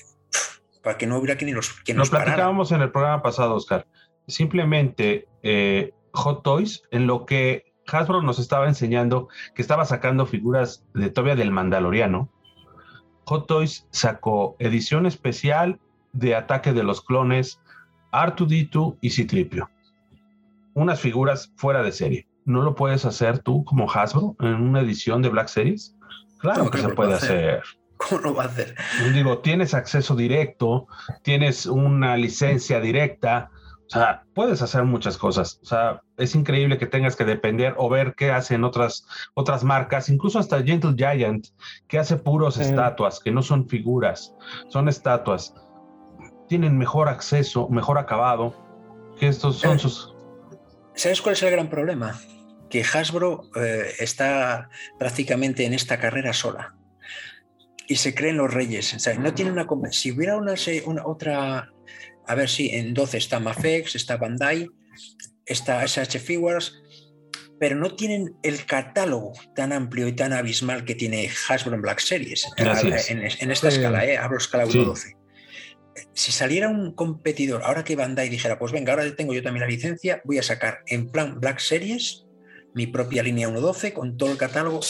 [0.81, 3.87] para que no hubiera quien los quien nos, platicábamos en el programa pasado, Oscar.
[4.27, 10.83] Simplemente eh, Hot Toys, en lo que Hasbro nos estaba enseñando que estaba sacando figuras
[10.93, 12.29] de todavía del Mandaloriano.
[13.25, 15.79] Hot Toys sacó edición especial
[16.13, 17.61] de Ataque de los Clones,
[18.11, 19.69] R2D2 y Citripio.
[20.73, 22.27] Unas figuras fuera de serie.
[22.45, 25.95] ¿No lo puedes hacer tú como Hasbro en una edición de Black Series?
[26.39, 27.63] Claro que, se puede hacer.
[27.97, 28.75] ¿Cómo lo va a hacer?
[29.13, 30.87] Digo, tienes acceso directo,
[31.23, 33.49] tienes una licencia directa,
[33.87, 35.59] o sea, puedes hacer muchas cosas.
[35.63, 40.09] O sea, es increíble que tengas que depender o ver qué hacen otras, otras marcas,
[40.09, 41.47] incluso hasta Gentle Giant,
[41.87, 44.33] que hace puros estatuas, que no son figuras,
[44.69, 45.53] son estatuas.
[46.49, 48.53] Tienen mejor acceso, mejor acabado,
[49.19, 50.13] que estos son eh, sus...
[50.93, 52.19] ¿Sabes cuál es el gran problema?
[52.69, 54.69] Que Hasbro eh, está
[54.99, 56.75] prácticamente en esta carrera sola
[57.87, 58.93] y se creen los reyes.
[58.93, 59.65] O sea, no tiene una.
[59.91, 60.55] Si hubiera una,
[60.85, 61.71] una, otra.
[62.27, 64.69] A ver, si en 12 está Mafex, está Bandai,
[65.45, 66.73] está SH Figures,
[67.59, 71.99] pero no tienen el catálogo tan amplio y tan abismal que tiene Hasbro en Black
[71.99, 72.47] Series.
[72.57, 74.17] En, esta escala, ¿eh?
[74.17, 75.15] hablo escala 1.12.
[76.13, 79.67] Si saliera un competidor, ahora que Bandai dijera, pues venga, ahora tengo yo también la
[79.67, 82.27] licencia, voy a sacar en plan Black Series
[82.75, 84.81] mi propia línea 1.12 con todo el catálogo.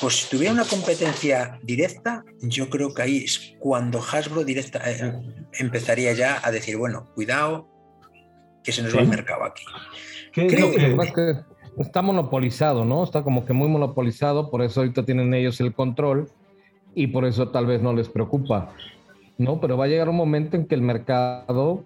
[0.00, 5.14] Pues si tuviera una competencia directa, yo creo que ahí es cuando Hasbro directa, eh,
[5.54, 7.68] empezaría ya a decir, bueno, cuidado,
[8.62, 9.64] que se nos va el mercado aquí.
[10.32, 11.36] Creo que...
[11.78, 13.04] está monopolizado, ¿no?
[13.04, 16.28] Está como que muy monopolizado, por eso ahorita tienen ellos el control
[16.94, 18.72] y por eso tal vez no les preocupa,
[19.38, 19.60] ¿no?
[19.60, 21.84] Pero va a llegar un momento en que el mercado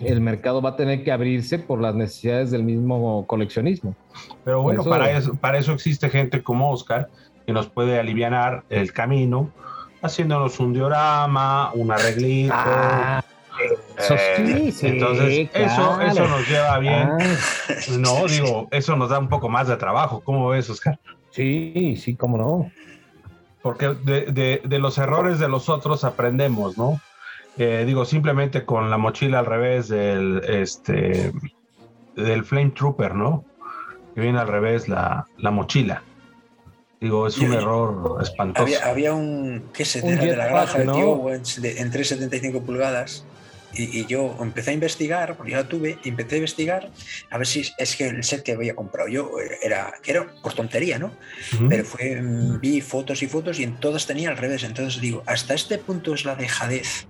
[0.00, 3.94] el mercado va a tener que abrirse por las necesidades del mismo coleccionismo.
[4.44, 7.08] Pero bueno, para, eso, para eso existe gente como Oscar
[7.46, 9.50] que nos puede aliviar el camino
[10.02, 12.54] haciéndonos un diorama, un arreglito.
[12.54, 13.22] Ah,
[13.98, 17.08] eh, entonces, eso, eso nos lleva bien.
[17.10, 17.36] Ah.
[17.98, 20.20] No, digo, eso nos da un poco más de trabajo.
[20.24, 20.98] ¿Cómo ves, Oscar?
[21.30, 22.70] Sí, sí, cómo no.
[23.62, 27.00] Porque de, de los errores de los otros aprendemos, ¿no?
[27.56, 31.32] Eh, digo, simplemente con la mochila al revés del, este,
[32.16, 33.44] del Flame Trooper, ¿no?
[34.14, 36.02] Que viene al revés la, la mochila.
[37.00, 38.74] Digo, es un error espantoso.
[38.82, 41.42] Había, un, ¿qué se de la granja de tío en
[41.90, 43.26] 375 pulgadas.
[43.76, 46.90] Y, yo empecé a investigar, porque yo la tuve, y empecé a investigar
[47.30, 50.54] a ver si es que el set que había comprado yo era, que era por
[50.54, 51.12] tontería, ¿no?
[51.68, 52.22] Pero fue,
[52.60, 54.62] vi fotos y fotos y en todas tenía al revés.
[54.62, 57.08] Entonces digo, hasta este punto es la dejadez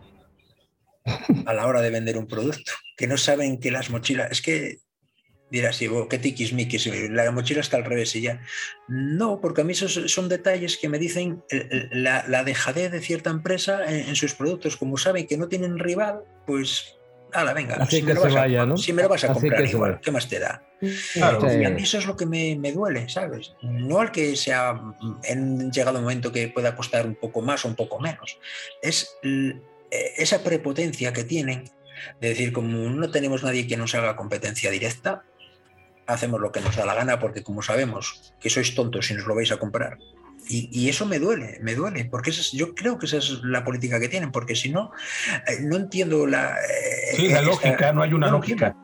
[1.46, 4.78] a la hora de vender un producto, que no saben que las mochilas, es que
[5.50, 8.40] dirás, sí, qué tiquismiquis, la mochila está al revés y ya.
[8.88, 11.42] No, porque a mí esos son detalles que me dicen
[11.90, 14.76] la, la dejadez de cierta empresa en, sus productos.
[14.76, 16.96] Como saben que no tienen rival, pues,
[17.32, 20.12] la venga, si, me lo, vas a, si me lo vas a comprar igual, ¿qué
[20.12, 20.62] más te da?
[21.14, 23.54] Claro, y a mí eso es lo que me, me, duele, ¿sabes?
[23.62, 24.80] No al que sea
[25.24, 28.38] en llegado un momento que pueda costar un poco más o un poco menos.
[28.82, 29.54] Es eh,
[30.16, 31.64] esa prepotencia que tienen
[32.20, 35.24] de decir, como no tenemos nadie que nos haga competencia directa,
[36.06, 39.26] hacemos lo que nos da la gana porque como sabemos que sois tontos si nos
[39.26, 39.98] lo vais a comprar.
[40.46, 44.10] Y, eso me duele, me duele, porque yo creo que esa es la política que
[44.10, 44.92] tienen, porque si no,
[45.46, 46.56] eh, no entiendo la...
[46.56, 48.76] Eh, sí, la lógica, no hay una lógica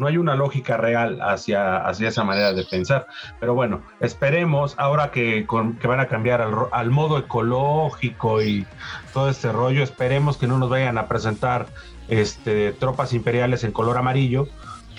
[0.00, 3.06] no hay una lógica real hacia, hacia esa manera de pensar.
[3.38, 5.46] Pero bueno, esperemos ahora que,
[5.80, 8.66] que van a cambiar al, modo ecológico y
[9.12, 11.66] todo este rollo, esperemos que no nos vayan a presentar
[12.08, 14.48] este, tropas imperiales en color amarillo,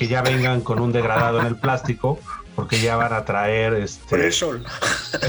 [0.01, 2.17] que ya vengan con un degradado en el plástico
[2.55, 4.65] porque ya van a traer este sol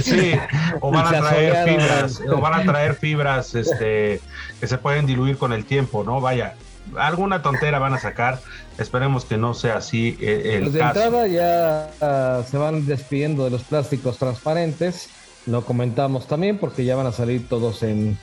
[0.00, 0.32] sí
[0.80, 4.22] o van a traer fibras o van a traer fibras este
[4.58, 6.54] que se pueden diluir con el tiempo no vaya
[6.96, 8.40] alguna tontera van a sacar
[8.78, 13.44] Esperemos que no sea así eh, el pues de entrada ya ah, se van despidiendo
[13.44, 15.10] de los plásticos transparentes.
[15.44, 18.16] Lo comentamos también porque ya van a salir todos en,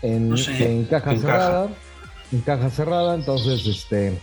[0.00, 1.68] en, caja cerrada.
[2.32, 3.14] En caja cerrada.
[3.14, 4.18] Entonces, este.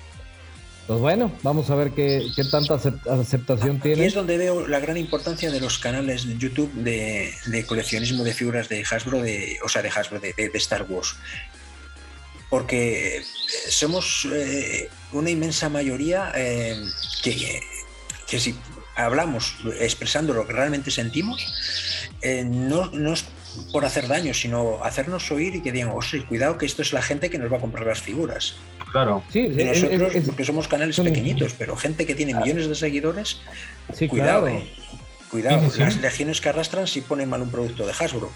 [0.88, 4.04] Pues bueno, vamos a ver qué, tanta aceptación tiene.
[4.04, 8.34] Y es donde veo la gran importancia de los canales de YouTube de, coleccionismo de
[8.34, 11.18] figuras de Hasbro, de, o sea, de Hasbro, de, de Star Wars
[12.50, 13.22] porque
[13.70, 16.82] somos eh, una inmensa mayoría eh,
[17.22, 17.62] que,
[18.28, 18.56] que, si
[18.96, 21.46] hablamos expresando lo que realmente sentimos,
[22.22, 23.26] eh, no, no, es
[23.72, 27.02] por hacer daño, sino hacernos oír y que digan, sí, cuidado que esto es la
[27.02, 28.56] gente que nos va a comprar las figuras.
[28.92, 29.24] Claro.
[29.30, 33.42] Sí, nosotros, porque somos canales pequeñitos, pero gente que tiene millones de seguidores,
[34.10, 34.48] cuidado,
[35.30, 38.30] cuidado, las legiones que arrastran si ponen mal un producto de Hasbro.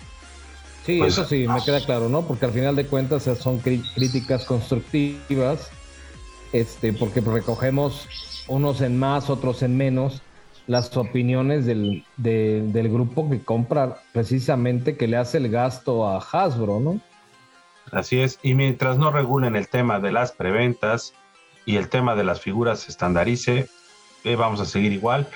[0.85, 2.23] Sí, pues, eso sí, me queda claro, ¿no?
[2.23, 5.69] Porque al final de cuentas son críticas constructivas,
[6.53, 8.07] este, porque recogemos
[8.47, 10.21] unos en más, otros en menos,
[10.67, 16.79] las opiniones del, del grupo que compra precisamente, que le hace el gasto a Hasbro,
[16.79, 16.99] ¿no?
[17.91, 21.13] Así es, y mientras no regulen el tema de las preventas
[21.65, 23.67] y el tema de las figuras se estandarice,
[24.23, 25.27] eh, vamos a seguir igual.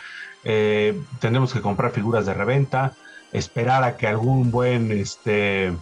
[0.44, 2.94] Eh, tendremos que comprar figuras de reventa,
[3.34, 5.74] esperar a que algún buen este,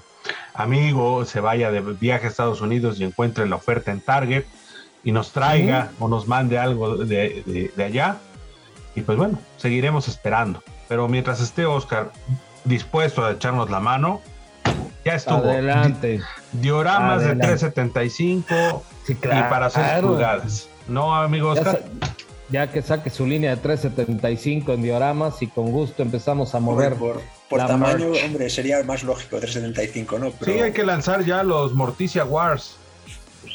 [0.54, 4.46] amigo se vaya de viaje a Estados Unidos y encuentre la oferta en Target
[5.04, 8.18] y nos traiga o nos mande algo de, de, allá.
[8.96, 10.64] Y pues bueno, seguiremos esperando.
[10.88, 12.12] Pero mientras esté Oscar
[12.64, 14.22] dispuesto a echarnos la mano,
[15.06, 15.50] ya estuvo.
[15.50, 16.22] Adelante.
[16.52, 20.70] Dioramas de 375 y para 6 pulgadas.
[20.88, 21.82] No, amigo Oscar.
[22.50, 26.94] Ya, que saque su línea de 375 en dioramas y con gusto empezamos a mover.
[26.96, 30.32] Por, tamaño, hombre, sería más lógico 375, ¿no?
[30.44, 32.78] Sí, hay que lanzar ya los Morticia Wars.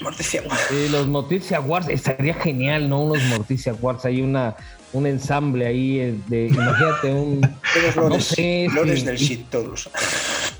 [0.01, 0.67] Morticia Wars.
[0.69, 3.03] Sí, los Morticia Wars, estaría genial, ¿no?
[3.03, 4.57] Unos Morticia Wars, hay una
[4.93, 7.41] un ensamble ahí eh, de, imagínate un...
[7.95, 9.91] Todos los del shit, todos.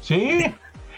[0.03, 0.45] Sí.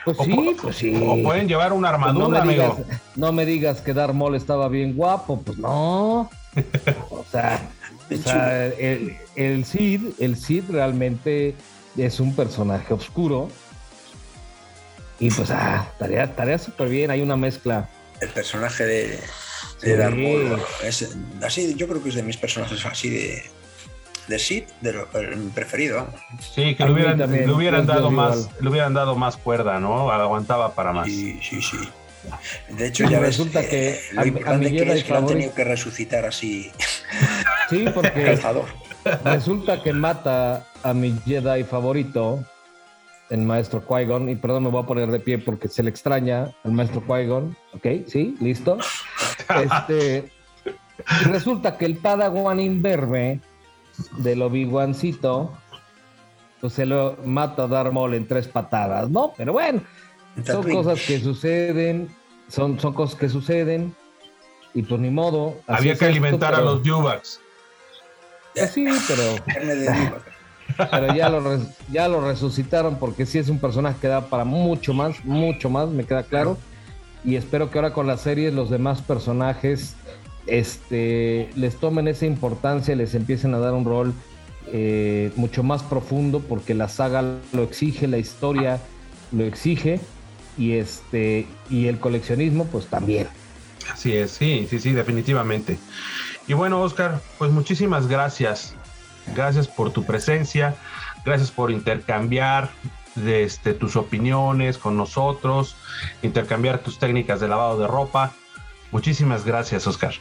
[0.05, 1.03] Pues sí, pues sí.
[1.07, 2.73] O pueden llevar una armadura, no, me digas,
[3.17, 6.31] no me digas que Darth Maul estaba bien guapo, pues no.
[7.11, 7.71] O sea,
[8.09, 11.55] el, el Cid, el Cid realmente
[11.97, 13.49] es un personaje oscuro.
[15.19, 17.89] Y pues, ah, tarea, tarea súper bien, hay una mezcla.
[18.21, 19.21] El personaje de,
[19.83, 23.51] de Darth Maul, es, así, yo creo que es de mis personajes así de,
[24.31, 26.07] de Sid, de el preferido.
[26.39, 27.19] Sí, que le hubieran,
[27.87, 30.11] dado más, le hubieran dado más cuerda, ¿no?
[30.11, 31.07] Aguantaba para más.
[31.07, 31.77] Sí, sí, sí.
[32.69, 35.65] De hecho, ya resulta que eh, lo importante que es que lo han tenido que
[35.65, 36.71] resucitar así.
[37.69, 38.39] Sí, porque
[39.25, 42.45] resulta que mata a mi Jedi favorito,
[43.31, 46.53] el maestro Qui-Gon, y perdón, me voy a poner de pie porque se le extraña
[46.63, 47.57] al maestro Qui-Gon.
[47.75, 48.79] Ok, sí, listo.
[49.51, 50.31] Este,
[51.25, 53.41] resulta que el Padawan imberbe
[54.19, 55.53] del Obi-Wancito,
[56.61, 59.33] pues se lo mata a Darth Maul en tres patadas, ¿no?
[59.37, 59.83] Pero bueno,
[60.45, 62.09] son cosas que suceden,
[62.49, 63.95] son, son cosas que suceden,
[64.75, 65.57] y pues ni modo.
[65.67, 67.41] Había que alimentar a los Yubaks.
[68.55, 70.15] Pues sí, pero.
[70.91, 71.59] pero ya lo,
[71.91, 75.89] ya lo resucitaron porque sí es un personaje que da para mucho más, mucho más,
[75.89, 76.59] me queda claro.
[77.25, 79.95] Y espero que ahora con la serie los demás personajes
[80.47, 84.15] este, les tomen esa importancia, les empiecen a dar un rol
[84.73, 87.23] eh, mucho más profundo porque la saga
[87.53, 88.81] lo exige, la historia
[89.33, 90.01] lo exige
[90.57, 93.29] y este y el coleccionismo pues también.
[93.93, 95.79] Así es, sí, sí, sí, definitivamente.
[96.47, 98.75] Y bueno, Oscar, pues muchísimas gracias.
[99.35, 100.75] Gracias por tu presencia,
[101.25, 102.71] gracias por intercambiar
[103.27, 105.77] este, tus opiniones con nosotros,
[106.23, 108.33] intercambiar tus técnicas de lavado de ropa.
[108.93, 110.15] Muchísimas gracias, Oscar.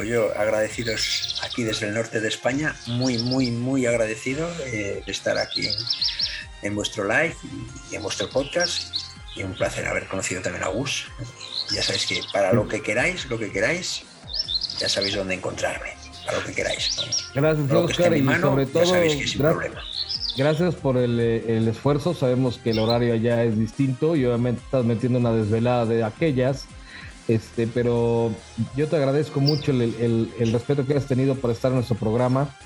[0.00, 5.12] Pues yo agradecidos aquí desde el norte de España, muy, muy, muy agradecido eh, de
[5.12, 5.68] estar aquí
[6.62, 7.36] en, vuestro live
[7.92, 8.94] y, en vuestro podcast.
[9.36, 11.04] Y un placer haber conocido también a Gus.
[11.74, 14.04] Ya sabéis que para lo que queráis, lo que queráis,
[14.78, 15.90] ya sabéis dónde encontrarme,
[16.24, 16.96] para lo que queráis.
[17.34, 18.94] Gracias, Oscar, y sobre todo,
[20.34, 22.14] gracias por el, el, esfuerzo.
[22.14, 26.66] Sabemos que el horario ya es distinto y obviamente estás metiendo una desvelada de aquellas.
[27.30, 28.32] Este, pero
[28.74, 32.56] yo te agradezco mucho el, respeto que has tenido por estar en nuestro programa.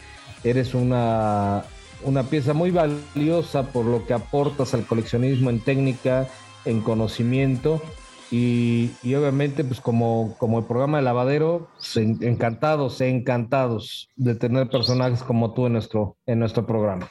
[0.42, 1.64] Eres una,
[2.02, 6.28] una pieza muy valiosa por lo que aportas al coleccionismo en técnica,
[6.64, 7.82] en conocimiento.
[8.30, 15.52] Y, obviamente, pues como, como el programa de lavadero, encantados, encantados de tener personajes como
[15.52, 17.10] tú en nuestro, en nuestro programa.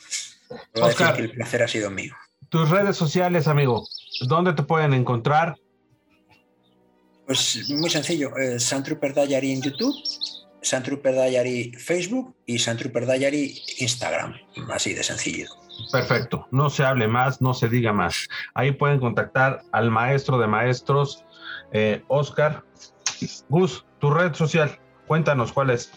[0.81, 2.15] Oscar, el placer ha sido mío.
[2.49, 3.85] Tus redes sociales, amigo,
[4.27, 5.55] ¿dónde te pueden encontrar?
[7.25, 9.95] Pues muy sencillo, eh, Santrooper Diary en YouTube,
[10.61, 14.35] Santrooper Diary Facebook y Santrooper Diary Instagram,
[14.71, 15.47] así de sencillo.
[15.91, 18.27] Perfecto, no se hable más, no se diga más.
[18.53, 21.25] Ahí pueden contactar al maestro de maestros,
[21.71, 22.63] eh, Oscar.
[23.49, 24.77] Gus, tu red social,
[25.07, 25.91] cuéntanos cuál es.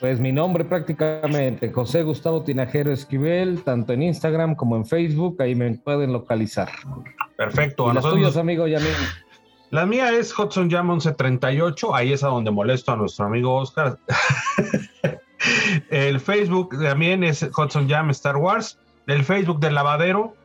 [0.00, 5.54] Pues mi nombre prácticamente, José Gustavo Tinajero Esquivel, tanto en Instagram como en Facebook, ahí
[5.54, 6.70] me pueden localizar.
[7.36, 7.86] Perfecto.
[7.86, 8.20] ¿Y a nosotros...
[8.20, 8.94] tuyos, amigo Yamil?
[9.72, 13.98] La mía es Hudson Jam 1138, ahí es a donde molesto a nuestro amigo Oscar.
[15.88, 18.78] el Facebook también es Hudson Jam Star Wars.
[19.06, 20.36] El Facebook del lavadero,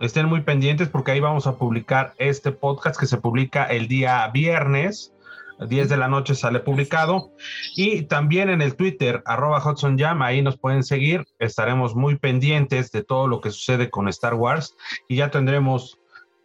[0.00, 4.26] estén muy pendientes porque ahí vamos a publicar este podcast que se publica el día
[4.28, 5.12] viernes.
[5.58, 7.32] 10 de la noche sale publicado.
[7.76, 11.26] Y también en el Twitter, arroba Hudson Jam, ahí nos pueden seguir.
[11.38, 14.74] Estaremos muy pendientes de todo lo que sucede con Star Wars
[15.06, 15.99] y ya tendremos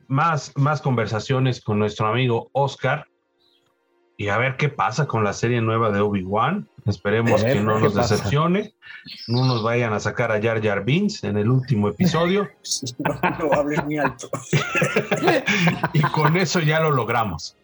[0.07, 3.07] más, más conversaciones con nuestro amigo Oscar
[4.17, 6.69] y a ver qué pasa con la serie nueva de Obi-Wan.
[6.85, 8.73] Esperemos que no nos decepcione,
[9.27, 12.49] no nos vayan a sacar a Jar Jar Binks en el último episodio.
[13.39, 14.29] no, hables muy alto.
[15.93, 17.57] y con eso ya lo logramos.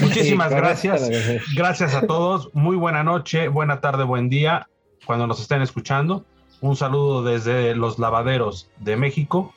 [0.00, 1.08] Muchísimas gracias.
[1.56, 2.50] Gracias a todos.
[2.54, 4.68] Muy buena noche, buena tarde, buen día
[5.06, 6.24] cuando nos estén escuchando.
[6.60, 9.54] Un saludo desde los lavaderos de México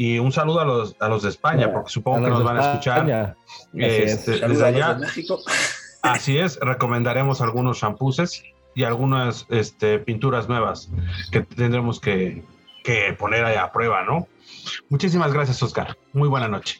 [0.00, 2.70] Y un saludo a los, a los de España, porque supongo que nos van a
[2.70, 3.36] escuchar.
[3.74, 4.94] Este, desde allá.
[4.94, 5.40] De México.
[6.02, 8.44] Así es, recomendaremos algunos shampoos
[8.76, 10.88] y algunas este, pinturas nuevas
[11.32, 12.44] que tendremos que,
[12.84, 14.28] que poner a prueba, ¿no?
[14.88, 15.98] Muchísimas gracias, Oscar.
[16.12, 16.78] Muy buena noche.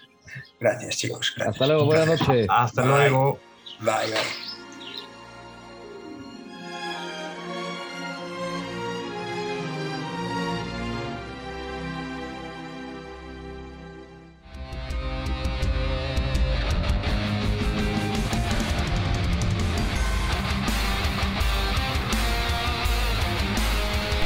[0.61, 1.35] Gracias, chicos.
[1.45, 2.47] Hasta luego, buena noche.
[2.49, 3.40] Hasta luego.
[3.81, 4.48] Bye, bye.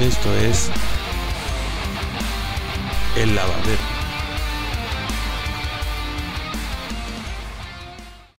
[0.03, 0.69] Esto es
[3.15, 4.02] El Lavadero.